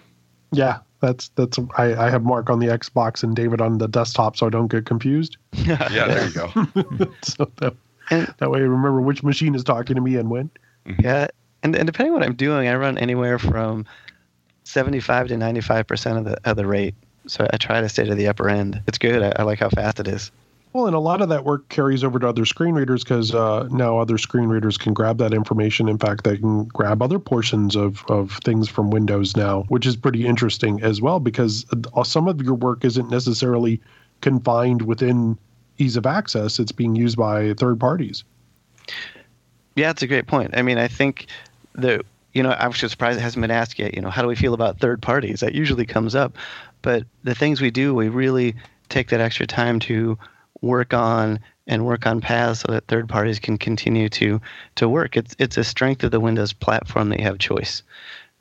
yeah, 0.52 0.78
that's 1.00 1.28
that's 1.36 1.58
I, 1.76 1.94
I 1.94 2.10
have 2.10 2.22
Mark 2.24 2.48
on 2.50 2.58
the 2.60 2.66
Xbox 2.68 3.22
and 3.22 3.36
David 3.36 3.60
on 3.60 3.78
the 3.78 3.88
desktop, 3.88 4.36
so 4.36 4.46
I 4.46 4.50
don't 4.50 4.68
get 4.68 4.86
confused. 4.86 5.36
Yeah, 5.52 5.76
there 5.88 6.26
you 6.26 6.32
go. 6.32 6.48
so 7.22 7.50
that, 7.58 7.74
And- 8.10 8.34
that 8.38 8.50
way 8.50 8.60
I 8.60 8.62
remember 8.62 9.00
which 9.00 9.22
machine 9.22 9.54
is 9.54 9.62
talking 9.64 9.96
to 9.96 10.02
me 10.02 10.16
and 10.16 10.30
when. 10.30 10.50
Yeah, 10.98 11.28
and, 11.62 11.76
and 11.76 11.86
depending 11.86 12.12
on 12.14 12.20
what 12.20 12.26
I'm 12.28 12.34
doing, 12.34 12.66
I 12.68 12.74
run 12.74 12.98
anywhere 12.98 13.38
from 13.38 13.84
75 14.64 15.28
to 15.28 15.36
95 15.36 15.86
percent 15.86 16.18
of 16.18 16.24
the 16.24 16.38
of 16.48 16.56
the 16.56 16.66
rate. 16.66 16.94
So 17.26 17.46
I 17.52 17.56
try 17.56 17.80
to 17.80 17.88
stay 17.88 18.04
to 18.04 18.14
the 18.14 18.28
upper 18.28 18.48
end. 18.48 18.82
It's 18.86 18.98
good. 18.98 19.22
I, 19.22 19.32
I 19.36 19.42
like 19.44 19.60
how 19.60 19.68
fast 19.68 20.00
it 20.00 20.08
is. 20.08 20.32
Well, 20.72 20.86
and 20.86 20.96
a 20.96 21.00
lot 21.00 21.20
of 21.20 21.28
that 21.28 21.44
work 21.44 21.68
carries 21.68 22.02
over 22.02 22.18
to 22.18 22.28
other 22.28 22.46
screen 22.46 22.74
readers 22.74 23.04
because 23.04 23.34
uh, 23.34 23.68
now 23.70 23.98
other 23.98 24.16
screen 24.16 24.48
readers 24.48 24.78
can 24.78 24.94
grab 24.94 25.18
that 25.18 25.34
information. 25.34 25.86
In 25.86 25.98
fact, 25.98 26.24
they 26.24 26.38
can 26.38 26.64
grab 26.64 27.02
other 27.02 27.18
portions 27.18 27.76
of, 27.76 28.02
of 28.08 28.38
things 28.42 28.70
from 28.70 28.90
Windows 28.90 29.36
now, 29.36 29.64
which 29.68 29.84
is 29.84 29.96
pretty 29.96 30.26
interesting 30.26 30.82
as 30.82 31.02
well 31.02 31.20
because 31.20 31.66
uh, 31.94 32.02
some 32.04 32.26
of 32.26 32.40
your 32.40 32.54
work 32.54 32.86
isn't 32.86 33.10
necessarily 33.10 33.82
confined 34.22 34.82
within 34.82 35.38
ease 35.76 35.96
of 35.96 36.06
access, 36.06 36.58
it's 36.58 36.72
being 36.72 36.96
used 36.96 37.18
by 37.18 37.52
third 37.54 37.78
parties. 37.78 38.24
Yeah, 39.74 39.90
it's 39.90 40.02
a 40.02 40.06
great 40.06 40.26
point. 40.26 40.56
I 40.56 40.62
mean, 40.62 40.78
I 40.78 40.88
think 40.88 41.26
the 41.74 42.02
you 42.32 42.42
know, 42.42 42.50
I 42.50 42.66
was 42.66 42.78
just 42.78 42.92
surprised 42.92 43.18
it 43.18 43.22
hasn't 43.22 43.42
been 43.42 43.50
asked 43.50 43.78
yet. 43.78 43.94
You 43.94 44.00
know, 44.00 44.10
how 44.10 44.22
do 44.22 44.28
we 44.28 44.36
feel 44.36 44.54
about 44.54 44.78
third 44.78 45.02
parties? 45.02 45.40
That 45.40 45.54
usually 45.54 45.86
comes 45.86 46.14
up, 46.14 46.36
but 46.80 47.04
the 47.24 47.34
things 47.34 47.60
we 47.60 47.70
do, 47.70 47.94
we 47.94 48.08
really 48.08 48.54
take 48.88 49.08
that 49.08 49.20
extra 49.20 49.46
time 49.46 49.78
to 49.80 50.18
work 50.60 50.94
on 50.94 51.40
and 51.66 51.86
work 51.86 52.06
on 52.06 52.20
paths 52.20 52.60
so 52.60 52.72
that 52.72 52.86
third 52.86 53.08
parties 53.08 53.38
can 53.38 53.58
continue 53.58 54.08
to 54.08 54.40
to 54.76 54.88
work. 54.88 55.16
It's 55.16 55.36
it's 55.38 55.56
a 55.56 55.64
strength 55.64 56.02
of 56.04 56.10
the 56.10 56.20
Windows 56.20 56.52
platform 56.52 57.10
that 57.10 57.18
you 57.18 57.24
have 57.24 57.38
choice. 57.38 57.82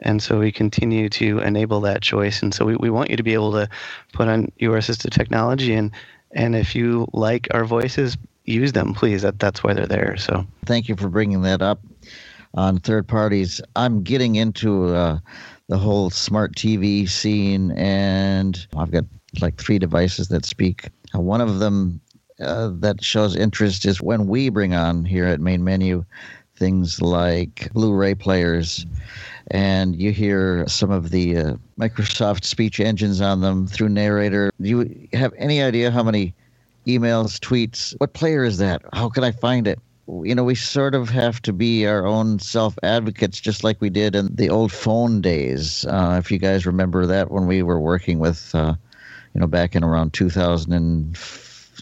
And 0.04 0.22
so 0.22 0.40
we 0.40 0.52
continue 0.52 1.10
to 1.10 1.40
enable 1.40 1.82
that 1.82 2.02
choice. 2.02 2.42
And 2.42 2.52
so 2.54 2.66
we, 2.66 2.76
we 2.76 2.90
want 2.90 3.12
you 3.12 3.18
to 3.18 3.24
be 3.24 3.36
able 3.36 3.52
to 3.52 3.70
put 4.14 4.28
on 4.28 4.52
your 4.58 4.78
assistive 4.78 5.12
technology 5.12 5.74
and 5.74 5.92
and 6.34 6.56
if 6.56 6.76
you 6.76 7.08
like 7.12 7.50
our 7.52 7.66
voices, 7.66 8.18
use 8.46 8.72
them, 8.72 8.94
please. 8.94 9.22
That 9.22 9.38
that's 9.38 9.64
why 9.64 9.74
they're 9.74 9.86
there. 9.86 10.18
So 10.18 10.48
thank 10.66 10.88
you 10.88 10.96
for 10.96 11.10
bringing 11.10 11.42
that 11.44 11.62
up 11.62 11.80
on 12.54 12.80
third 12.80 13.08
parties. 13.08 13.62
I'm 13.76 14.04
getting 14.04 14.36
into 14.36 14.94
uh, 14.94 15.20
the 15.68 15.78
whole 15.78 16.10
smart 16.10 16.56
TV 16.56 17.10
scene, 17.10 17.72
and 17.72 18.66
I've 18.76 18.92
got 18.92 19.06
like 19.40 19.58
three 19.58 19.80
devices 19.80 20.28
that 20.30 20.46
speak. 20.46 20.90
One 21.14 21.42
of 21.42 21.60
them 21.60 22.02
uh, 22.40 22.72
that 22.80 23.04
shows 23.04 23.36
interest 23.36 23.86
is 23.86 24.02
when 24.02 24.28
we 24.28 24.50
bring 24.50 24.74
on 24.74 25.06
here 25.06 25.26
at 25.26 25.40
Main 25.40 25.64
Menu 25.64 26.04
things 26.62 27.02
like 27.02 27.74
Blu-ray 27.74 28.14
players, 28.14 28.86
and 29.50 30.00
you 30.00 30.12
hear 30.12 30.64
some 30.68 30.92
of 30.92 31.10
the 31.10 31.36
uh, 31.36 31.56
Microsoft 31.80 32.44
speech 32.44 32.80
engines 32.80 33.20
on 33.20 33.42
them 33.42 33.66
through 33.66 33.90
narrator. 33.90 34.52
Do 34.62 34.70
you 34.70 35.08
have 35.14 35.34
any 35.40 35.64
idea 35.64 35.90
how 35.90 36.04
many 36.04 36.36
emails, 36.86 37.40
tweets? 37.40 37.96
What 37.98 38.14
player 38.14 38.44
is 38.44 38.60
that? 38.60 38.84
How 38.94 39.10
can 39.10 39.24
I 39.24 39.32
find 39.32 39.68
it? 39.68 39.80
You 40.24 40.36
know, 40.36 40.44
we 40.44 40.56
sort 40.56 40.94
of 40.94 41.10
have 41.10 41.42
to 41.44 41.54
be 41.54 41.88
our 41.88 42.06
own 42.06 42.40
self 42.40 42.78
advocates, 42.84 43.40
just 43.40 43.64
like 43.64 43.80
we 43.80 43.90
did 43.90 44.14
in 44.16 44.36
the 44.36 44.50
old 44.50 44.72
phone 44.72 45.22
days. 45.22 45.86
Uh, 45.86 46.18
if 46.20 46.30
you 46.30 46.38
guys 46.38 46.66
remember 46.66 47.06
that 47.06 47.32
when 47.32 47.48
we 47.48 47.64
were 47.64 47.80
working 47.80 48.20
with, 48.20 48.54
uh, 48.54 48.76
you 49.34 49.40
know, 49.40 49.48
back 49.48 49.76
in 49.76 49.84
around 49.84 50.14
2000 50.14 50.74
and 50.74 51.18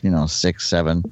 you 0.03 0.11
know 0.11 0.27
six, 0.27 0.67
seven. 0.67 1.03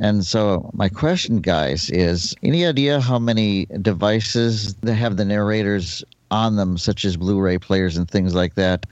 And 0.00 0.24
so, 0.24 0.70
my 0.72 0.88
question, 0.88 1.40
guys, 1.40 1.90
is 1.90 2.34
any 2.42 2.64
idea 2.64 3.00
how 3.00 3.18
many 3.18 3.66
devices 3.82 4.74
that 4.76 4.94
have 4.94 5.18
the 5.18 5.26
narrators 5.26 6.02
on 6.30 6.56
them, 6.56 6.78
such 6.78 7.04
as 7.04 7.18
Blu 7.18 7.38
ray 7.38 7.58
players 7.58 7.98
and 7.98 8.10
things 8.10 8.34
like 8.34 8.54
that? 8.54 8.86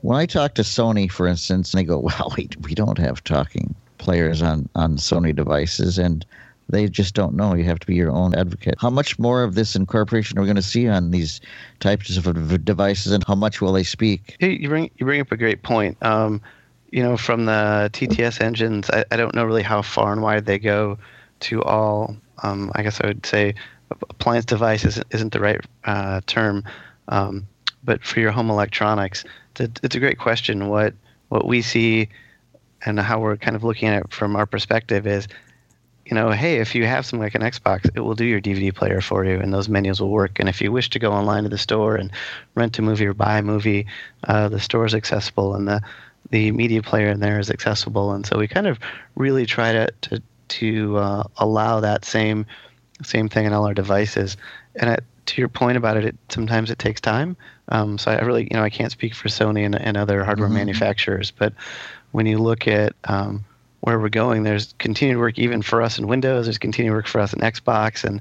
When 0.00 0.18
I 0.18 0.24
talk 0.24 0.54
to 0.54 0.62
Sony, 0.62 1.10
for 1.10 1.26
instance, 1.26 1.74
and 1.74 1.78
they 1.78 1.84
go, 1.84 1.98
well, 1.98 2.32
we, 2.36 2.48
we 2.62 2.74
don't 2.74 2.98
have 2.98 3.22
talking 3.22 3.74
players 3.98 4.40
on, 4.40 4.68
on 4.74 4.96
Sony 4.96 5.36
devices, 5.36 5.98
and 5.98 6.24
they 6.68 6.88
just 6.88 7.14
don't 7.14 7.34
know. 7.34 7.54
You 7.54 7.64
have 7.64 7.78
to 7.80 7.86
be 7.86 7.94
your 7.94 8.10
own 8.10 8.34
advocate. 8.34 8.76
How 8.78 8.90
much 8.90 9.18
more 9.18 9.42
of 9.42 9.54
this 9.54 9.76
incorporation 9.76 10.38
are 10.38 10.42
we 10.42 10.46
going 10.46 10.56
to 10.56 10.62
see 10.62 10.88
on 10.88 11.10
these 11.10 11.40
types 11.80 12.16
of 12.16 12.64
devices, 12.64 13.12
and 13.12 13.24
how 13.24 13.34
much 13.34 13.60
will 13.60 13.72
they 13.72 13.82
speak? 13.82 14.36
Hey, 14.38 14.52
you 14.52 14.68
bring 14.68 14.90
you 14.96 15.06
bring 15.06 15.20
up 15.20 15.32
a 15.32 15.36
great 15.36 15.62
point. 15.62 15.96
Um, 16.02 16.40
you 16.90 17.02
know, 17.02 17.16
from 17.16 17.46
the 17.46 17.90
TTS 17.92 18.40
engines, 18.40 18.90
I, 18.90 19.04
I 19.10 19.16
don't 19.16 19.34
know 19.34 19.44
really 19.44 19.62
how 19.62 19.82
far 19.82 20.12
and 20.12 20.22
wide 20.22 20.46
they 20.46 20.58
go 20.58 20.98
to 21.40 21.62
all. 21.62 22.16
Um, 22.42 22.70
I 22.74 22.82
guess 22.82 23.00
I 23.00 23.06
would 23.06 23.24
say 23.24 23.54
appliance 23.90 24.44
devices 24.44 25.02
isn't 25.10 25.32
the 25.32 25.40
right 25.40 25.60
uh, 25.84 26.20
term, 26.26 26.64
um, 27.08 27.46
but 27.84 28.02
for 28.02 28.20
your 28.20 28.30
home 28.30 28.50
electronics, 28.50 29.24
it's 29.52 29.60
a, 29.60 29.84
it's 29.84 29.94
a 29.96 30.00
great 30.00 30.18
question. 30.18 30.68
What 30.68 30.94
what 31.28 31.46
we 31.46 31.62
see 31.62 32.08
and 32.84 32.98
how 32.98 33.20
we're 33.20 33.36
kind 33.36 33.56
of 33.56 33.64
looking 33.64 33.88
at 33.88 34.02
it 34.02 34.12
from 34.12 34.36
our 34.36 34.46
perspective 34.46 35.06
is, 35.06 35.28
you 36.06 36.14
know, 36.14 36.30
hey, 36.30 36.56
if 36.56 36.74
you 36.74 36.84
have 36.84 37.06
something 37.06 37.22
like 37.22 37.34
an 37.34 37.42
Xbox, 37.42 37.88
it 37.94 38.00
will 38.00 38.14
do 38.14 38.24
your 38.24 38.40
DVD 38.40 38.74
player 38.74 39.00
for 39.00 39.24
you, 39.24 39.38
and 39.38 39.52
those 39.52 39.68
menus 39.68 40.00
will 40.00 40.10
work. 40.10 40.40
And 40.40 40.48
if 40.48 40.60
you 40.60 40.72
wish 40.72 40.90
to 40.90 40.98
go 40.98 41.12
online 41.12 41.44
to 41.44 41.48
the 41.48 41.58
store 41.58 41.96
and 41.96 42.10
rent 42.54 42.78
a 42.78 42.82
movie 42.82 43.06
or 43.06 43.14
buy 43.14 43.38
a 43.38 43.42
movie, 43.42 43.86
uh, 44.24 44.48
the 44.48 44.60
store 44.60 44.84
is 44.84 44.94
accessible, 44.94 45.54
and 45.54 45.68
the 45.68 45.80
the 46.30 46.50
media 46.52 46.82
player 46.82 47.08
in 47.08 47.20
there 47.20 47.38
is 47.38 47.50
accessible, 47.50 48.12
and 48.12 48.26
so 48.26 48.38
we 48.38 48.48
kind 48.48 48.66
of 48.66 48.78
really 49.14 49.46
try 49.46 49.72
to 49.72 49.88
to, 50.02 50.22
to 50.48 50.96
uh, 50.96 51.22
allow 51.38 51.80
that 51.80 52.04
same 52.04 52.46
same 53.02 53.28
thing 53.28 53.46
in 53.46 53.52
all 53.52 53.66
our 53.66 53.74
devices. 53.74 54.36
And 54.76 54.90
it, 54.90 55.04
to 55.26 55.40
your 55.40 55.48
point 55.48 55.76
about 55.76 55.96
it, 55.96 56.04
it 56.04 56.16
sometimes 56.28 56.70
it 56.70 56.78
takes 56.78 57.00
time. 57.00 57.36
Um, 57.68 57.96
so 57.96 58.10
I 58.10 58.20
really, 58.20 58.48
you 58.50 58.56
know, 58.56 58.62
I 58.62 58.70
can't 58.70 58.92
speak 58.92 59.14
for 59.14 59.28
Sony 59.28 59.64
and, 59.64 59.74
and 59.74 59.96
other 59.96 60.24
hardware 60.24 60.48
mm-hmm. 60.48 60.56
manufacturers, 60.56 61.30
but 61.30 61.52
when 62.10 62.26
you 62.26 62.38
look 62.38 62.66
at 62.66 62.94
um, 63.04 63.44
where 63.82 63.98
we're 63.98 64.08
going, 64.08 64.42
there's 64.42 64.74
continued 64.78 65.18
work 65.18 65.38
even 65.38 65.62
for 65.62 65.82
us 65.82 65.98
in 65.98 66.06
Windows. 66.06 66.46
There's 66.46 66.58
continued 66.58 66.92
work 66.92 67.06
for 67.06 67.20
us 67.20 67.32
in 67.32 67.40
Xbox, 67.40 68.04
and 68.04 68.20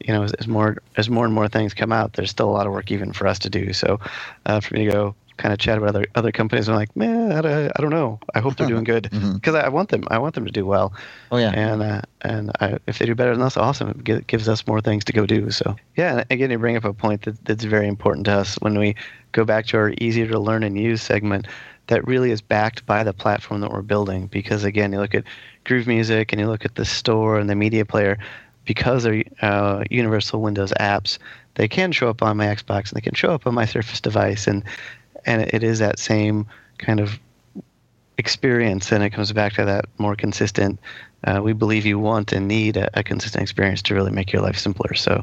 you 0.00 0.12
know, 0.14 0.22
as, 0.22 0.32
as 0.34 0.46
more 0.46 0.78
as 0.96 1.10
more 1.10 1.24
and 1.24 1.34
more 1.34 1.48
things 1.48 1.74
come 1.74 1.92
out, 1.92 2.12
there's 2.14 2.30
still 2.30 2.48
a 2.48 2.52
lot 2.52 2.66
of 2.66 2.72
work 2.72 2.90
even 2.90 3.12
for 3.12 3.26
us 3.26 3.38
to 3.40 3.50
do. 3.50 3.72
So 3.72 3.98
uh, 4.46 4.60
for 4.60 4.74
me 4.74 4.84
to 4.84 4.90
go 4.90 5.14
kind 5.38 5.52
of 5.52 5.58
chat 5.58 5.78
about 5.78 5.90
other 5.90 6.04
other 6.14 6.30
companies. 6.30 6.68
I'm 6.68 6.74
like, 6.74 6.94
man, 6.94 7.46
I, 7.46 7.66
I 7.66 7.80
don't 7.80 7.90
know. 7.90 8.20
I 8.34 8.40
hope 8.40 8.56
they're 8.56 8.66
doing 8.66 8.84
good 8.94 9.04
because 9.04 9.22
mm-hmm. 9.22 9.56
I 9.56 9.68
want 9.70 9.88
them. 9.88 10.04
I 10.10 10.18
want 10.18 10.34
them 10.34 10.44
to 10.44 10.52
do 10.52 10.66
well. 10.66 10.92
Oh 11.32 11.38
yeah. 11.38 11.52
And 11.52 11.82
uh, 11.82 12.02
and 12.20 12.50
I, 12.60 12.76
if 12.86 12.98
they 12.98 13.06
do 13.06 13.14
better 13.14 13.32
than 13.32 13.42
us, 13.42 13.56
awesome. 13.56 14.02
It 14.06 14.26
gives 14.26 14.48
us 14.48 14.66
more 14.66 14.82
things 14.82 15.04
to 15.04 15.12
go 15.12 15.24
do. 15.24 15.50
So 15.50 15.76
yeah. 15.96 16.24
again, 16.28 16.50
you 16.50 16.58
bring 16.58 16.76
up 16.76 16.84
a 16.84 16.92
point 16.92 17.22
that, 17.22 17.42
that's 17.46 17.64
very 17.64 17.88
important 17.88 18.26
to 18.26 18.32
us 18.32 18.56
when 18.56 18.78
we 18.78 18.94
go 19.32 19.44
back 19.44 19.66
to 19.66 19.78
our 19.78 19.94
easier 20.00 20.26
to 20.26 20.38
learn 20.38 20.62
and 20.62 20.78
use 20.78 21.00
segment. 21.00 21.46
That 21.88 22.06
really 22.06 22.30
is 22.30 22.40
backed 22.40 22.86
by 22.86 23.02
the 23.02 23.12
platform 23.12 23.60
that 23.60 23.70
we're 23.70 23.82
building. 23.82 24.26
Because 24.26 24.64
again, 24.64 24.92
you 24.92 25.00
look 25.00 25.14
at 25.14 25.24
Groove 25.64 25.86
Music 25.86 26.32
and 26.32 26.40
you 26.40 26.46
look 26.46 26.64
at 26.64 26.76
the 26.76 26.84
store 26.84 27.38
and 27.38 27.50
the 27.50 27.54
media 27.54 27.84
player. 27.84 28.18
Because 28.64 29.02
they're 29.04 29.24
uh, 29.40 29.84
universal 29.90 30.42
Windows 30.42 30.72
apps, 30.78 31.18
they 31.54 31.68
can 31.68 31.90
show 31.90 32.10
up 32.10 32.22
on 32.22 32.36
my 32.36 32.46
Xbox 32.46 32.90
and 32.90 32.96
they 32.96 33.00
can 33.00 33.14
show 33.14 33.30
up 33.30 33.46
on 33.46 33.54
my 33.54 33.64
Surface 33.64 34.00
device, 34.00 34.46
and 34.46 34.62
and 35.24 35.42
it 35.42 35.62
is 35.62 35.78
that 35.78 35.98
same 35.98 36.46
kind 36.78 37.00
of 37.00 37.18
experience 38.18 38.90
and 38.90 39.04
it 39.04 39.10
comes 39.10 39.32
back 39.32 39.52
to 39.52 39.64
that 39.64 39.84
more 39.98 40.16
consistent 40.16 40.80
uh, 41.24 41.40
we 41.42 41.52
believe 41.52 41.86
you 41.86 41.98
want 41.98 42.32
and 42.32 42.48
need 42.48 42.76
a, 42.76 42.90
a, 42.98 43.02
consistent 43.02 43.42
experience 43.42 43.80
to 43.80 43.94
really 43.94 44.10
make 44.10 44.32
your 44.32 44.42
life 44.42 44.58
simpler 44.58 44.92
so 44.94 45.22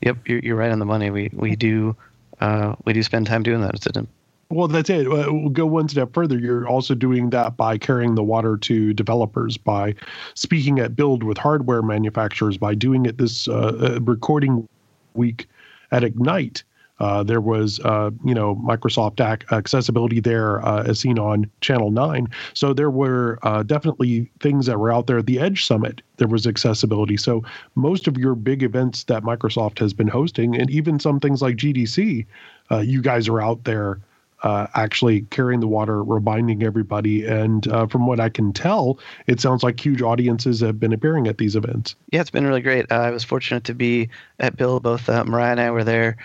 yep 0.00 0.16
you're, 0.26 0.38
you're 0.38 0.56
right 0.56 0.72
on 0.72 0.78
the 0.78 0.86
money 0.86 1.10
we 1.10 1.30
we 1.34 1.54
do 1.54 1.94
uh, 2.40 2.74
we 2.86 2.94
do 2.94 3.02
spend 3.02 3.26
time 3.26 3.42
doing 3.42 3.60
that 3.60 3.74
it's 3.74 3.86
a, 3.86 4.06
well, 4.50 4.68
that's 4.68 4.90
it. 4.90 5.06
Uh, 5.06 5.26
we'll 5.32 5.48
go 5.48 5.66
one 5.66 5.88
step 5.88 6.12
further. 6.12 6.38
You're 6.38 6.68
also 6.68 6.94
doing 6.94 7.30
that 7.30 7.56
by 7.56 7.78
carrying 7.78 8.14
the 8.14 8.22
water 8.22 8.56
to 8.58 8.92
developers, 8.92 9.56
by 9.56 9.94
speaking 10.34 10.78
at 10.78 10.96
Build 10.96 11.22
with 11.22 11.38
hardware 11.38 11.82
manufacturers, 11.82 12.56
by 12.56 12.74
doing 12.74 13.06
it 13.06 13.18
this 13.18 13.48
uh, 13.48 13.96
uh 13.96 14.00
recording 14.02 14.68
week 15.14 15.48
at 15.92 16.04
Ignite 16.04 16.62
uh, 17.00 17.22
there 17.22 17.40
was, 17.40 17.80
uh, 17.80 18.10
you 18.24 18.34
know, 18.34 18.54
Microsoft 18.56 19.20
ac- 19.20 19.46
accessibility 19.50 20.20
there 20.20 20.64
uh, 20.64 20.84
as 20.84 21.00
seen 21.00 21.18
on 21.18 21.50
Channel 21.62 21.90
9. 21.90 22.28
So 22.54 22.74
there 22.74 22.90
were 22.90 23.38
uh, 23.42 23.62
definitely 23.62 24.30
things 24.40 24.66
that 24.66 24.78
were 24.78 24.92
out 24.92 25.06
there. 25.06 25.18
At 25.18 25.26
the 25.26 25.40
Edge 25.40 25.64
Summit, 25.64 26.02
there 26.18 26.28
was 26.28 26.46
accessibility. 26.46 27.16
So 27.16 27.42
most 27.74 28.06
of 28.06 28.18
your 28.18 28.34
big 28.34 28.62
events 28.62 29.04
that 29.04 29.22
Microsoft 29.22 29.78
has 29.78 29.94
been 29.94 30.08
hosting, 30.08 30.54
and 30.54 30.70
even 30.70 31.00
some 31.00 31.18
things 31.18 31.40
like 31.40 31.56
GDC, 31.56 32.26
you 32.82 33.02
guys 33.02 33.28
are 33.28 33.40
out 33.40 33.64
there 33.64 33.98
uh, 34.42 34.66
actually 34.74 35.22
carrying 35.22 35.60
the 35.60 35.68
water, 35.68 36.02
reminding 36.02 36.62
everybody. 36.62 37.26
And 37.26 37.66
uh, 37.68 37.86
from 37.86 38.06
what 38.06 38.20
I 38.20 38.28
can 38.28 38.52
tell, 38.52 38.98
it 39.26 39.40
sounds 39.40 39.62
like 39.62 39.84
huge 39.84 40.02
audiences 40.02 40.60
have 40.60 40.80
been 40.80 40.92
appearing 40.92 41.26
at 41.26 41.38
these 41.38 41.56
events. 41.56 41.94
Yeah, 42.10 42.20
it's 42.20 42.30
been 42.30 42.46
really 42.46 42.62
great. 42.62 42.90
Uh, 42.90 42.96
I 42.96 43.10
was 43.10 43.24
fortunate 43.24 43.64
to 43.64 43.74
be 43.74 44.08
at 44.38 44.56
Build. 44.56 44.82
Both 44.82 45.08
Mariah 45.08 45.52
and 45.52 45.60
I 45.60 45.70
were 45.70 45.84
there 45.84 46.16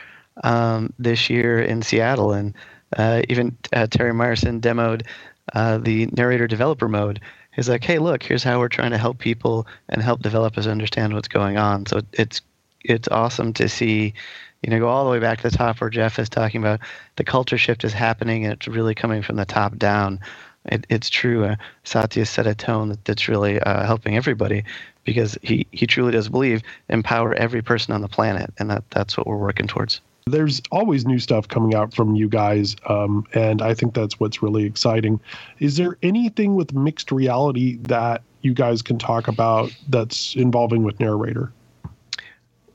um, 0.43 0.93
this 0.99 1.30
year 1.30 1.61
in 1.61 1.82
Seattle, 1.82 2.34
and 2.34 2.53
uh, 2.97 3.22
even 3.30 3.57
uh, 3.74 3.88
Terry 3.88 4.11
Myerson 4.11 4.61
demoed 4.61 5.05
uh, 5.53 5.78
the 5.78 6.07
narrator 6.07 6.47
developer 6.47 6.88
mode. 6.88 7.20
He's 7.53 7.70
like, 7.70 7.84
"Hey, 7.84 7.99
look, 7.99 8.24
here's 8.24 8.43
how 8.43 8.59
we're 8.59 8.68
trying 8.68 8.91
to 8.91 8.97
help 8.97 9.18
people 9.18 9.68
and 9.89 10.01
help 10.01 10.22
developers 10.22 10.68
understand 10.68 11.13
what's 11.13 11.28
going 11.28 11.57
on." 11.57 11.86
So 11.86 12.01
it's 12.13 12.41
it's 12.84 13.07
awesome 13.07 13.53
to 13.53 13.68
see, 13.68 14.13
you 14.61 14.69
know, 14.69 14.79
go 14.79 14.87
all 14.87 15.05
the 15.05 15.11
way 15.11 15.19
back 15.19 15.41
to 15.41 15.49
the 15.49 15.57
top 15.57 15.79
where 15.79 15.89
Jeff 15.89 16.17
is 16.19 16.29
talking 16.29 16.61
about 16.61 16.79
the 17.17 17.23
culture 17.23 17.57
shift 17.57 17.83
is 17.83 17.93
happening 17.93 18.45
and 18.45 18.53
it's 18.53 18.67
really 18.67 18.95
coming 18.95 19.21
from 19.21 19.35
the 19.35 19.45
top 19.45 19.77
down. 19.77 20.19
It, 20.65 20.85
it's 20.89 21.09
true. 21.09 21.45
Uh, 21.45 21.55
Satya 21.83 22.25
set 22.25 22.47
a 22.47 22.55
tone 22.55 22.89
that, 22.89 23.05
that's 23.05 23.27
really 23.27 23.59
uh, 23.59 23.85
helping 23.85 24.17
everybody 24.17 24.63
because 25.03 25.37
he, 25.43 25.67
he 25.71 25.85
truly 25.85 26.11
does 26.11 26.29
believe 26.29 26.63
empower 26.89 27.33
every 27.35 27.61
person 27.61 27.93
on 27.93 28.01
the 28.01 28.07
planet, 28.07 28.51
and 28.57 28.69
that, 28.71 28.83
that's 28.89 29.15
what 29.15 29.27
we're 29.27 29.37
working 29.37 29.67
towards. 29.67 30.01
There's 30.25 30.59
always 30.71 31.05
new 31.05 31.19
stuff 31.19 31.47
coming 31.47 31.75
out 31.75 31.93
from 31.93 32.15
you 32.15 32.27
guys, 32.27 32.75
um, 32.89 33.25
and 33.33 33.61
I 33.61 33.75
think 33.75 33.93
that's 33.93 34.19
what's 34.19 34.41
really 34.41 34.63
exciting. 34.63 35.19
Is 35.59 35.77
there 35.77 35.99
anything 36.01 36.55
with 36.55 36.73
mixed 36.73 37.11
reality 37.11 37.77
that 37.83 38.23
you 38.41 38.55
guys 38.55 38.81
can 38.81 38.97
talk 38.97 39.27
about 39.27 39.69
that's 39.87 40.35
involving 40.35 40.81
with 40.81 40.99
narrator? 40.99 41.53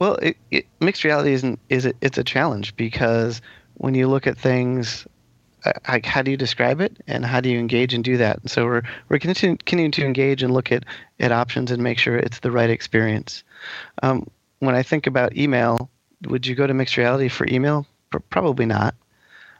Well, 0.01 0.15
it, 0.15 0.39
it, 0.51 0.67
mixed 0.81 1.05
reality 1.05 1.33
isn't 1.35 1.61
is 1.69 1.85
it, 1.85 1.95
it's 2.01 2.17
a 2.17 2.25
challenge 2.25 2.75
because 2.75 3.43
when 3.75 3.95
you 3.95 4.09
look 4.09 4.27
at 4.27 4.39
things, 4.39 5.07
uh, 5.67 5.73
like 5.87 6.07
how 6.07 6.23
do 6.23 6.31
you 6.31 6.39
describe 6.39 6.81
it 6.81 6.97
and 7.07 7.25
how 7.25 7.41
do 7.41 7.51
you 7.51 7.59
engage 7.59 7.93
and 7.93 8.03
do 8.03 8.17
that? 8.17 8.39
And 8.41 8.51
so 8.51 8.65
we're 8.65 8.83
we're 9.11 9.19
continuing, 9.19 9.91
to 9.93 10.05
engage 10.05 10.43
and 10.43 10.55
look 10.55 10.73
at 10.73 10.85
at 11.21 11.33
options 11.33 11.71
and 11.71 11.83
make 11.83 11.99
sure 11.99 12.17
it's 12.17 12.41
the 12.41 12.51
right 12.51 12.71
experience. 12.71 13.45
Um, 14.03 14.27
when 14.61 14.75
I 14.75 14.83
think 14.83 15.07
about 15.07 15.37
email, 15.37 15.91
would 16.27 16.47
you 16.47 16.55
go 16.55 16.67
to 16.67 16.73
mixed 16.73 16.97
reality 16.97 17.29
for 17.29 17.47
email? 17.49 17.87
Probably 18.31 18.67
not. 18.67 18.95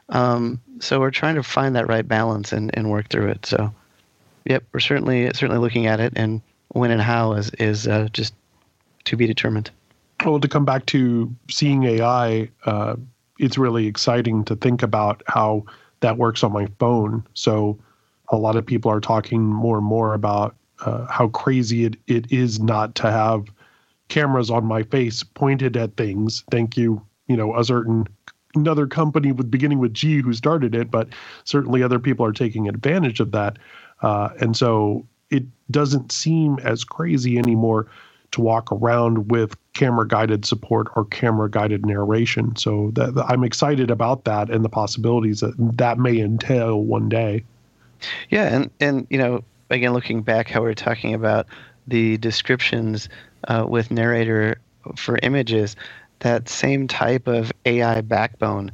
Um, 0.09 0.59
so 0.79 0.99
we're 0.99 1.11
trying 1.11 1.35
to 1.35 1.43
find 1.43 1.75
that 1.75 1.87
right 1.87 2.07
balance 2.07 2.51
and, 2.51 2.71
and 2.73 2.89
work 2.89 3.09
through 3.09 3.29
it. 3.29 3.45
So, 3.45 3.71
yep, 4.45 4.63
we're 4.73 4.79
certainly 4.79 5.27
certainly 5.35 5.59
looking 5.59 5.85
at 5.85 5.99
it, 5.99 6.13
and 6.15 6.41
when 6.69 6.89
and 6.89 7.01
how 7.01 7.33
is 7.33 7.51
is 7.51 7.87
uh, 7.87 8.07
just 8.11 8.33
to 9.05 9.15
be 9.15 9.27
determined. 9.27 9.69
Well, 10.25 10.39
to 10.39 10.47
come 10.47 10.65
back 10.65 10.85
to 10.87 11.33
seeing 11.49 11.83
AI, 11.83 12.49
uh, 12.65 12.95
it's 13.39 13.57
really 13.57 13.87
exciting 13.87 14.45
to 14.45 14.55
think 14.55 14.83
about 14.83 15.23
how 15.27 15.65
that 16.01 16.17
works 16.17 16.43
on 16.43 16.51
my 16.51 16.67
phone. 16.79 17.25
So 17.33 17.79
a 18.29 18.37
lot 18.37 18.55
of 18.55 18.65
people 18.65 18.91
are 18.91 18.99
talking 18.99 19.41
more 19.41 19.77
and 19.77 19.85
more 19.85 20.13
about 20.13 20.55
uh, 20.85 21.05
how 21.07 21.27
crazy 21.29 21.85
it, 21.85 21.95
it 22.07 22.31
is 22.31 22.59
not 22.59 22.95
to 22.95 23.11
have 23.11 23.45
cameras 24.09 24.51
on 24.51 24.65
my 24.65 24.83
face 24.83 25.23
pointed 25.23 25.75
at 25.75 25.97
things. 25.97 26.43
Thank 26.51 26.77
you, 26.77 27.03
you 27.27 27.35
know, 27.35 27.57
a 27.57 27.63
certain 27.63 28.07
another 28.53 28.85
company 28.85 29.31
with 29.31 29.49
beginning 29.49 29.79
with 29.79 29.93
G 29.93 30.21
who 30.21 30.33
started 30.33 30.75
it, 30.75 30.91
but 30.91 31.07
certainly 31.45 31.81
other 31.81 31.99
people 31.99 32.25
are 32.25 32.33
taking 32.33 32.67
advantage 32.67 33.19
of 33.19 33.31
that. 33.31 33.57
Uh, 34.01 34.29
and 34.39 34.57
so 34.57 35.07
it 35.29 35.45
doesn't 35.71 36.11
seem 36.11 36.59
as 36.59 36.83
crazy 36.83 37.37
anymore 37.37 37.87
to 38.31 38.41
walk 38.41 38.71
around 38.71 39.31
with 39.31 39.55
camera 39.73 40.07
guided 40.07 40.45
support 40.45 40.87
or 40.95 41.05
camera 41.05 41.49
guided 41.49 41.85
narration. 41.85 42.55
So 42.55 42.91
that, 42.95 43.25
I'm 43.27 43.43
excited 43.43 43.89
about 43.89 44.25
that 44.25 44.49
and 44.49 44.65
the 44.65 44.69
possibilities 44.69 45.39
that 45.39 45.53
that 45.77 45.97
may 45.97 46.19
entail 46.19 46.81
one 46.81 47.09
day. 47.09 47.43
Yeah, 48.29 48.53
and 48.53 48.69
and 48.79 49.07
you 49.09 49.17
know, 49.17 49.43
again, 49.69 49.93
looking 49.93 50.21
back, 50.21 50.49
how 50.49 50.61
we 50.61 50.69
are 50.69 50.75
talking 50.75 51.13
about 51.13 51.47
the 51.87 52.17
descriptions 52.17 53.09
uh, 53.47 53.65
with 53.67 53.91
narrator 53.91 54.59
for 54.95 55.19
images, 55.23 55.75
that 56.19 56.49
same 56.49 56.87
type 56.87 57.27
of 57.27 57.51
AI 57.65 58.01
backbone. 58.01 58.71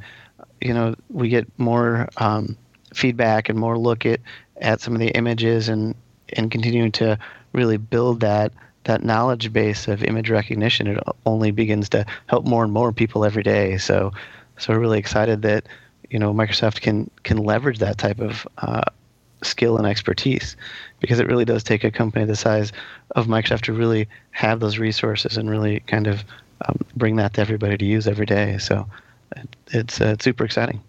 You 0.62 0.74
know, 0.74 0.96
we 1.10 1.30
get 1.30 1.48
more 1.60 2.08
um, 2.18 2.58
feedback 2.94 3.50
and 3.50 3.60
more 3.60 3.78
look 3.78 4.06
at 4.06 4.22
at 4.60 4.82
some 4.82 4.94
of 4.94 5.00
the 5.00 5.10
images 5.10 5.70
and 5.70 5.94
and 6.34 6.50
continuing 6.50 6.92
to 6.92 7.18
really 7.54 7.78
build 7.78 8.22
that 8.22 8.54
that 8.88 9.04
knowledge 9.04 9.54
base 9.54 9.88
of 9.88 10.04
image 10.04 10.30
recognition, 10.30 10.88
it 10.88 10.98
only 11.26 11.52
begins 11.52 11.90
to 11.90 12.06
help 12.26 12.46
more 12.46 12.64
and 12.64 12.74
more 12.74 12.92
people 12.92 13.24
every 13.24 13.44
day. 13.44 13.78
So, 13.78 14.12
so 14.58 14.74
we're 14.74 14.80
really 14.80 15.00
excited 15.00 15.42
that 15.44 15.68
you 16.10 16.18
know 16.18 16.34
Microsoft 16.34 16.82
can 16.82 17.10
can 17.24 17.38
leverage 17.38 17.80
that 17.80 17.98
type 17.98 18.20
of 18.20 18.48
uh, 18.58 18.84
skill 19.44 19.78
and 19.78 19.86
expertise 19.86 20.56
because 21.00 21.20
it 21.20 21.28
really 21.28 21.46
does 21.46 21.64
take 21.64 21.84
a 21.84 21.92
company 21.92 22.26
the 22.26 22.36
size 22.36 22.72
of 23.16 23.28
Microsoft 23.28 23.62
to 23.64 23.74
really 23.74 24.08
have 24.32 24.60
those 24.60 24.80
resources 24.80 25.38
and 25.38 25.50
really 25.50 25.82
kind 25.82 26.08
of 26.08 26.24
um, 26.68 26.80
bring 26.96 27.18
that 27.18 27.34
to 27.34 27.42
everybody 27.42 27.78
to 27.78 27.86
use 27.86 28.08
every 28.08 28.26
day. 28.26 28.58
So 28.58 28.88
it's, 29.68 30.02
uh, 30.02 30.06
it's 30.06 30.24
super 30.24 30.44
exciting. 30.44 30.82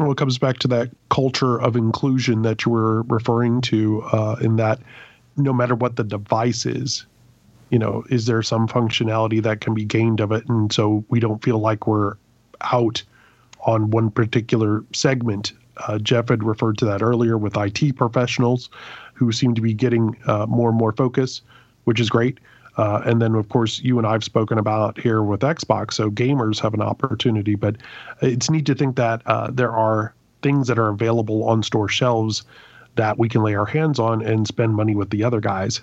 Well, 0.00 0.10
it 0.10 0.18
comes 0.18 0.38
back 0.38 0.58
to 0.60 0.68
that 0.68 0.90
culture 1.08 1.60
of 1.60 1.76
inclusion 1.76 2.42
that 2.42 2.64
you 2.64 2.72
were 2.72 3.02
referring 3.02 3.60
to, 3.62 4.02
uh, 4.02 4.36
in 4.40 4.56
that 4.56 4.80
no 5.36 5.52
matter 5.52 5.76
what 5.76 5.94
the 5.94 6.02
device 6.02 6.66
is, 6.66 7.06
you 7.70 7.78
know, 7.78 8.04
is 8.10 8.26
there 8.26 8.42
some 8.42 8.68
functionality 8.68 9.42
that 9.42 9.60
can 9.60 9.74
be 9.74 9.84
gained 9.84 10.20
of 10.20 10.32
it? 10.32 10.48
And 10.48 10.72
so 10.72 11.04
we 11.08 11.20
don't 11.20 11.42
feel 11.42 11.58
like 11.58 11.86
we're 11.86 12.14
out 12.60 13.02
on 13.66 13.90
one 13.90 14.10
particular 14.10 14.84
segment. 14.92 15.52
Uh, 15.88 15.98
Jeff 15.98 16.28
had 16.28 16.44
referred 16.44 16.78
to 16.78 16.84
that 16.84 17.02
earlier 17.02 17.36
with 17.38 17.56
IT 17.56 17.96
professionals 17.96 18.70
who 19.14 19.32
seem 19.32 19.54
to 19.54 19.60
be 19.60 19.74
getting 19.74 20.16
uh, 20.26 20.46
more 20.46 20.68
and 20.68 20.78
more 20.78 20.92
focus, 20.92 21.42
which 21.84 22.00
is 22.00 22.10
great. 22.10 22.38
Uh, 22.76 23.00
and 23.04 23.22
then, 23.22 23.34
of 23.34 23.48
course, 23.48 23.80
you 23.80 23.98
and 23.98 24.06
I 24.06 24.12
have 24.12 24.24
spoken 24.24 24.58
about 24.58 24.98
here 24.98 25.22
with 25.22 25.40
Xbox, 25.40 25.92
so 25.92 26.10
gamers 26.10 26.58
have 26.60 26.74
an 26.74 26.82
opportunity. 26.82 27.54
But 27.54 27.76
it's 28.20 28.50
neat 28.50 28.66
to 28.66 28.74
think 28.74 28.96
that 28.96 29.22
uh, 29.26 29.50
there 29.52 29.72
are 29.72 30.12
things 30.42 30.66
that 30.68 30.78
are 30.78 30.88
available 30.88 31.44
on 31.48 31.62
store 31.62 31.88
shelves 31.88 32.42
that 32.96 33.18
we 33.18 33.28
can 33.28 33.42
lay 33.42 33.54
our 33.54 33.66
hands 33.66 33.98
on 33.98 34.22
and 34.22 34.46
spend 34.46 34.74
money 34.74 34.94
with 34.94 35.10
the 35.10 35.22
other 35.22 35.40
guys. 35.40 35.80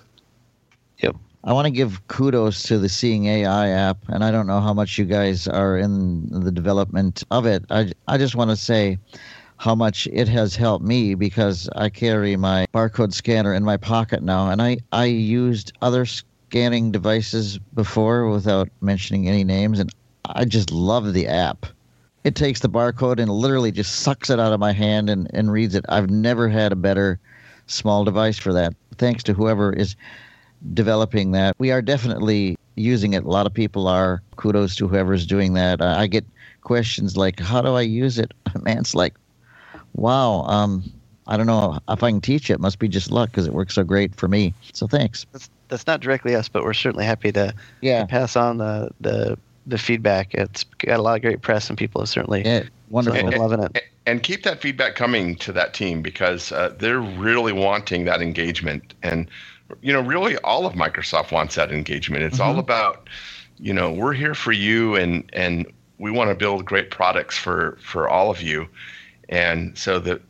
Yep. 0.98 1.16
I 1.44 1.52
want 1.52 1.66
to 1.66 1.72
give 1.72 2.06
kudos 2.06 2.62
to 2.64 2.78
the 2.78 2.88
Seeing 2.88 3.26
AI 3.26 3.68
app, 3.68 3.98
and 4.06 4.22
I 4.22 4.30
don't 4.30 4.46
know 4.46 4.60
how 4.60 4.72
much 4.72 4.96
you 4.96 5.04
guys 5.04 5.48
are 5.48 5.76
in 5.76 6.28
the 6.30 6.52
development 6.52 7.24
of 7.32 7.46
it. 7.46 7.64
I, 7.68 7.90
I 8.06 8.16
just 8.16 8.36
want 8.36 8.50
to 8.50 8.56
say 8.56 8.98
how 9.56 9.74
much 9.74 10.06
it 10.12 10.28
has 10.28 10.54
helped 10.54 10.84
me 10.84 11.14
because 11.14 11.68
I 11.74 11.88
carry 11.88 12.36
my 12.36 12.66
barcode 12.72 13.12
scanner 13.12 13.52
in 13.54 13.64
my 13.64 13.76
pocket 13.76 14.22
now, 14.22 14.50
and 14.50 14.62
I, 14.62 14.78
I 14.92 15.06
used 15.06 15.72
other 15.82 16.06
scanning 16.06 16.92
devices 16.92 17.58
before 17.74 18.28
without 18.28 18.68
mentioning 18.80 19.28
any 19.28 19.42
names, 19.42 19.80
and 19.80 19.90
I 20.26 20.44
just 20.44 20.70
love 20.70 21.12
the 21.12 21.26
app. 21.26 21.66
It 22.22 22.36
takes 22.36 22.60
the 22.60 22.68
barcode 22.68 23.18
and 23.18 23.28
literally 23.28 23.72
just 23.72 23.96
sucks 23.96 24.30
it 24.30 24.38
out 24.38 24.52
of 24.52 24.60
my 24.60 24.72
hand 24.72 25.10
and, 25.10 25.28
and 25.34 25.50
reads 25.50 25.74
it. 25.74 25.84
I've 25.88 26.08
never 26.08 26.48
had 26.48 26.70
a 26.70 26.76
better 26.76 27.18
small 27.66 28.04
device 28.04 28.38
for 28.38 28.52
that. 28.52 28.74
Thanks 28.96 29.24
to 29.24 29.32
whoever 29.32 29.72
is 29.72 29.96
developing 30.74 31.32
that. 31.32 31.54
We 31.58 31.70
are 31.70 31.82
definitely 31.82 32.56
using 32.76 33.12
it. 33.14 33.24
A 33.24 33.28
lot 33.28 33.46
of 33.46 33.54
people 33.54 33.88
are. 33.88 34.22
Kudos 34.36 34.76
to 34.76 34.88
whoever's 34.88 35.26
doing 35.26 35.54
that. 35.54 35.80
I 35.80 36.06
get 36.06 36.24
questions 36.62 37.16
like, 37.16 37.40
"How 37.40 37.60
do 37.60 37.74
I 37.74 37.82
use 37.82 38.18
it?" 38.18 38.32
Man, 38.62 38.78
it's 38.78 38.94
like, 38.94 39.14
wow. 39.94 40.42
Um, 40.42 40.84
I 41.26 41.36
don't 41.36 41.46
know 41.46 41.78
if 41.88 42.02
I 42.02 42.10
can 42.10 42.20
teach 42.20 42.50
it. 42.50 42.54
it 42.54 42.60
must 42.60 42.78
be 42.78 42.88
just 42.88 43.10
luck 43.10 43.30
because 43.30 43.46
it 43.46 43.52
works 43.52 43.74
so 43.74 43.84
great 43.84 44.14
for 44.14 44.28
me. 44.28 44.52
So 44.72 44.86
thanks. 44.86 45.24
That's, 45.32 45.48
that's 45.68 45.86
not 45.86 46.00
directly 46.00 46.34
us, 46.34 46.48
but 46.48 46.64
we're 46.64 46.74
certainly 46.74 47.04
happy 47.04 47.30
to, 47.32 47.54
yeah. 47.80 48.00
to 48.00 48.06
pass 48.06 48.36
on 48.36 48.58
the, 48.58 48.90
the 49.00 49.38
the 49.66 49.78
feedback. 49.78 50.34
It's 50.34 50.64
got 50.64 50.98
a 50.98 51.02
lot 51.02 51.16
of 51.16 51.22
great 51.22 51.42
press, 51.42 51.68
and 51.68 51.78
people 51.78 52.02
are 52.02 52.06
certainly 52.06 52.44
yeah, 52.44 52.64
wonderful, 52.90 53.28
and, 53.28 53.38
loving 53.38 53.62
it. 53.62 53.84
And 54.06 54.22
keep 54.22 54.42
that 54.42 54.60
feedback 54.60 54.96
coming 54.96 55.36
to 55.36 55.52
that 55.52 55.74
team 55.74 56.02
because 56.02 56.50
uh, 56.52 56.74
they're 56.78 57.00
really 57.00 57.52
wanting 57.52 58.04
that 58.06 58.20
engagement. 58.20 58.94
And 59.02 59.28
you 59.80 59.92
know, 59.92 60.00
really 60.00 60.36
all 60.38 60.66
of 60.66 60.74
Microsoft 60.74 61.32
wants 61.32 61.54
that 61.54 61.72
engagement. 61.72 62.22
It's 62.24 62.38
mm-hmm. 62.38 62.50
all 62.50 62.58
about, 62.58 63.08
you 63.58 63.72
know, 63.72 63.92
we're 63.92 64.12
here 64.12 64.34
for 64.34 64.52
you 64.52 64.96
and 64.96 65.28
and 65.32 65.66
we 65.98 66.10
want 66.10 66.30
to 66.30 66.34
build 66.34 66.64
great 66.64 66.90
products 66.90 67.36
for 67.36 67.78
for 67.82 68.08
all 68.08 68.30
of 68.30 68.42
you. 68.42 68.68
And 69.28 69.76
so 69.76 69.98
the 69.98 70.20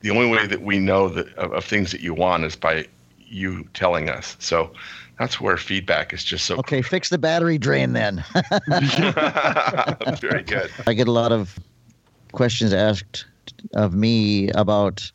the 0.00 0.10
only 0.10 0.30
way 0.30 0.46
that 0.46 0.62
we 0.62 0.78
know 0.78 1.08
that 1.08 1.32
of, 1.34 1.52
of 1.52 1.64
things 1.64 1.92
that 1.92 2.00
you 2.00 2.14
want 2.14 2.44
is 2.44 2.56
by 2.56 2.86
you 3.18 3.66
telling 3.74 4.08
us. 4.08 4.36
So 4.40 4.72
that's 5.20 5.40
where 5.40 5.58
feedback 5.58 6.14
is 6.14 6.24
just 6.24 6.46
so 6.46 6.56
okay 6.56 6.80
fix 6.80 7.10
the 7.10 7.18
battery 7.18 7.58
drain 7.58 7.92
then 7.92 8.24
very 10.18 10.42
good 10.42 10.70
i 10.86 10.94
get 10.94 11.06
a 11.06 11.12
lot 11.12 11.30
of 11.30 11.58
questions 12.32 12.72
asked 12.72 13.26
of 13.74 13.94
me 13.94 14.48
about 14.52 15.12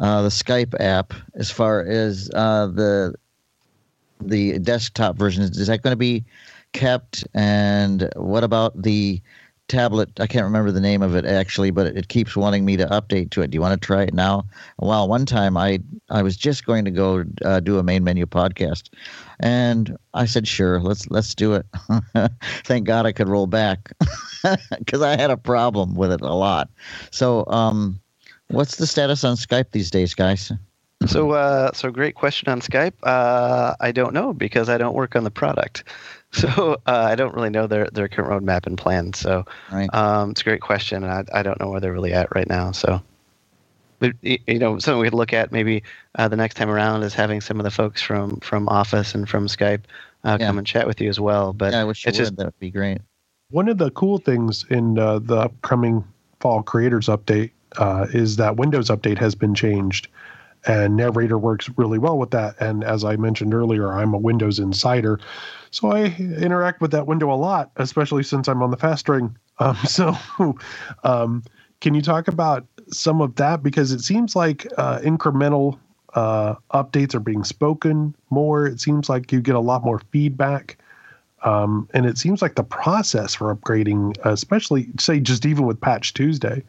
uh, 0.00 0.22
the 0.22 0.28
Skype 0.28 0.74
app 0.80 1.14
as 1.34 1.50
far 1.50 1.84
as 1.84 2.30
uh, 2.34 2.66
the 2.66 3.14
the 4.20 4.58
desktop 4.58 5.16
version. 5.16 5.42
Is 5.42 5.66
that 5.66 5.82
going 5.82 5.92
to 5.92 5.96
be 5.96 6.24
kept? 6.72 7.24
And 7.34 8.08
what 8.16 8.44
about 8.44 8.80
the 8.80 9.20
tablet? 9.68 10.20
I 10.20 10.26
can't 10.26 10.44
remember 10.44 10.70
the 10.70 10.80
name 10.80 11.02
of 11.02 11.14
it 11.14 11.24
actually, 11.24 11.70
but 11.70 11.86
it, 11.86 11.96
it 11.96 12.08
keeps 12.08 12.36
wanting 12.36 12.64
me 12.64 12.76
to 12.76 12.86
update 12.86 13.30
to 13.30 13.42
it. 13.42 13.50
Do 13.50 13.56
you 13.56 13.60
want 13.60 13.80
to 13.80 13.86
try 13.86 14.02
it 14.02 14.14
now? 14.14 14.44
Well, 14.78 15.08
one 15.08 15.26
time 15.26 15.56
I 15.56 15.80
I 16.10 16.22
was 16.22 16.36
just 16.36 16.66
going 16.66 16.84
to 16.84 16.90
go 16.90 17.24
uh, 17.44 17.60
do 17.60 17.78
a 17.78 17.82
main 17.82 18.04
menu 18.04 18.26
podcast, 18.26 18.90
and 19.40 19.96
I 20.12 20.26
said 20.26 20.46
sure, 20.46 20.80
let's 20.80 21.08
let's 21.10 21.34
do 21.34 21.54
it. 21.54 21.66
Thank 22.64 22.86
God 22.86 23.06
I 23.06 23.12
could 23.12 23.28
roll 23.28 23.46
back 23.46 23.92
because 24.78 25.02
I 25.02 25.16
had 25.16 25.30
a 25.30 25.36
problem 25.36 25.94
with 25.94 26.12
it 26.12 26.20
a 26.20 26.34
lot. 26.34 26.68
So 27.10 27.46
um, 27.46 28.00
What's 28.48 28.76
the 28.76 28.86
status 28.86 29.24
on 29.24 29.36
Skype 29.36 29.70
these 29.72 29.90
days, 29.90 30.14
guys? 30.14 30.52
So, 31.06 31.32
uh, 31.32 31.72
so 31.72 31.90
great 31.90 32.14
question 32.14 32.48
on 32.48 32.60
Skype. 32.60 32.94
Uh, 33.02 33.74
I 33.80 33.92
don't 33.92 34.14
know 34.14 34.32
because 34.32 34.68
I 34.68 34.78
don't 34.78 34.94
work 34.94 35.16
on 35.16 35.24
the 35.24 35.30
product, 35.30 35.84
so 36.32 36.76
uh, 36.86 37.06
I 37.10 37.14
don't 37.14 37.34
really 37.34 37.50
know 37.50 37.66
their 37.66 37.88
their 37.88 38.08
current 38.08 38.30
roadmap 38.30 38.66
and 38.66 38.78
plan. 38.78 39.12
So, 39.12 39.44
right. 39.70 39.92
um, 39.92 40.30
it's 40.30 40.40
a 40.40 40.44
great 40.44 40.60
question, 40.60 41.04
and 41.04 41.12
I, 41.12 41.40
I 41.40 41.42
don't 41.42 41.60
know 41.60 41.70
where 41.70 41.80
they're 41.80 41.92
really 41.92 42.12
at 42.12 42.34
right 42.34 42.48
now. 42.48 42.72
So, 42.72 43.02
but 43.98 44.12
you 44.22 44.58
know, 44.58 44.78
something 44.78 45.00
we 45.00 45.06
could 45.06 45.14
look 45.14 45.32
at 45.32 45.52
maybe 45.52 45.82
uh, 46.14 46.28
the 46.28 46.36
next 46.36 46.54
time 46.54 46.70
around 46.70 47.02
is 47.02 47.12
having 47.12 47.40
some 47.40 47.60
of 47.60 47.64
the 47.64 47.70
folks 47.70 48.00
from 48.00 48.40
from 48.40 48.68
Office 48.68 49.14
and 49.14 49.28
from 49.28 49.46
Skype 49.46 49.82
uh, 50.24 50.38
yeah. 50.40 50.46
come 50.46 50.58
and 50.58 50.66
chat 50.66 50.86
with 50.86 51.00
you 51.00 51.08
as 51.08 51.20
well. 51.20 51.52
But 51.52 51.72
yeah, 51.72 51.82
I 51.82 51.84
wish 51.84 52.06
it's 52.06 52.18
would. 52.18 52.24
just 52.24 52.36
that 52.36 52.46
would 52.46 52.58
be 52.58 52.70
great 52.70 52.98
One 53.50 53.68
of 53.68 53.78
the 53.78 53.90
cool 53.90 54.18
things 54.18 54.64
in 54.70 54.98
uh, 54.98 55.18
the 55.18 55.36
upcoming 55.36 56.04
fall 56.40 56.62
creators 56.62 57.08
update 57.08 57.50
uh, 57.78 58.06
is 58.12 58.36
that 58.36 58.56
Windows 58.56 58.88
update 58.88 59.18
has 59.18 59.34
been 59.34 59.54
changed, 59.54 60.08
and 60.66 60.96
Narrator 60.96 61.38
works 61.38 61.70
really 61.76 61.98
well 61.98 62.18
with 62.18 62.30
that. 62.30 62.54
And 62.60 62.84
as 62.84 63.04
I 63.04 63.16
mentioned 63.16 63.54
earlier, 63.54 63.92
I'm 63.92 64.14
a 64.14 64.18
Windows 64.18 64.58
insider, 64.58 65.20
so 65.70 65.90
I 65.90 66.14
interact 66.16 66.80
with 66.80 66.90
that 66.92 67.06
window 67.06 67.32
a 67.32 67.36
lot, 67.36 67.70
especially 67.76 68.22
since 68.22 68.48
I'm 68.48 68.62
on 68.62 68.70
the 68.70 68.76
fast 68.76 69.08
ring. 69.08 69.36
Um, 69.60 69.76
so, 69.84 70.16
um, 71.04 71.44
can 71.80 71.94
you 71.94 72.02
talk 72.02 72.26
about 72.26 72.66
some 72.88 73.20
of 73.20 73.36
that 73.36 73.62
because 73.62 73.92
it 73.92 74.00
seems 74.00 74.34
like 74.34 74.66
uh, 74.76 74.98
incremental 74.98 75.78
uh, 76.14 76.54
updates 76.72 77.14
are 77.14 77.20
being 77.20 77.44
spoken 77.44 78.14
more. 78.30 78.66
It 78.66 78.80
seems 78.80 79.08
like 79.08 79.32
you 79.32 79.40
get 79.40 79.54
a 79.54 79.60
lot 79.60 79.84
more 79.84 80.00
feedback. 80.10 80.78
Um, 81.42 81.88
and 81.92 82.06
it 82.06 82.16
seems 82.16 82.40
like 82.40 82.54
the 82.54 82.64
process 82.64 83.34
for 83.34 83.54
upgrading, 83.54 84.16
especially 84.24 84.88
say 84.98 85.20
just 85.20 85.44
even 85.44 85.66
with 85.66 85.80
Patch 85.80 86.14
Tuesday, 86.14 86.62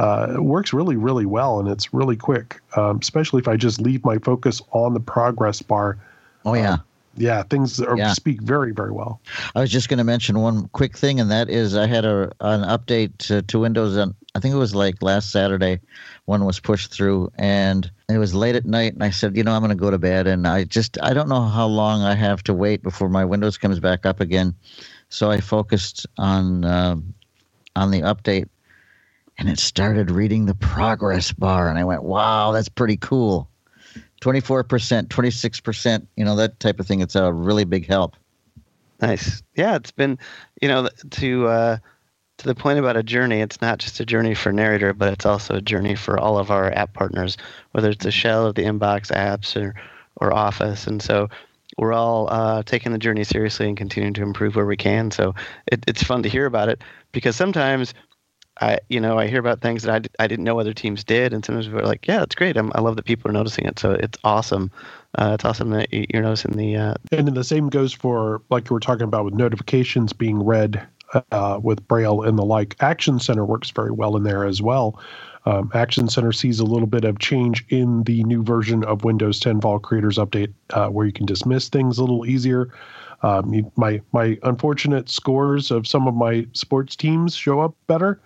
uh, 0.00 0.36
works 0.40 0.72
really, 0.72 0.96
really 0.96 1.26
well 1.26 1.60
and 1.60 1.68
it's 1.68 1.92
really 1.92 2.16
quick. 2.16 2.60
Um, 2.76 2.98
especially 3.00 3.40
if 3.40 3.48
I 3.48 3.56
just 3.56 3.80
leave 3.80 4.04
my 4.04 4.18
focus 4.18 4.62
on 4.72 4.94
the 4.94 5.00
progress 5.00 5.60
bar. 5.62 5.98
Oh 6.44 6.54
yeah, 6.54 6.78
yeah, 7.16 7.42
things 7.42 7.80
are, 7.80 7.96
Yeah. 7.98 8.12
speak 8.14 8.40
very, 8.40 8.72
very 8.72 8.92
well. 8.92 9.20
I 9.54 9.60
was 9.60 9.70
just 9.70 9.88
going 9.88 9.98
to 9.98 10.04
mention 10.04 10.38
one 10.38 10.68
quick 10.68 10.96
thing, 10.96 11.20
and 11.20 11.30
that 11.30 11.50
is 11.50 11.76
I 11.76 11.86
had 11.86 12.04
a 12.04 12.32
an 12.40 12.62
update 12.62 13.16
to, 13.18 13.42
to 13.42 13.58
Windows. 13.58 13.96
On, 13.96 14.14
I 14.34 14.40
think 14.40 14.54
it 14.54 14.58
was 14.58 14.74
like 14.74 15.02
last 15.02 15.30
Saturday. 15.30 15.80
One 16.24 16.44
was 16.46 16.60
pushed 16.60 16.92
through, 16.92 17.30
and 17.36 17.90
it 18.08 18.18
was 18.18 18.34
late 18.34 18.54
at 18.56 18.64
night. 18.64 18.94
And 18.94 19.02
I 19.04 19.10
said, 19.10 19.36
you 19.36 19.42
know, 19.42 19.52
I'm 19.52 19.60
going 19.60 19.68
to 19.70 19.74
go 19.74 19.90
to 19.90 19.98
bed, 19.98 20.26
and 20.26 20.46
I 20.46 20.64
just 20.64 20.96
I 21.02 21.12
don't 21.12 21.28
know 21.28 21.42
how 21.42 21.66
long 21.66 22.02
I 22.02 22.14
have 22.14 22.42
to 22.44 22.54
wait 22.54 22.82
before 22.82 23.08
my 23.10 23.24
Windows 23.24 23.58
comes 23.58 23.80
back 23.80 24.06
up 24.06 24.20
again. 24.20 24.54
So 25.10 25.30
I 25.30 25.40
focused 25.40 26.06
on 26.16 26.64
um 26.64 27.12
on 27.76 27.90
the 27.90 28.00
update, 28.00 28.48
and 29.40 29.48
it 29.48 29.58
started 29.58 30.10
reading 30.10 30.44
the 30.44 30.54
progress 30.54 31.32
bar, 31.32 31.70
and 31.70 31.78
I 31.78 31.84
went, 31.84 32.02
wow, 32.02 32.52
that's 32.52 32.68
pretty 32.68 32.98
cool. 32.98 33.48
24%, 34.20 35.08
26%, 35.08 36.06
you 36.14 36.24
know, 36.26 36.36
that 36.36 36.60
type 36.60 36.78
of 36.78 36.86
thing. 36.86 37.00
It's 37.00 37.16
a 37.16 37.32
really 37.32 37.64
big 37.64 37.88
help. 37.88 38.16
Nice. 39.00 39.42
Yeah, 39.56 39.76
it's 39.76 39.92
been, 39.92 40.18
you 40.60 40.68
know, 40.68 40.90
to 41.12 41.48
uh, 41.48 41.76
to 42.36 42.46
the 42.46 42.54
point 42.54 42.78
about 42.78 42.98
a 42.98 43.02
journey. 43.02 43.40
It's 43.40 43.62
not 43.62 43.78
just 43.78 43.98
a 43.98 44.04
journey 44.04 44.34
for 44.34 44.52
narrator, 44.52 44.92
but 44.92 45.10
it's 45.10 45.24
also 45.24 45.54
a 45.54 45.62
journey 45.62 45.94
for 45.94 46.18
all 46.18 46.38
of 46.38 46.50
our 46.50 46.70
app 46.72 46.92
partners, 46.92 47.38
whether 47.72 47.88
it's 47.88 48.04
the 48.04 48.10
shell 48.10 48.46
of 48.46 48.56
the 48.56 48.64
inbox 48.64 49.10
apps 49.10 49.56
or 49.60 49.74
or 50.16 50.34
Office. 50.34 50.86
And 50.86 51.00
so 51.00 51.30
we're 51.78 51.94
all 51.94 52.28
uh, 52.30 52.62
taking 52.64 52.92
the 52.92 52.98
journey 52.98 53.24
seriously 53.24 53.68
and 53.68 53.76
continuing 53.76 54.12
to 54.12 54.22
improve 54.22 54.54
where 54.54 54.66
we 54.66 54.76
can. 54.76 55.10
So 55.10 55.34
it, 55.66 55.82
it's 55.88 56.02
fun 56.02 56.22
to 56.24 56.28
hear 56.28 56.44
about 56.44 56.68
it 56.68 56.82
because 57.12 57.36
sometimes. 57.36 57.94
I, 58.60 58.78
you 58.88 59.00
know, 59.00 59.18
I 59.18 59.26
hear 59.26 59.40
about 59.40 59.60
things 59.60 59.82
that 59.84 59.94
I, 59.94 59.98
d- 60.00 60.10
I 60.18 60.26
didn't 60.26 60.44
know 60.44 60.60
other 60.60 60.74
teams 60.74 61.02
did, 61.02 61.32
and 61.32 61.44
sometimes 61.44 61.68
we're 61.68 61.82
like, 61.82 62.06
"Yeah, 62.06 62.22
it's 62.22 62.34
great. 62.34 62.56
I'm, 62.56 62.70
I 62.74 62.80
love 62.80 62.96
that 62.96 63.04
people 63.04 63.30
are 63.30 63.32
noticing 63.32 63.64
it." 63.64 63.78
So 63.78 63.92
it's 63.92 64.18
awesome. 64.22 64.70
Uh, 65.18 65.32
it's 65.34 65.44
awesome 65.44 65.70
that 65.70 65.88
you're 65.92 66.22
noticing 66.22 66.52
the 66.52 66.76
uh, 66.76 66.94
And 67.10 67.28
the 67.28 67.44
same 67.44 67.68
goes 67.68 67.92
for, 67.92 68.42
like 68.50 68.68
you 68.68 68.74
were 68.74 68.80
talking 68.80 69.04
about, 69.04 69.24
with 69.24 69.34
notifications 69.34 70.12
being 70.12 70.44
read 70.44 70.86
uh, 71.32 71.58
with 71.62 71.86
Braille 71.88 72.22
and 72.22 72.38
the 72.38 72.44
like. 72.44 72.76
Action 72.80 73.18
Center 73.18 73.44
works 73.44 73.70
very 73.70 73.90
well 73.90 74.16
in 74.16 74.22
there 74.22 74.44
as 74.44 74.62
well. 74.62 75.00
Um, 75.46 75.70
Action 75.74 76.08
Center 76.08 76.32
sees 76.32 76.60
a 76.60 76.64
little 76.64 76.86
bit 76.86 77.04
of 77.04 77.18
change 77.18 77.64
in 77.70 78.04
the 78.04 78.22
new 78.24 78.42
version 78.42 78.84
of 78.84 79.04
Windows 79.04 79.40
10 79.40 79.60
Fall 79.62 79.78
Creators 79.78 80.18
Update, 80.18 80.52
uh, 80.70 80.88
where 80.88 81.06
you 81.06 81.12
can 81.12 81.26
dismiss 81.26 81.68
things 81.68 81.98
a 81.98 82.02
little 82.02 82.26
easier. 82.26 82.72
Um, 83.22 83.52
you, 83.52 83.72
my 83.76 84.00
my 84.12 84.38
unfortunate 84.42 85.08
scores 85.10 85.70
of 85.70 85.86
some 85.86 86.06
of 86.06 86.14
my 86.14 86.46
sports 86.52 86.96
teams 86.96 87.34
show 87.34 87.60
up 87.60 87.74
better. 87.86 88.20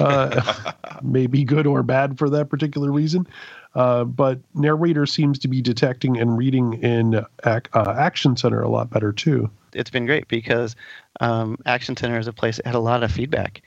Uh, 0.00 0.72
maybe 1.02 1.44
good 1.44 1.66
or 1.66 1.82
bad 1.82 2.18
for 2.18 2.28
that 2.30 2.48
particular 2.48 2.90
reason. 2.90 3.26
Uh, 3.74 4.04
but 4.04 4.38
narrator 4.54 5.04
seems 5.04 5.38
to 5.38 5.48
be 5.48 5.60
detecting 5.60 6.16
and 6.18 6.38
reading 6.38 6.82
in 6.82 7.14
ac- 7.44 7.66
uh, 7.74 7.94
Action 7.98 8.36
Center 8.36 8.62
a 8.62 8.68
lot 8.68 8.88
better 8.88 9.12
too. 9.12 9.50
it's 9.74 9.90
been 9.90 10.06
great 10.06 10.26
because 10.28 10.74
um, 11.20 11.58
Action 11.66 11.94
Center 11.96 12.18
is 12.18 12.26
a 12.26 12.32
place 12.32 12.56
that 12.56 12.66
had 12.66 12.74
a 12.74 12.80
lot 12.80 13.02
of 13.02 13.12
feedback, 13.12 13.60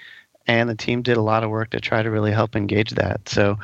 and 0.48 0.68
the 0.68 0.76
team 0.76 1.04
did 1.04 1.16
a 1.18 1.22
lot 1.22 1.44
of 1.44 1.52
work 1.52 1.70
to 1.70 1.80
try 1.80 2.02
to 2.02 2.10
really 2.10 2.32
help 2.32 2.56
engage 2.56 2.92
that. 2.92 3.30
So 3.30 3.60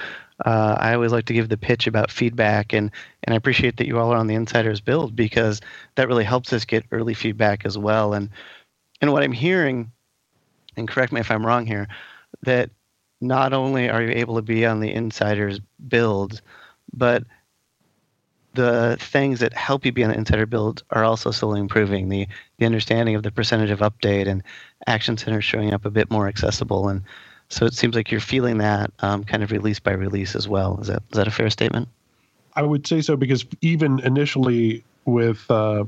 uh, 0.45 0.75
I 0.79 0.93
always 0.93 1.11
like 1.11 1.25
to 1.25 1.33
give 1.33 1.49
the 1.49 1.57
pitch 1.57 1.87
about 1.87 2.11
feedback, 2.11 2.73
and 2.73 2.91
and 3.23 3.33
I 3.33 3.37
appreciate 3.37 3.77
that 3.77 3.87
you 3.87 3.97
all 3.97 4.11
are 4.13 4.17
on 4.17 4.27
the 4.27 4.35
Insiders 4.35 4.81
Build 4.81 5.15
because 5.15 5.61
that 5.95 6.07
really 6.07 6.23
helps 6.23 6.53
us 6.53 6.65
get 6.65 6.85
early 6.91 7.15
feedback 7.15 7.65
as 7.65 7.77
well. 7.77 8.13
And 8.13 8.29
and 9.01 9.11
what 9.11 9.23
I'm 9.23 9.31
hearing, 9.31 9.91
and 10.77 10.87
correct 10.87 11.11
me 11.11 11.21
if 11.21 11.31
I'm 11.31 11.45
wrong 11.45 11.65
here, 11.65 11.87
that 12.45 12.69
not 13.21 13.53
only 13.53 13.89
are 13.89 14.01
you 14.01 14.11
able 14.11 14.35
to 14.35 14.41
be 14.41 14.65
on 14.65 14.79
the 14.79 14.93
Insiders 14.93 15.59
Build, 15.87 16.41
but 16.93 17.23
the 18.55 18.97
things 18.99 19.39
that 19.41 19.53
help 19.53 19.85
you 19.85 19.91
be 19.91 20.03
on 20.03 20.09
the 20.09 20.17
insider 20.17 20.45
build 20.45 20.83
are 20.91 21.03
also 21.03 21.31
slowly 21.31 21.59
improving. 21.59 22.09
The 22.09 22.27
the 22.57 22.65
understanding 22.65 23.15
of 23.15 23.23
the 23.23 23.31
percentage 23.31 23.69
of 23.69 23.79
update 23.79 24.27
and 24.27 24.41
action 24.87 25.17
center 25.17 25.41
showing 25.41 25.73
up 25.73 25.85
a 25.85 25.91
bit 25.91 26.09
more 26.09 26.27
accessible, 26.27 26.89
and 26.89 27.01
so 27.49 27.65
it 27.65 27.73
seems 27.73 27.95
like 27.95 28.11
you're 28.11 28.21
feeling 28.21 28.57
that 28.57 28.91
um, 28.99 29.23
kind 29.23 29.43
of 29.43 29.51
release 29.51 29.79
by 29.79 29.91
release 29.91 30.35
as 30.35 30.47
well. 30.47 30.79
Is 30.81 30.87
that 30.87 31.03
is 31.11 31.17
that 31.17 31.27
a 31.27 31.31
fair 31.31 31.49
statement? 31.49 31.87
I 32.55 32.63
would 32.63 32.87
say 32.87 33.01
so 33.01 33.15
because 33.15 33.45
even 33.61 33.99
initially 33.99 34.83
with 35.03 35.49
uh, 35.51 35.83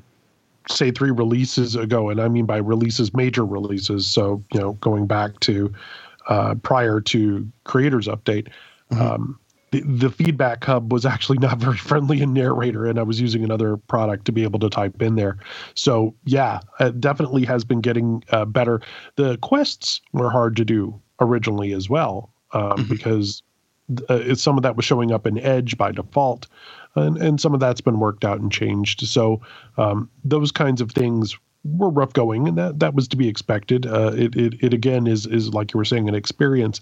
say 0.69 0.91
three 0.91 1.11
releases 1.11 1.75
ago, 1.75 2.09
and 2.09 2.21
I 2.21 2.27
mean 2.27 2.45
by 2.45 2.57
releases, 2.57 3.13
major 3.13 3.45
releases. 3.45 4.05
So 4.05 4.43
you 4.53 4.59
know, 4.59 4.73
going 4.73 5.07
back 5.07 5.39
to 5.41 5.73
uh, 6.27 6.55
prior 6.55 7.01
to 7.01 7.47
Creators 7.63 8.07
Update, 8.07 8.49
um, 8.91 9.39
the, 9.71 9.81
the 9.81 10.09
feedback 10.09 10.63
hub 10.63 10.93
was 10.93 11.05
actually 11.05 11.37
not 11.39 11.57
very 11.57 11.77
friendly 11.77 12.21
in 12.21 12.33
Narrator, 12.33 12.85
and 12.85 12.99
I 12.99 13.03
was 13.03 13.19
using 13.19 13.43
another 13.43 13.77
product 13.77 14.25
to 14.25 14.31
be 14.31 14.43
able 14.43 14.59
to 14.59 14.69
type 14.69 15.01
in 15.01 15.15
there. 15.15 15.37
So 15.73 16.15
yeah, 16.25 16.61
it 16.79 17.01
definitely 17.01 17.43
has 17.45 17.63
been 17.63 17.81
getting 17.81 18.23
uh, 18.29 18.45
better. 18.45 18.81
The 19.15 19.37
quests 19.37 20.01
were 20.13 20.29
hard 20.29 20.55
to 20.57 20.65
do 20.65 20.99
originally 21.19 21.73
as 21.73 21.89
well 21.89 22.31
um, 22.53 22.85
because 22.89 23.43
uh, 24.09 24.15
it's 24.15 24.41
some 24.41 24.57
of 24.57 24.63
that 24.63 24.75
was 24.75 24.85
showing 24.85 25.11
up 25.11 25.27
in 25.27 25.37
Edge 25.39 25.77
by 25.77 25.91
default, 25.91 26.47
and, 26.95 27.17
and 27.17 27.41
some 27.41 27.53
of 27.53 27.59
that's 27.59 27.81
been 27.81 27.99
worked 27.99 28.23
out 28.23 28.39
and 28.39 28.51
changed. 28.51 29.05
So 29.07 29.41
um, 29.77 30.09
those 30.23 30.51
kinds 30.51 30.81
of 30.81 30.91
things 30.91 31.37
were 31.75 31.89
rough 31.89 32.13
going, 32.13 32.47
and 32.47 32.57
that 32.57 32.79
that 32.79 32.93
was 32.93 33.07
to 33.09 33.17
be 33.17 33.27
expected. 33.27 33.85
Uh, 33.85 34.11
it, 34.15 34.35
it 34.35 34.53
it 34.61 34.73
again 34.73 35.07
is 35.07 35.25
is 35.25 35.53
like 35.53 35.73
you 35.73 35.77
were 35.77 35.85
saying 35.85 36.07
an 36.07 36.15
experience, 36.15 36.81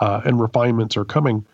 uh, 0.00 0.20
and 0.24 0.40
refinements 0.40 0.96
are 0.96 1.04
coming. 1.04 1.44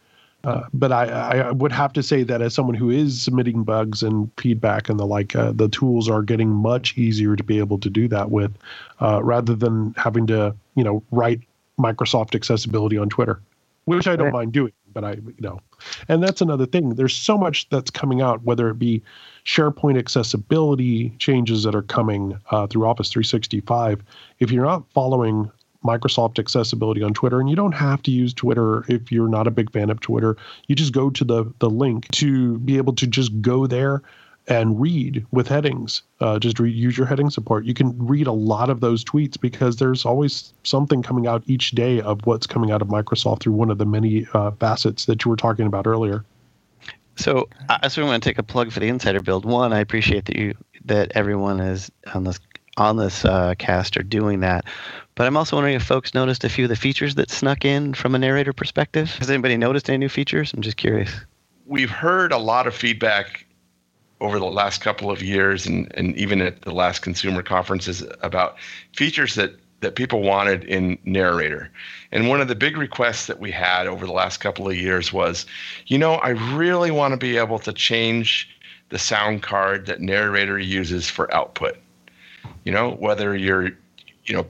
Uh, 0.45 0.65
but 0.75 0.91
I, 0.91 1.05
I 1.05 1.51
would 1.53 1.71
have 1.71 1.93
to 1.93 2.03
say 2.03 2.25
that 2.25 2.43
as 2.43 2.53
someone 2.53 2.75
who 2.75 2.91
is 2.91 3.23
submitting 3.23 3.63
bugs 3.63 4.03
and 4.03 4.29
feedback 4.37 4.89
and 4.89 4.99
the 4.99 5.07
like, 5.07 5.37
uh, 5.37 5.53
the 5.53 5.69
tools 5.69 6.09
are 6.09 6.23
getting 6.23 6.49
much 6.49 6.99
easier 6.99 7.37
to 7.37 7.45
be 7.45 7.59
able 7.61 7.79
to 7.79 7.89
do 7.89 8.09
that 8.09 8.31
with, 8.33 8.53
uh, 9.01 9.23
rather 9.23 9.55
than 9.55 9.95
having 9.97 10.27
to, 10.27 10.53
you 10.75 10.83
know, 10.83 11.01
write 11.13 11.41
Microsoft 11.79 12.35
accessibility 12.35 12.99
on 12.99 13.09
Twitter, 13.09 13.41
which 13.85 14.09
I 14.09 14.17
don't 14.17 14.33
mind 14.33 14.53
doing. 14.53 14.73
But 14.93 15.05
I, 15.05 15.13
you 15.13 15.35
know, 15.41 15.61
and 16.09 16.23
that's 16.23 16.41
another 16.41 16.67
thing. 16.67 16.91
There's 16.91 17.17
so 17.17 17.39
much 17.39 17.69
that's 17.71 17.91
coming 17.91 18.21
out, 18.21 18.43
whether 18.45 18.69
it 18.69 18.79
be 18.79 19.03
SharePoint 19.45 19.99
accessibility 19.99 21.11
changes 21.19 21.65
that 21.65 21.75
are 21.75 21.83
coming 21.83 22.39
uh, 22.51 22.67
through 22.67 22.87
Office 22.87 23.11
365. 23.11 24.03
If 24.39 24.51
you're 24.51 24.65
not 24.65 24.85
following 24.93 25.51
Microsoft 25.85 26.39
accessibility 26.39 27.03
on 27.03 27.13
Twitter, 27.13 27.41
and 27.41 27.51
you 27.51 27.57
don't 27.57 27.73
have 27.73 28.03
to 28.03 28.11
use 28.11 28.33
Twitter 28.33 28.85
if 28.89 29.11
you're 29.11 29.29
not 29.29 29.47
a 29.47 29.51
big 29.51 29.71
fan 29.73 29.91
of 29.91 30.01
Twitter. 30.01 30.37
You 30.69 30.77
just 30.77 30.93
go 30.93 31.11
to 31.11 31.25
the 31.25 31.53
the 31.59 31.71
link 31.71 32.09
to 32.13 32.59
be 32.59 32.77
able 32.77 32.95
to 32.95 33.07
just 33.07 33.41
go 33.41 33.67
there 33.67 34.03
and 34.49 34.81
read 34.81 35.25
with 35.31 35.47
headings. 35.49 36.03
Uh, 36.21 36.39
just 36.39 36.59
re- 36.59 36.71
use 36.71 36.97
your 36.99 37.07
heading 37.07 37.31
support. 37.31 37.65
You 37.65 37.75
can 37.75 37.97
read 38.05 38.27
a 38.27 38.33
lot 38.33 38.71
of 38.71 38.81
those 38.81 39.05
tweets 39.05 39.41
because 39.41 39.77
there's 39.77 40.05
always 40.05 40.53
something 40.65 41.03
coming 41.03 41.27
out 41.27 41.43
each 41.47 41.71
day 41.73 42.01
of 42.01 42.27
what's 42.27 42.47
coming 42.47 42.71
out 42.71 42.83
of 42.83 42.89
Microsoft 42.89 43.41
through 43.41 43.53
one 43.53 43.71
of 43.71 43.79
the 43.79 43.87
many 43.87 44.27
uh, 44.35 44.51
facets 44.53 45.07
that 45.07 45.25
you 45.25 45.31
were 45.31 45.37
talking 45.37 45.67
about 45.67 45.87
earlier. 45.87 46.25
So 47.17 47.49
I 47.69 47.79
I 47.83 47.89
sort 47.89 48.05
of 48.05 48.09
want 48.09 48.23
to 48.23 48.29
take 48.29 48.39
a 48.39 48.43
plug 48.43 48.73
for 48.73 48.81
the 48.81 48.89
insider 48.89 49.21
build. 49.21 49.45
One, 49.45 49.73
I 49.73 49.81
appreciate 49.81 50.25
that 50.27 50.37
you 50.37 50.55
that 50.87 51.13
everyone 51.15 51.61
is 51.61 51.93
on 52.15 52.25
this 52.25 52.41
on 52.79 52.97
this 52.97 53.25
uh, 53.25 53.55
cast 53.59 53.97
are 53.97 54.03
doing 54.03 54.41
that. 54.41 54.65
But 55.15 55.27
I'm 55.27 55.37
also 55.37 55.57
wondering 55.57 55.75
if 55.77 55.83
folks 55.83 56.15
noticed 56.15 56.43
a 56.43 56.49
few 56.49 56.65
of 56.65 56.71
the 56.71 56.77
features 56.77 57.17
that 57.17 57.31
snuck 57.31 57.67
in 57.67 57.93
from 57.93 58.15
a 58.15 58.19
narrator 58.19 58.55
perspective. 58.55 59.15
Has 59.17 59.29
anybody 59.29 59.59
noticed 59.59 59.91
any 59.91 59.99
new 59.99 60.09
features? 60.09 60.55
I'm 60.55 60.63
just 60.63 60.79
curious. 60.79 61.11
we've 61.67 61.91
heard 61.91 62.33
a 62.33 62.39
lot 62.39 62.67
of 62.67 62.75
feedback 62.75 63.45
over 64.23 64.39
the 64.39 64.47
last 64.47 64.81
couple 64.81 65.11
of 65.11 65.21
years 65.23 65.67
and, 65.67 65.93
and 65.97 66.17
even 66.17 66.41
at 66.41 66.63
the 66.63 66.73
last 66.73 67.01
consumer 67.01 67.43
conferences 67.43 68.05
about 68.23 68.57
features 68.95 69.35
that, 69.35 69.53
that 69.81 69.97
people 69.97 70.23
wanted 70.23 70.63
in 70.65 70.97
narrator. 71.05 71.69
And 72.13 72.29
one 72.29 72.41
of 72.41 72.47
the 72.47 72.55
big 72.55 72.77
requests 72.77 73.27
that 73.27 73.41
we 73.41 73.51
had 73.51 73.89
over 73.89 74.07
the 74.07 74.13
last 74.13 74.39
couple 74.39 74.69
of 74.69 74.77
years 74.77 75.13
was 75.13 75.45
you 75.87 75.99
know 75.99 76.15
i 76.15 76.31
really 76.55 76.91
want 76.91 77.13
to 77.13 77.19
be 77.19 77.37
able 77.37 77.59
to 77.59 77.73
change 77.73 78.49
the 78.91 78.99
sound 78.99 79.43
card 79.43 79.87
that 79.87 80.01
narrator 80.01 80.59
uses 80.59 81.09
for 81.09 81.35
output. 81.35 81.77
You 82.65 82.73
know 82.73 82.93
whether 82.93 83.37
you're 83.37 83.71
you 84.25 84.35
know 84.35 84.47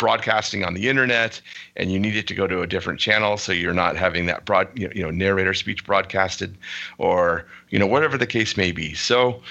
broadcasting 0.00 0.64
on 0.64 0.72
the 0.72 0.88
internet 0.88 1.40
and 1.76 1.92
you 1.92 2.00
need 2.00 2.16
it 2.16 2.26
to 2.26 2.34
go 2.34 2.46
to 2.46 2.62
a 2.62 2.66
different 2.66 2.98
channel 2.98 3.36
so 3.36 3.52
you're 3.52 3.74
not 3.74 3.96
having 3.96 4.24
that 4.24 4.46
broad 4.46 4.66
you 4.76 5.02
know, 5.02 5.10
narrator 5.10 5.52
speech 5.52 5.84
broadcasted 5.84 6.56
or 6.96 7.44
you 7.68 7.78
know 7.78 7.86
whatever 7.86 8.16
the 8.16 8.26
case 8.26 8.56
may 8.56 8.72
be. 8.72 8.94
So 8.94 9.42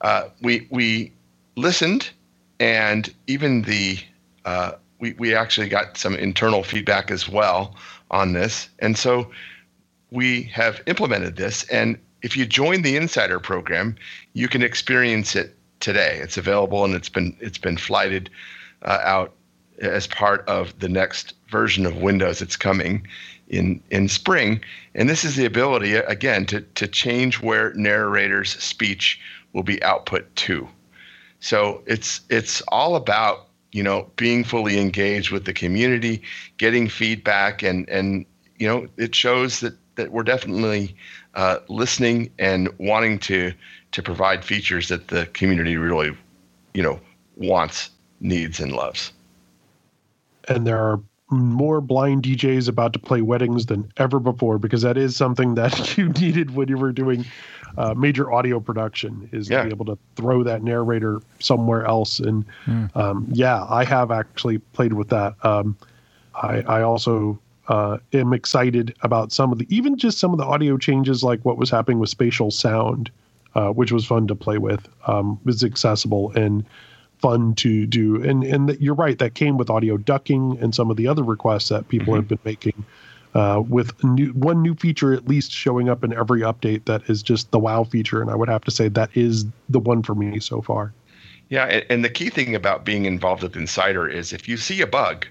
uh, 0.00 0.24
we 0.42 0.66
we 0.70 1.12
listened 1.56 2.10
and 2.58 3.14
even 3.28 3.62
the 3.62 3.98
uh, 4.44 4.72
we, 4.98 5.12
we 5.12 5.34
actually 5.36 5.68
got 5.68 5.96
some 5.96 6.16
internal 6.16 6.64
feedback 6.64 7.12
as 7.12 7.28
well 7.28 7.76
on 8.10 8.32
this. 8.32 8.68
And 8.80 8.98
so 8.98 9.30
we 10.10 10.42
have 10.42 10.82
implemented 10.86 11.36
this 11.36 11.62
and 11.70 11.96
if 12.22 12.36
you 12.36 12.44
join 12.44 12.82
the 12.82 12.96
insider 12.96 13.38
program 13.38 13.94
you 14.32 14.48
can 14.48 14.62
experience 14.62 15.36
it 15.36 15.56
today. 15.78 16.18
It's 16.20 16.36
available 16.36 16.84
and 16.84 16.92
it's 16.94 17.08
been 17.08 17.36
it's 17.38 17.58
been 17.58 17.76
flighted 17.76 18.30
uh, 18.82 18.98
out 19.02 19.32
as 19.80 20.06
part 20.06 20.46
of 20.46 20.78
the 20.78 20.88
next 20.88 21.34
version 21.48 21.86
of 21.86 21.96
windows 21.96 22.38
that's 22.38 22.56
coming 22.56 23.06
in 23.48 23.80
in 23.90 24.08
spring. 24.08 24.62
And 24.94 25.08
this 25.08 25.24
is 25.24 25.36
the 25.36 25.44
ability 25.44 25.94
again 25.94 26.46
to 26.46 26.60
to 26.60 26.86
change 26.86 27.40
where 27.40 27.72
narrator's 27.74 28.50
speech 28.62 29.20
will 29.52 29.62
be 29.62 29.82
output 29.82 30.34
to. 30.36 30.68
So 31.40 31.82
it's 31.86 32.20
it's 32.28 32.60
all 32.68 32.96
about 32.96 33.48
you 33.72 33.82
know 33.82 34.08
being 34.16 34.44
fully 34.44 34.78
engaged 34.78 35.30
with 35.30 35.44
the 35.44 35.52
community 35.52 36.22
getting 36.58 36.88
feedback 36.88 37.62
and 37.62 37.88
and 37.88 38.26
you 38.58 38.66
know 38.66 38.86
it 38.96 39.14
shows 39.14 39.60
that 39.60 39.74
that 39.96 40.12
we're 40.12 40.22
definitely 40.22 40.94
uh, 41.34 41.58
listening 41.68 42.30
and 42.38 42.68
wanting 42.78 43.18
to 43.18 43.52
to 43.92 44.02
provide 44.02 44.44
features 44.44 44.88
that 44.88 45.08
the 45.08 45.26
community 45.26 45.76
really 45.76 46.16
you 46.74 46.82
know 46.82 47.00
wants 47.36 47.90
needs 48.20 48.60
and 48.60 48.72
loves 48.72 49.12
and 50.48 50.66
there 50.66 50.78
are 50.78 51.00
more 51.30 51.80
blind 51.80 52.24
DJs 52.24 52.68
about 52.68 52.92
to 52.92 52.98
play 52.98 53.22
weddings 53.22 53.66
than 53.66 53.90
ever 53.98 54.18
before 54.18 54.58
because 54.58 54.82
that 54.82 54.96
is 54.96 55.14
something 55.16 55.54
that 55.54 55.96
you 55.98 56.08
needed 56.08 56.56
when 56.56 56.68
you 56.68 56.76
were 56.76 56.90
doing 56.92 57.24
uh, 57.78 57.94
major 57.94 58.32
audio 58.32 58.58
production 58.58 59.28
is 59.32 59.48
Yeah. 59.48 59.58
to 59.62 59.64
be 59.68 59.70
able 59.70 59.84
to 59.86 59.98
throw 60.16 60.42
that 60.42 60.62
narrator 60.64 61.20
somewhere 61.38 61.84
else. 61.86 62.18
And 62.18 62.44
um, 62.96 63.28
yeah, 63.30 63.64
I 63.68 63.84
have 63.84 64.10
actually 64.10 64.58
played 64.58 64.94
with 64.94 65.08
that. 65.10 65.34
Um, 65.44 65.76
I, 66.34 66.62
I 66.62 66.82
also 66.82 67.38
uh, 67.68 67.98
am 68.12 68.32
excited 68.32 68.96
about 69.02 69.30
some 69.30 69.52
of 69.52 69.58
the 69.58 69.66
even 69.74 69.96
just 69.96 70.18
some 70.18 70.32
of 70.32 70.38
the 70.38 70.44
audio 70.44 70.76
changes, 70.78 71.22
like 71.22 71.44
what 71.44 71.58
was 71.58 71.70
happening 71.70 72.00
with 72.00 72.10
spatial 72.10 72.50
sound, 72.50 73.08
uh, 73.54 73.68
which 73.68 73.92
was 73.92 74.04
fun 74.04 74.26
to 74.26 74.34
play 74.34 74.58
with. 74.58 74.88
Um, 75.06 75.38
was 75.44 75.62
accessible 75.62 76.32
and 76.32 76.64
fun 77.20 77.54
to 77.56 77.86
do. 77.86 78.22
And 78.22 78.44
and 78.44 78.68
that 78.68 78.80
you're 78.80 78.94
right, 78.94 79.18
that 79.18 79.34
came 79.34 79.56
with 79.56 79.70
audio 79.70 79.96
ducking 79.96 80.58
and 80.60 80.74
some 80.74 80.90
of 80.90 80.96
the 80.96 81.06
other 81.06 81.22
requests 81.22 81.68
that 81.68 81.88
people 81.88 82.14
have 82.14 82.28
been 82.28 82.38
making. 82.44 82.84
Uh, 83.32 83.62
with 83.68 84.02
new, 84.02 84.32
one 84.32 84.60
new 84.60 84.74
feature 84.74 85.12
at 85.12 85.28
least 85.28 85.52
showing 85.52 85.88
up 85.88 86.02
in 86.02 86.12
every 86.12 86.40
update 86.40 86.84
that 86.86 87.00
is 87.08 87.22
just 87.22 87.48
the 87.52 87.60
wow 87.60 87.84
feature, 87.84 88.20
and 88.20 88.28
I 88.28 88.34
would 88.34 88.48
have 88.48 88.64
to 88.64 88.72
say 88.72 88.88
that 88.88 89.08
is 89.14 89.44
the 89.68 89.78
one 89.78 90.02
for 90.02 90.16
me 90.16 90.40
so 90.40 90.60
far. 90.60 90.92
Yeah, 91.48 91.66
and, 91.66 91.86
and 91.90 92.04
the 92.04 92.08
key 92.08 92.30
thing 92.30 92.56
about 92.56 92.84
being 92.84 93.04
involved 93.04 93.44
with 93.44 93.54
Insider 93.56 94.08
is 94.08 94.32
if 94.32 94.48
you 94.48 94.56
see 94.56 94.80
a 94.80 94.86
bug 94.86 95.26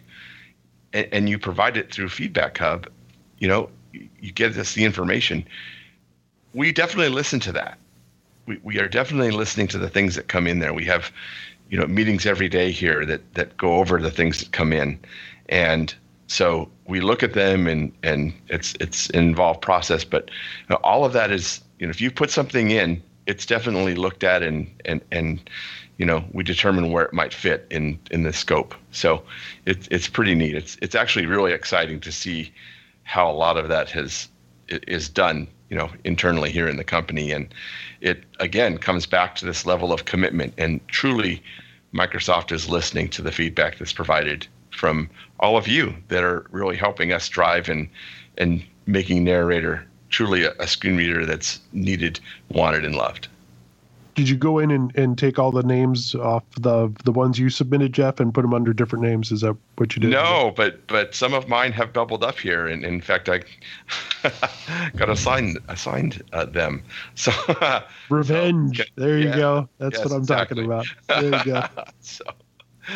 and, 0.94 1.08
and 1.12 1.30
you 1.30 1.38
provide 1.40 1.76
it 1.76 1.94
through 1.94 2.10
Feedback 2.10 2.58
Hub, 2.58 2.88
you 3.40 3.48
know, 3.48 3.70
you, 3.92 4.32
get 4.32 4.56
us 4.58 4.74
the 4.74 4.84
information. 4.84 5.46
We 6.54 6.72
definitely 6.72 7.10
listen 7.10 7.40
to 7.42 7.52
that. 7.54 7.80
We, 8.46 8.60
we 8.64 8.80
are 8.80 8.88
definitely 8.88 9.32
listening 9.32 9.68
to 9.70 9.78
the 9.78 9.90
things 9.90 10.16
that 10.16 10.28
come 10.28 10.48
in 10.48 10.60
there. 10.60 10.74
We 10.74 10.86
have, 10.86 11.12
you 11.70 11.78
know, 11.78 11.86
meetings 11.88 12.26
every 12.26 12.50
day 12.50 12.72
here 12.72 13.06
that 13.06 13.34
that 13.36 13.58
go 13.58 13.76
over 13.76 14.00
the 14.00 14.12
things 14.12 14.40
that 14.40 14.52
come 14.52 14.74
in, 14.74 15.00
and 15.50 15.94
so 16.28 16.70
we 16.88 17.00
look 17.00 17.24
at 17.24 17.34
them 17.34 17.68
and 17.68 17.92
and 18.04 18.34
it's 18.48 18.76
it's 18.80 19.10
an 19.12 19.20
involved 19.20 19.62
process. 19.62 20.04
But 20.04 20.30
you 20.30 20.66
know, 20.70 20.80
all 20.84 21.06
of 21.06 21.14
that 21.14 21.32
is, 21.32 21.62
you 21.80 21.88
know, 21.88 21.92
if 21.92 22.02
you 22.02 22.12
put 22.12 22.32
something 22.32 22.72
in, 22.72 23.02
it's 23.26 23.46
definitely 23.46 23.96
looked 23.96 24.24
at 24.24 24.44
and 24.44 24.70
and 24.86 25.02
and 25.12 25.50
you 25.98 26.06
know 26.06 26.24
we 26.32 26.44
determine 26.44 26.92
where 26.92 27.06
it 27.06 27.14
might 27.14 27.34
fit 27.34 27.68
in 27.70 28.00
in 28.12 28.24
the 28.24 28.34
scope. 28.34 28.76
So 28.92 29.24
it's 29.66 29.88
it's 29.92 30.08
pretty 30.08 30.36
neat. 30.36 30.56
It's 30.56 30.78
it's 30.82 30.96
actually 30.96 31.26
really 31.26 31.52
exciting 31.52 32.00
to 32.02 32.12
see 32.12 32.52
how 33.04 33.30
a 33.30 33.34
lot 33.34 33.58
of 33.58 33.68
that 33.70 33.90
has 33.90 34.30
is 34.68 35.10
done 35.10 35.48
you 35.70 35.78
know 35.78 35.90
internally 36.04 36.52
here 36.52 36.68
in 36.68 36.78
the 36.78 36.84
company. 36.84 37.32
And 37.32 37.54
it 38.02 38.24
again 38.40 38.78
comes 38.78 39.06
back 39.06 39.36
to 39.36 39.46
this 39.46 39.66
level 39.66 39.92
of 39.92 40.06
commitment. 40.06 40.54
And 40.58 40.86
truly 40.88 41.42
microsoft 41.94 42.52
is 42.52 42.70
listening 42.70 43.10
to 43.10 43.22
the 43.22 43.32
feedback 43.32 43.78
that's 43.78 43.94
provided 43.94 44.48
from 44.72 45.10
all 45.40 45.58
of 45.58 45.68
you 45.68 45.96
that 46.10 46.24
are 46.24 46.46
really 46.52 46.78
helping 46.78 47.12
us 47.12 47.30
drive 47.30 47.70
and 47.70 47.88
and 48.38 48.64
making 48.86 49.24
narrator 49.24 49.86
truly 50.10 50.44
a, 50.44 50.54
a 50.60 50.68
screen 50.68 50.98
reader 50.98 51.26
that's 51.26 51.60
needed 51.74 52.20
wanted 52.50 52.86
and 52.86 52.96
loved 52.96 53.28
Did 54.20 54.28
you 54.30 54.36
go 54.36 54.60
in 54.60 54.70
and, 54.70 54.94
and 54.98 55.18
take 55.18 55.40
all 55.40 55.50
the 55.52 55.64
names 55.64 56.14
off 56.14 56.44
the 56.60 56.92
the 57.06 57.12
ones 57.14 57.40
you 57.40 57.50
submitted, 57.50 57.94
Jeff, 57.94 58.20
and 58.20 58.34
put 58.34 58.42
them 58.42 58.54
under 58.54 58.74
different 58.74 59.04
names? 59.06 59.32
Is 59.32 59.40
that 59.42 59.56
what 59.78 59.96
you 59.96 60.02
did? 60.02 60.12
No, 60.12 60.52
but 60.58 60.86
but 60.88 61.16
some 61.16 61.34
of 61.34 61.48
mine 61.48 61.72
have 61.72 61.94
bubbled 61.94 62.22
up 62.24 62.38
here, 62.38 62.68
and 62.68 62.84
in 62.84 63.00
fact, 63.00 63.30
I 63.30 63.42
got 64.98 65.10
assigned 65.10 65.58
assigned 65.70 66.22
uh, 66.34 66.44
them. 66.46 66.84
So 67.16 67.32
Revenge. 68.10 68.82
okay. 68.82 68.90
There 68.96 69.18
you 69.18 69.30
Yeah. 69.30 69.38
go. 69.38 69.70
That's 69.78 69.98
Yes, 69.98 70.06
what 70.06 70.14
I'm 70.16 70.22
exactly. 70.22 70.66
talking 70.66 70.66
about. 70.66 70.86
There 71.22 71.40
you 71.40 71.46
go. 71.46 71.64
so 72.02 72.24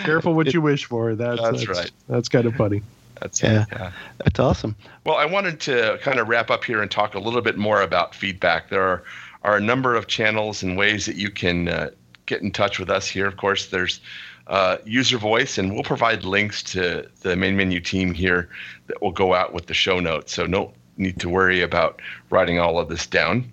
Careful 0.04 0.34
what 0.34 0.54
you 0.54 0.62
wish 0.62 0.86
for. 0.86 1.16
That's 1.16 1.42
That's 1.42 1.66
that's, 1.66 1.80
right. 1.80 1.92
That's 2.10 2.28
kind 2.30 2.46
of 2.48 2.56
funny. 2.56 2.82
that's 3.22 3.42
Yeah. 3.42 3.66
yeah. 3.72 3.92
That's 4.24 4.40
awesome. 4.40 4.76
Well, 5.06 5.16
I 5.18 5.26
wanted 5.26 5.60
to 5.62 6.00
kind 6.02 6.20
of 6.20 6.28
wrap 6.28 6.50
up 6.50 6.64
here 6.64 6.82
and 6.82 6.90
talk 6.90 7.14
a 7.16 7.20
little 7.20 7.42
bit 7.42 7.58
more 7.58 7.82
about 7.82 8.16
feedback. 8.16 8.70
There 8.70 8.82
are, 8.82 9.04
are 9.44 9.58
a 9.58 9.62
number 9.62 9.96
of 9.96 10.08
channels 10.08 10.64
and 10.64 10.78
ways 10.78 11.06
that 11.06 11.16
you 11.16 11.30
can 11.30 11.68
uh, 11.68 11.90
get 12.26 12.42
in 12.42 12.52
touch 12.52 12.80
with 12.80 12.90
us 12.90 13.08
here. 13.08 13.28
Of 13.28 13.38
course, 13.38 13.68
there's 13.68 14.00
uh, 14.48 14.78
user 14.86 15.18
voice, 15.18 15.58
and 15.58 15.74
we'll 15.74 15.84
provide 15.84 16.24
links 16.24 16.64
to 16.64 17.08
the 17.22 17.36
main 17.36 17.56
menu 17.56 17.80
team 17.80 18.14
here 18.14 18.50
that 18.88 19.02
will 19.02 19.12
go 19.12 19.34
out 19.34 19.54
with 19.54 19.68
the 19.68 19.74
show 19.74 20.00
notes. 20.00 20.34
So 20.34 20.46
no 20.46 20.74
need 20.98 21.20
to 21.20 21.30
worry 21.30 21.62
about 21.62 22.02
writing 22.30 22.60
all 22.60 22.80
of 22.80 22.90
this 22.90 23.08
down. 23.08 23.52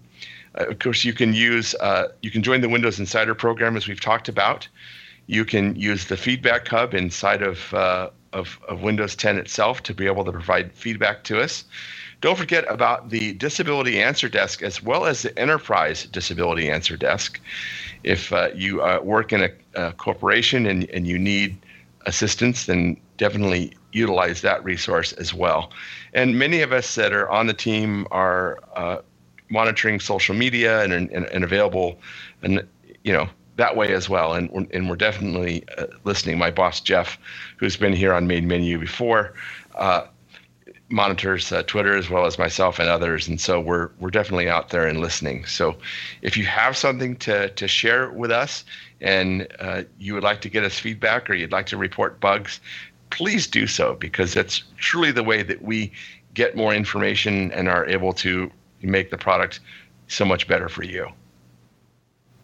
Uh, 0.58 0.66
of 0.66 0.78
course, 0.78 1.04
you 1.04 1.12
can 1.12 1.32
use 1.32 1.74
uh, 1.76 2.08
you 2.22 2.30
can 2.30 2.42
join 2.42 2.60
the 2.60 2.68
Windows 2.68 2.98
Insider 2.98 3.34
program 3.34 3.76
as 3.76 3.86
we've 3.86 4.00
talked 4.00 4.28
about. 4.28 4.68
You 5.26 5.44
can 5.44 5.76
use 5.76 6.06
the 6.06 6.16
feedback 6.16 6.66
hub 6.66 6.92
inside 6.92 7.42
of, 7.42 7.72
uh, 7.72 8.10
of 8.32 8.58
of 8.68 8.82
Windows 8.82 9.14
10 9.14 9.38
itself 9.38 9.82
to 9.84 9.94
be 9.94 10.06
able 10.06 10.24
to 10.24 10.32
provide 10.32 10.72
feedback 10.72 11.22
to 11.24 11.40
us. 11.40 11.64
Don't 12.20 12.38
forget 12.38 12.64
about 12.68 13.10
the 13.10 13.34
Disability 13.34 14.02
Answer 14.02 14.28
Desk 14.28 14.62
as 14.62 14.82
well 14.82 15.06
as 15.06 15.22
the 15.22 15.38
Enterprise 15.38 16.06
Disability 16.06 16.70
Answer 16.70 16.96
Desk. 16.96 17.40
If 18.04 18.32
uh, 18.32 18.50
you 18.54 18.82
uh, 18.82 19.00
work 19.02 19.32
in 19.32 19.42
a, 19.44 19.50
a 19.76 19.92
corporation 19.94 20.66
and, 20.66 20.90
and 20.90 21.06
you 21.06 21.18
need 21.18 21.58
assistance, 22.06 22.66
then 22.66 22.98
definitely 23.18 23.72
utilize 23.92 24.42
that 24.42 24.64
resource 24.64 25.12
as 25.14 25.34
well. 25.34 25.72
And 26.14 26.38
many 26.38 26.62
of 26.62 26.72
us 26.72 26.94
that 26.96 27.12
are 27.12 27.30
on 27.30 27.46
the 27.46 27.54
team 27.54 28.06
are 28.10 28.58
uh, 28.76 28.98
monitoring 29.50 30.00
social 30.00 30.34
media 30.34 30.82
and, 30.84 30.92
and, 30.92 31.26
and 31.26 31.44
available, 31.44 32.00
and 32.42 32.66
you 33.04 33.12
know 33.12 33.28
that 33.56 33.76
way 33.76 33.94
as 33.94 34.08
well. 34.08 34.34
And 34.34 34.50
we're- 34.50 34.68
and 34.72 34.88
we're 34.90 34.96
definitely 34.96 35.64
uh, 35.78 35.86
listening. 36.04 36.38
My 36.38 36.50
boss 36.50 36.80
Jeff, 36.80 37.18
who's 37.58 37.76
been 37.76 37.92
here 37.94 38.12
on 38.14 38.26
Main 38.26 38.48
Menu 38.48 38.78
before. 38.78 39.34
Uh, 39.76 40.06
monitors 40.90 41.52
uh, 41.52 41.62
Twitter 41.62 41.96
as 41.96 42.10
well 42.10 42.26
as 42.26 42.38
myself 42.38 42.78
and 42.78 42.88
others, 42.88 43.28
and 43.28 43.40
so 43.40 43.60
we're 43.60 43.90
we're 44.00 44.10
definitely 44.10 44.48
out 44.48 44.70
there 44.70 44.86
and 44.86 45.00
listening. 45.00 45.44
So, 45.46 45.76
if 46.22 46.36
you 46.36 46.44
have 46.46 46.76
something 46.76 47.16
to 47.16 47.50
to 47.50 47.68
share 47.68 48.10
with 48.10 48.30
us, 48.30 48.64
and 49.00 49.46
uh, 49.58 49.82
you 49.98 50.14
would 50.14 50.22
like 50.22 50.40
to 50.42 50.48
get 50.48 50.64
us 50.64 50.78
feedback 50.78 51.30
or 51.30 51.34
you'd 51.34 51.52
like 51.52 51.66
to 51.66 51.76
report 51.76 52.20
bugs, 52.20 52.60
please 53.10 53.46
do 53.46 53.66
so 53.66 53.94
because 53.94 54.34
that's 54.34 54.62
truly 54.76 55.12
the 55.12 55.24
way 55.24 55.42
that 55.42 55.62
we 55.62 55.92
get 56.34 56.56
more 56.56 56.74
information 56.74 57.50
and 57.52 57.68
are 57.68 57.86
able 57.86 58.12
to 58.12 58.50
make 58.82 59.10
the 59.10 59.18
product 59.18 59.60
so 60.08 60.24
much 60.24 60.46
better 60.48 60.68
for 60.68 60.82
you. 60.82 61.08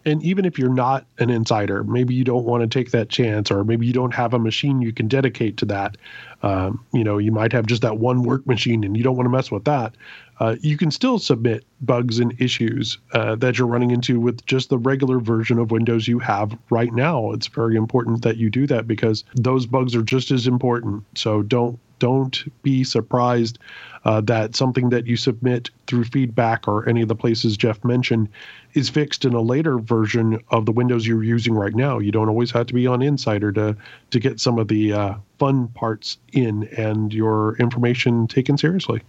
And 0.07 0.23
even 0.23 0.45
if 0.45 0.57
you're 0.57 0.69
not 0.69 1.05
an 1.19 1.29
insider, 1.29 1.83
maybe 1.83 2.15
you 2.15 2.23
don't 2.23 2.45
want 2.45 2.61
to 2.61 2.67
take 2.67 2.91
that 2.91 3.09
chance, 3.09 3.51
or 3.51 3.65
maybe 3.65 3.85
you 3.85 3.91
don't 3.91 4.13
have 4.13 4.33
a 4.33 4.39
machine 4.39 4.81
you 4.81 4.93
can 4.93 5.09
dedicate 5.09 5.57
to 5.57 5.65
that. 5.65 5.97
Um, 6.43 6.85
you 6.93 7.03
know, 7.03 7.17
you 7.17 7.33
might 7.33 7.51
have 7.51 7.65
just 7.65 7.81
that 7.81 7.97
one 7.97 8.23
work 8.23 8.47
machine, 8.47 8.85
and 8.85 8.95
you 8.95 9.03
don't 9.03 9.17
want 9.17 9.25
to 9.25 9.29
mess 9.29 9.51
with 9.51 9.65
that. 9.65 9.95
Uh, 10.39 10.55
you 10.61 10.77
can 10.77 10.91
still 10.91 11.19
submit 11.19 11.65
bugs 11.81 12.19
and 12.19 12.39
issues 12.39 12.99
uh, 13.11 13.35
that 13.35 13.57
you're 13.57 13.67
running 13.67 13.91
into 13.91 14.17
with 14.17 14.45
just 14.45 14.69
the 14.69 14.77
regular 14.77 15.19
version 15.19 15.59
of 15.59 15.71
Windows 15.71 16.07
you 16.07 16.19
have 16.19 16.57
right 16.69 16.93
now. 16.93 17.31
It's 17.31 17.47
very 17.47 17.75
important 17.75 18.21
that 18.21 18.37
you 18.37 18.49
do 18.49 18.65
that 18.67 18.87
because 18.87 19.25
those 19.35 19.65
bugs 19.65 19.93
are 19.93 20.03
just 20.03 20.31
as 20.31 20.47
important. 20.47 21.03
So 21.15 21.41
don't 21.41 21.79
don't 21.99 22.45
be 22.61 22.83
surprised 22.83 23.59
uh, 24.05 24.21
that 24.21 24.55
something 24.55 24.89
that 24.89 25.07
you 25.07 25.17
submit 25.17 25.69
through 25.87 26.03
feedback 26.03 26.67
or 26.67 26.87
any 26.87 27.01
of 27.01 27.07
the 27.07 27.15
places 27.15 27.57
Jeff 27.57 27.83
mentioned 27.83 28.29
is 28.77 28.89
fixed 28.89 29.25
in 29.25 29.33
a 29.33 29.41
later 29.41 29.79
version 29.79 30.39
of 30.49 30.65
the 30.65 30.71
Windows 30.71 31.07
you're 31.07 31.23
using 31.23 31.55
right 31.55 31.73
now. 31.73 31.97
You 31.97 32.11
don't 32.11 32.29
always 32.29 32.51
have 32.51 32.67
to 32.67 32.73
be 32.73 32.85
on 32.85 33.01
Insider 33.01 33.51
to 33.53 33.75
to 34.11 34.19
get 34.19 34.39
some 34.39 34.59
of 34.59 34.67
the 34.67 34.93
uh, 34.93 35.15
fun 35.39 35.67
parts 35.69 36.17
in 36.31 36.67
and 36.77 37.11
your 37.13 37.57
information 37.57 38.27
taken 38.27 38.57
seriously. 38.57 39.01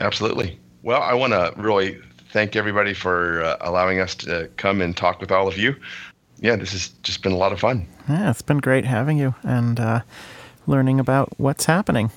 Absolutely. 0.00 0.58
Well, 0.82 1.02
I 1.02 1.14
want 1.14 1.32
to 1.32 1.52
really 1.56 1.98
thank 2.32 2.56
everybody 2.56 2.94
for 2.94 3.42
uh, 3.42 3.56
allowing 3.60 4.00
us 4.00 4.14
to 4.16 4.50
come 4.56 4.80
and 4.80 4.96
talk 4.96 5.20
with 5.20 5.30
all 5.32 5.48
of 5.48 5.56
you. 5.56 5.74
Yeah, 6.40 6.56
this 6.56 6.72
has 6.72 6.88
just 7.02 7.22
been 7.22 7.32
a 7.32 7.36
lot 7.36 7.52
of 7.52 7.60
fun. 7.60 7.86
Yeah, 8.08 8.30
it's 8.30 8.42
been 8.42 8.58
great 8.58 8.84
having 8.84 9.18
you 9.18 9.34
and 9.42 9.80
uh, 9.80 10.02
learning 10.66 11.00
about 11.00 11.32
what's 11.38 11.64
happening. 11.64 12.10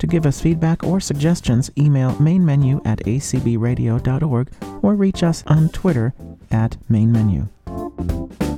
To 0.00 0.06
give 0.06 0.24
us 0.24 0.40
feedback 0.40 0.82
or 0.82 0.98
suggestions, 0.98 1.70
email 1.78 2.12
mainmenu 2.12 2.80
at 2.86 3.00
acbradio.org 3.00 4.50
or 4.82 4.94
reach 4.94 5.22
us 5.22 5.44
on 5.46 5.68
Twitter 5.68 6.14
at 6.50 6.78
mainmenu. 6.90 8.49